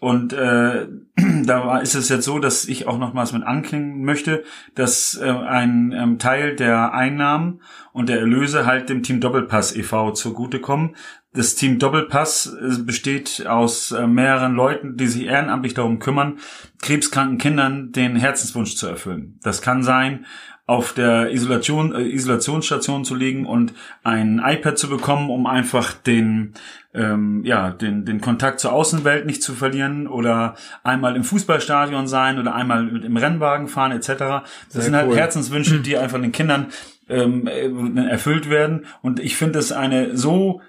Und 0.00 0.32
äh, 0.32 0.86
da 1.44 1.78
ist 1.78 1.96
es 1.96 2.08
jetzt 2.08 2.24
so, 2.24 2.38
dass 2.38 2.66
ich 2.66 2.86
auch 2.86 2.98
nochmals 2.98 3.32
mit 3.32 3.42
anklingen 3.42 4.04
möchte, 4.04 4.44
dass 4.76 5.18
äh, 5.20 5.28
ein 5.28 5.90
ähm, 5.92 6.18
Teil 6.20 6.54
der 6.54 6.94
Einnahmen 6.94 7.60
und 7.92 8.08
der 8.08 8.20
Erlöse 8.20 8.64
halt 8.64 8.88
dem 8.88 9.02
Team 9.02 9.20
Doppelpass 9.20 9.74
e.V. 9.74 10.12
zugutekommen. 10.12 10.94
Das 11.34 11.54
Team 11.54 11.78
Doppelpass 11.78 12.54
äh, 12.54 12.82
besteht 12.82 13.46
aus 13.46 13.92
äh, 13.92 14.06
mehreren 14.06 14.54
Leuten, 14.54 14.96
die 14.96 15.06
sich 15.06 15.26
ehrenamtlich 15.26 15.74
darum 15.74 15.98
kümmern, 15.98 16.38
krebskranken 16.80 17.38
Kindern 17.38 17.92
den 17.92 18.16
Herzenswunsch 18.16 18.76
zu 18.76 18.86
erfüllen. 18.86 19.38
Das 19.42 19.60
kann 19.60 19.82
sein, 19.82 20.24
auf 20.68 20.92
der 20.92 21.32
Isolation, 21.32 21.94
äh, 21.94 22.02
Isolationsstation 22.02 23.04
zu 23.04 23.14
liegen 23.14 23.46
und 23.46 23.72
ein 24.04 24.38
iPad 24.44 24.76
zu 24.76 24.90
bekommen, 24.90 25.30
um 25.30 25.46
einfach 25.46 25.94
den, 25.94 26.52
ähm, 26.92 27.42
ja, 27.42 27.70
den, 27.70 28.04
den 28.04 28.20
Kontakt 28.20 28.60
zur 28.60 28.74
Außenwelt 28.74 29.24
nicht 29.24 29.42
zu 29.42 29.54
verlieren 29.54 30.06
oder 30.06 30.56
einmal 30.84 31.16
im 31.16 31.24
Fußballstadion 31.24 32.06
sein 32.06 32.38
oder 32.38 32.54
einmal 32.54 32.82
mit 32.82 33.02
im 33.02 33.16
Rennwagen 33.16 33.66
fahren 33.66 33.92
etc. 33.92 34.08
Das 34.08 34.44
Sehr 34.68 34.82
sind 34.82 34.94
halt 34.94 35.08
cool. 35.08 35.16
Herzenswünsche, 35.16 35.80
die 35.80 35.96
einfach 35.96 36.20
den 36.20 36.32
Kindern 36.32 36.66
ähm, 37.08 37.46
äh, 37.46 38.06
erfüllt 38.06 38.50
werden. 38.50 38.84
Und 39.00 39.20
ich 39.20 39.36
finde 39.36 39.58
es 39.58 39.72
eine 39.72 40.18
so 40.18 40.60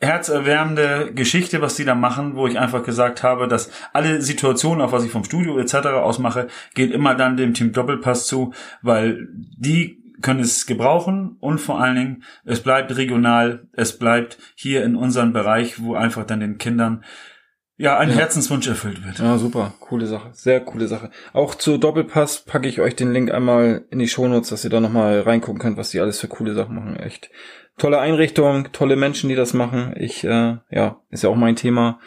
herzerwärmende 0.00 1.12
Geschichte, 1.14 1.62
was 1.62 1.76
die 1.76 1.84
da 1.84 1.94
machen, 1.94 2.36
wo 2.36 2.46
ich 2.46 2.58
einfach 2.58 2.82
gesagt 2.82 3.22
habe, 3.22 3.48
dass 3.48 3.70
alle 3.92 4.20
Situationen, 4.20 4.82
auf 4.82 4.92
was 4.92 5.04
ich 5.04 5.10
vom 5.10 5.24
Studio 5.24 5.58
etc. 5.58 5.74
ausmache, 5.86 6.48
geht 6.74 6.92
immer 6.92 7.14
dann 7.14 7.36
dem 7.36 7.54
Team 7.54 7.72
Doppelpass 7.72 8.26
zu, 8.26 8.52
weil 8.82 9.28
die 9.32 10.02
können 10.22 10.40
es 10.40 10.66
gebrauchen 10.66 11.36
und 11.40 11.58
vor 11.58 11.80
allen 11.80 11.96
Dingen, 11.96 12.24
es 12.44 12.60
bleibt 12.60 12.96
regional, 12.96 13.68
es 13.72 13.98
bleibt 13.98 14.38
hier 14.54 14.84
in 14.84 14.96
unserem 14.96 15.32
Bereich, 15.32 15.80
wo 15.80 15.94
einfach 15.94 16.24
dann 16.24 16.40
den 16.40 16.58
Kindern 16.58 17.04
ja 17.76 17.98
ein 17.98 18.08
Ja. 18.08 18.16
Herzenswunsch 18.16 18.66
erfüllt 18.66 19.04
wird. 19.04 19.18
Ja, 19.18 19.36
super. 19.36 19.74
Coole 19.80 20.06
Sache. 20.06 20.30
Sehr 20.32 20.60
coole 20.60 20.88
Sache. 20.88 21.10
Auch 21.34 21.54
zu 21.54 21.76
Doppelpass 21.76 22.44
packe 22.46 22.68
ich 22.68 22.80
euch 22.80 22.96
den 22.96 23.12
Link 23.12 23.30
einmal 23.30 23.84
in 23.90 23.98
die 23.98 24.08
Shownotes, 24.08 24.48
dass 24.48 24.64
ihr 24.64 24.70
da 24.70 24.80
nochmal 24.80 25.20
reingucken 25.20 25.60
könnt, 25.60 25.76
was 25.76 25.90
die 25.90 26.00
alles 26.00 26.18
für 26.18 26.28
coole 26.28 26.54
Sachen 26.54 26.74
machen. 26.74 26.96
Echt 26.96 27.30
tolle 27.78 27.98
Einrichtung, 27.98 28.72
tolle 28.72 28.96
Menschen, 28.96 29.28
die 29.28 29.34
das 29.34 29.54
machen. 29.54 29.94
Ich, 29.98 30.24
äh, 30.24 30.56
ja, 30.70 31.00
ist 31.10 31.24
ja 31.24 31.30
auch 31.30 31.36
mein 31.36 31.56
Thema. 31.56 32.00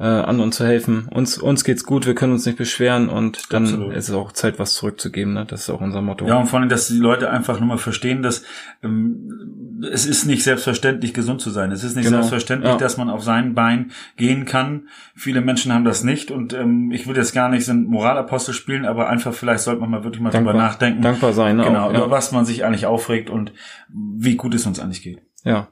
Äh, 0.00 0.04
an 0.04 0.40
uns 0.40 0.56
zu 0.56 0.64
helfen. 0.66 1.08
Uns, 1.10 1.36
uns 1.36 1.62
geht's 1.62 1.84
gut, 1.84 2.06
wir 2.06 2.14
können 2.14 2.32
uns 2.32 2.46
nicht 2.46 2.56
beschweren 2.56 3.10
und 3.10 3.52
dann 3.52 3.64
Absolut. 3.64 3.94
ist 3.94 4.08
es 4.08 4.14
auch 4.14 4.32
Zeit, 4.32 4.58
was 4.58 4.72
zurückzugeben. 4.72 5.34
Ne? 5.34 5.44
Das 5.46 5.60
ist 5.60 5.70
auch 5.70 5.82
unser 5.82 6.00
Motto. 6.00 6.26
Ja, 6.26 6.38
und 6.38 6.46
vor 6.46 6.58
allem, 6.58 6.70
dass 6.70 6.88
die 6.88 6.96
Leute 6.98 7.28
einfach 7.30 7.60
nur 7.60 7.68
mal 7.68 7.76
verstehen, 7.78 8.22
dass 8.22 8.42
ähm, 8.82 9.78
es 9.92 10.06
ist 10.06 10.24
nicht 10.24 10.42
selbstverständlich, 10.42 11.12
gesund 11.14 11.40
zu 11.42 11.50
sein. 11.50 11.70
Es 11.70 11.84
ist 11.84 11.96
nicht 11.96 12.06
Genau. 12.06 12.16
selbstverständlich, 12.18 12.72
Ja. 12.72 12.78
dass 12.78 12.96
man 12.96 13.10
auf 13.10 13.22
sein 13.22 13.54
Bein 13.54 13.90
gehen 14.16 14.46
kann. 14.46 14.88
Viele 15.14 15.42
Menschen 15.42 15.72
haben 15.72 15.84
das 15.84 16.02
nicht 16.02 16.30
und 16.30 16.54
ähm, 16.54 16.90
ich 16.92 17.06
will 17.06 17.16
jetzt 17.16 17.34
gar 17.34 17.50
nicht 17.50 17.66
so 17.66 17.72
einen 17.72 17.84
Moralapostel 17.84 18.54
spielen, 18.54 18.86
aber 18.86 19.08
einfach 19.10 19.34
vielleicht 19.34 19.60
sollte 19.64 19.80
man 19.82 19.90
mal 19.90 20.02
wirklich 20.04 20.22
mal 20.22 20.30
Dankbar- 20.30 20.54
drüber 20.54 20.64
nachdenken. 20.64 21.02
dankbar 21.02 21.34
sein, 21.34 21.56
ne, 21.58 21.64
Genau, 21.64 21.86
auch, 21.86 21.90
über 21.90 21.98
ja. 22.00 22.10
was 22.10 22.32
man 22.32 22.44
sich 22.46 22.64
eigentlich 22.64 22.86
aufregt 22.86 23.28
und 23.28 23.52
wie 23.92 24.36
gut 24.36 24.54
es 24.54 24.64
uns 24.66 24.80
eigentlich 24.80 25.02
geht. 25.02 25.20
ja. 25.44 25.68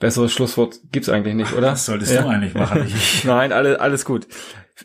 Besseres 0.00 0.32
Schlusswort 0.32 0.80
gibt's 0.90 1.10
eigentlich 1.10 1.34
nicht, 1.34 1.52
oder? 1.52 1.70
Das 1.70 1.84
solltest 1.84 2.12
ja. 2.12 2.22
du 2.22 2.28
eigentlich 2.28 2.54
machen. 2.54 2.90
Nein, 3.24 3.52
alles, 3.52 3.78
alles 3.78 4.04
gut. 4.06 4.26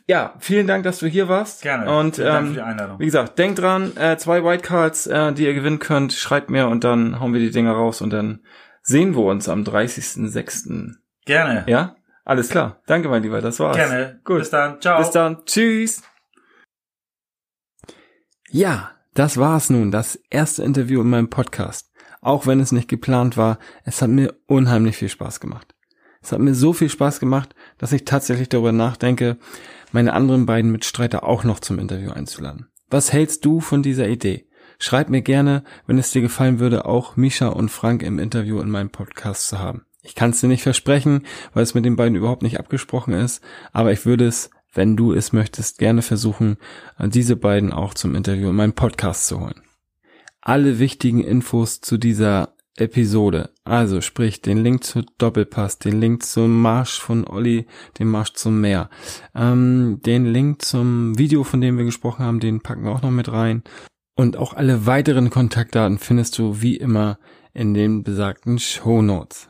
Ja, 0.07 0.35
vielen 0.39 0.67
Dank, 0.67 0.83
dass 0.83 0.99
du 0.99 1.07
hier 1.07 1.29
warst. 1.29 1.61
Gerne. 1.61 1.89
Und 1.97 2.17
Vielen 2.17 2.27
Dank 2.27 2.39
ähm, 2.39 2.47
für 2.47 2.53
die 2.59 2.61
Einladung. 2.61 2.99
wie 2.99 3.05
gesagt, 3.05 3.39
denkt 3.39 3.59
dran, 3.59 3.95
äh, 3.95 4.17
zwei 4.17 4.43
Whitecards, 4.43 5.07
äh, 5.07 5.31
die 5.31 5.45
ihr 5.45 5.53
gewinnen 5.53 5.79
könnt, 5.79 6.11
schreibt 6.11 6.49
mir 6.49 6.67
und 6.67 6.83
dann 6.83 7.19
hauen 7.21 7.33
wir 7.33 7.39
die 7.39 7.49
Dinger 7.49 7.71
raus 7.71 8.01
und 8.01 8.11
dann 8.11 8.41
sehen 8.83 9.15
wir 9.15 9.23
uns 9.23 9.47
am 9.47 9.63
30.06. 9.63 10.95
Gerne. 11.25 11.63
Ja? 11.67 11.95
Alles 12.25 12.49
klar. 12.49 12.81
Danke, 12.85 13.07
mein 13.07 13.23
Lieber, 13.23 13.39
das 13.39 13.59
war's. 13.59 13.77
Gerne. 13.77 14.19
Gut. 14.25 14.39
Bis 14.39 14.49
dann. 14.49 14.81
Ciao. 14.81 14.99
Bis 14.99 15.11
dann. 15.11 15.45
Tschüss. 15.45 16.03
Ja, 18.49 18.91
das 19.13 19.37
war's 19.37 19.69
nun, 19.69 19.91
das 19.91 20.19
erste 20.29 20.63
Interview 20.63 21.01
in 21.01 21.09
meinem 21.09 21.29
Podcast. 21.29 21.94
Auch 22.25 22.47
wenn 22.47 22.59
es 22.59 22.71
nicht 22.71 22.87
geplant 22.87 23.37
war, 23.37 23.59
es 23.83 24.01
hat 24.01 24.09
mir 24.09 24.33
unheimlich 24.47 24.97
viel 24.97 25.09
Spaß 25.09 25.39
gemacht. 25.39 25.75
Es 26.23 26.31
hat 26.31 26.39
mir 26.39 26.55
so 26.55 26.73
viel 26.73 26.89
Spaß 26.89 27.19
gemacht, 27.19 27.53
dass 27.77 27.91
ich 27.91 28.03
tatsächlich 28.03 28.49
darüber 28.49 28.71
nachdenke, 28.71 29.37
meine 29.91 30.13
anderen 30.13 30.47
beiden 30.47 30.71
Mitstreiter 30.71 31.23
auch 31.23 31.43
noch 31.43 31.59
zum 31.59 31.77
Interview 31.77 32.09
einzuladen. 32.09 32.65
Was 32.89 33.13
hältst 33.13 33.45
du 33.45 33.59
von 33.59 33.83
dieser 33.83 34.07
Idee? 34.07 34.47
Schreib 34.79 35.09
mir 35.09 35.21
gerne, 35.21 35.63
wenn 35.85 35.99
es 35.99 36.09
dir 36.09 36.21
gefallen 36.23 36.57
würde, 36.57 36.85
auch 36.85 37.15
Misha 37.15 37.49
und 37.49 37.69
Frank 37.69 38.01
im 38.01 38.17
Interview 38.17 38.59
in 38.59 38.71
meinem 38.71 38.89
Podcast 38.89 39.47
zu 39.47 39.59
haben. 39.59 39.85
Ich 40.01 40.15
kann 40.15 40.31
es 40.31 40.41
dir 40.41 40.47
nicht 40.47 40.63
versprechen, 40.63 41.27
weil 41.53 41.61
es 41.61 41.75
mit 41.75 41.85
den 41.85 41.95
beiden 41.95 42.15
überhaupt 42.15 42.41
nicht 42.41 42.59
abgesprochen 42.59 43.13
ist, 43.13 43.43
aber 43.71 43.91
ich 43.91 44.07
würde 44.07 44.25
es, 44.25 44.49
wenn 44.73 44.97
du 44.97 45.13
es 45.13 45.31
möchtest, 45.31 45.77
gerne 45.77 46.01
versuchen, 46.01 46.57
diese 46.97 47.35
beiden 47.35 47.71
auch 47.71 47.93
zum 47.93 48.15
Interview 48.15 48.49
in 48.49 48.55
meinem 48.55 48.73
Podcast 48.73 49.27
zu 49.27 49.41
holen. 49.41 49.64
Alle 50.47 50.77
wichtigen 50.77 51.23
Infos 51.23 51.81
zu 51.81 51.97
dieser 51.97 52.53
Episode, 52.77 53.49
also 53.63 53.99
sprich 53.99 54.43
den 54.43 54.59
Link 54.59 54.83
zu 54.83 55.01
Doppelpass, 55.17 55.79
den 55.79 55.99
Link 55.99 56.21
zum 56.21 56.61
Marsch 56.61 56.99
von 56.99 57.25
Olli, 57.25 57.65
den 57.97 58.09
Marsch 58.09 58.33
zum 58.33 58.61
Meer, 58.61 58.91
ähm, 59.33 60.01
den 60.05 60.27
Link 60.27 60.61
zum 60.61 61.17
Video, 61.17 61.43
von 61.43 61.61
dem 61.61 61.79
wir 61.79 61.85
gesprochen 61.85 62.23
haben, 62.23 62.39
den 62.39 62.61
packen 62.61 62.83
wir 62.83 62.91
auch 62.91 63.01
noch 63.01 63.09
mit 63.09 63.31
rein. 63.31 63.63
Und 64.15 64.37
auch 64.37 64.53
alle 64.53 64.85
weiteren 64.85 65.31
Kontaktdaten 65.31 65.97
findest 65.97 66.37
du 66.37 66.61
wie 66.61 66.77
immer 66.77 67.17
in 67.55 67.73
den 67.73 68.03
besagten 68.03 68.59
Show 68.59 69.01
Notes. 69.01 69.49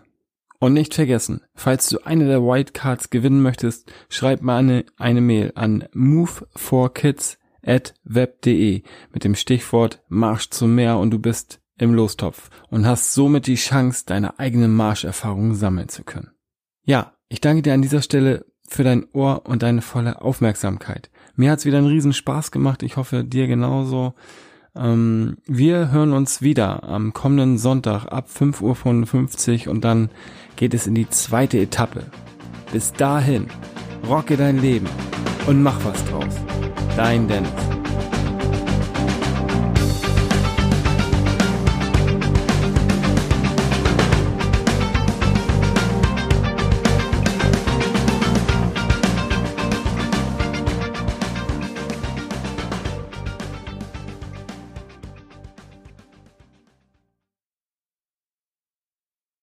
Und 0.60 0.72
nicht 0.72 0.94
vergessen, 0.94 1.42
falls 1.56 1.90
du 1.90 2.06
eine 2.06 2.26
der 2.26 2.42
Whitecards 2.42 3.10
gewinnen 3.10 3.42
möchtest, 3.42 3.92
schreib 4.08 4.42
mal 4.42 4.60
eine, 4.60 4.86
eine 4.96 5.20
Mail 5.20 5.52
an 5.56 5.84
move4kids 5.94 7.36
at 7.66 7.94
web.de 8.04 8.84
mit 9.14 9.24
dem 9.24 9.36
Stichwort 9.36 10.04
Marsch 10.08 10.50
zum 10.50 10.76
Meer 10.76 10.98
und 10.98 11.12
du 11.12 11.20
bist 11.20 11.60
im 11.78 11.94
Lostopf 11.94 12.50
und 12.70 12.86
hast 12.86 13.14
somit 13.14 13.48
die 13.48 13.56
Chance, 13.56 14.04
deine 14.06 14.40
eigene 14.40 14.68
Marscherfahrung 14.68 15.56
sammeln 15.56 15.90
zu 15.90 16.04
können. 16.04 16.32
Ja, 16.84 17.14
ich 17.28 17.42
danke 17.42 17.64
dir 17.64 17.74
an 17.74 17.82
dieser 17.82 18.02
Stelle 18.02 18.46
für 18.68 18.84
dein 18.84 19.06
Ohr 19.14 19.46
und 19.46 19.64
deine 19.64 19.82
volle 19.82 20.22
Aufmerksamkeit. 20.22 21.10
Mir 21.36 21.52
hat's 21.52 21.66
wieder 21.66 21.80
einen 21.80 21.88
riesen 21.88 22.14
Spaß 22.14 22.52
gemacht. 22.52 22.84
Ich 22.84 22.98
hoffe, 22.98 23.24
dir 23.24 23.48
genauso. 23.48 24.14
Ähm, 24.76 25.38
wir 25.46 25.92
hören 25.92 26.14
uns 26.14 26.42
wieder 26.42 26.84
am 26.84 27.14
kommenden 27.14 27.58
Sonntag 27.58 28.06
ab 28.06 28.30
5.55 28.34 29.68
Uhr 29.68 29.72
und 29.74 29.84
dann 29.84 30.10
geht 30.56 30.74
es 30.74 30.88
in 30.88 30.96
die 30.96 31.10
zweite 31.10 31.60
Etappe. 31.60 32.06
Bis 32.72 32.94
dahin, 32.94 33.48
rocke 34.08 34.38
dein 34.38 34.60
Leben 34.60 34.88
und 35.48 35.62
mach 35.62 35.84
was 35.84 36.04
draus. 36.06 36.36
Dein 36.96 37.28
Dennis. 37.28 37.52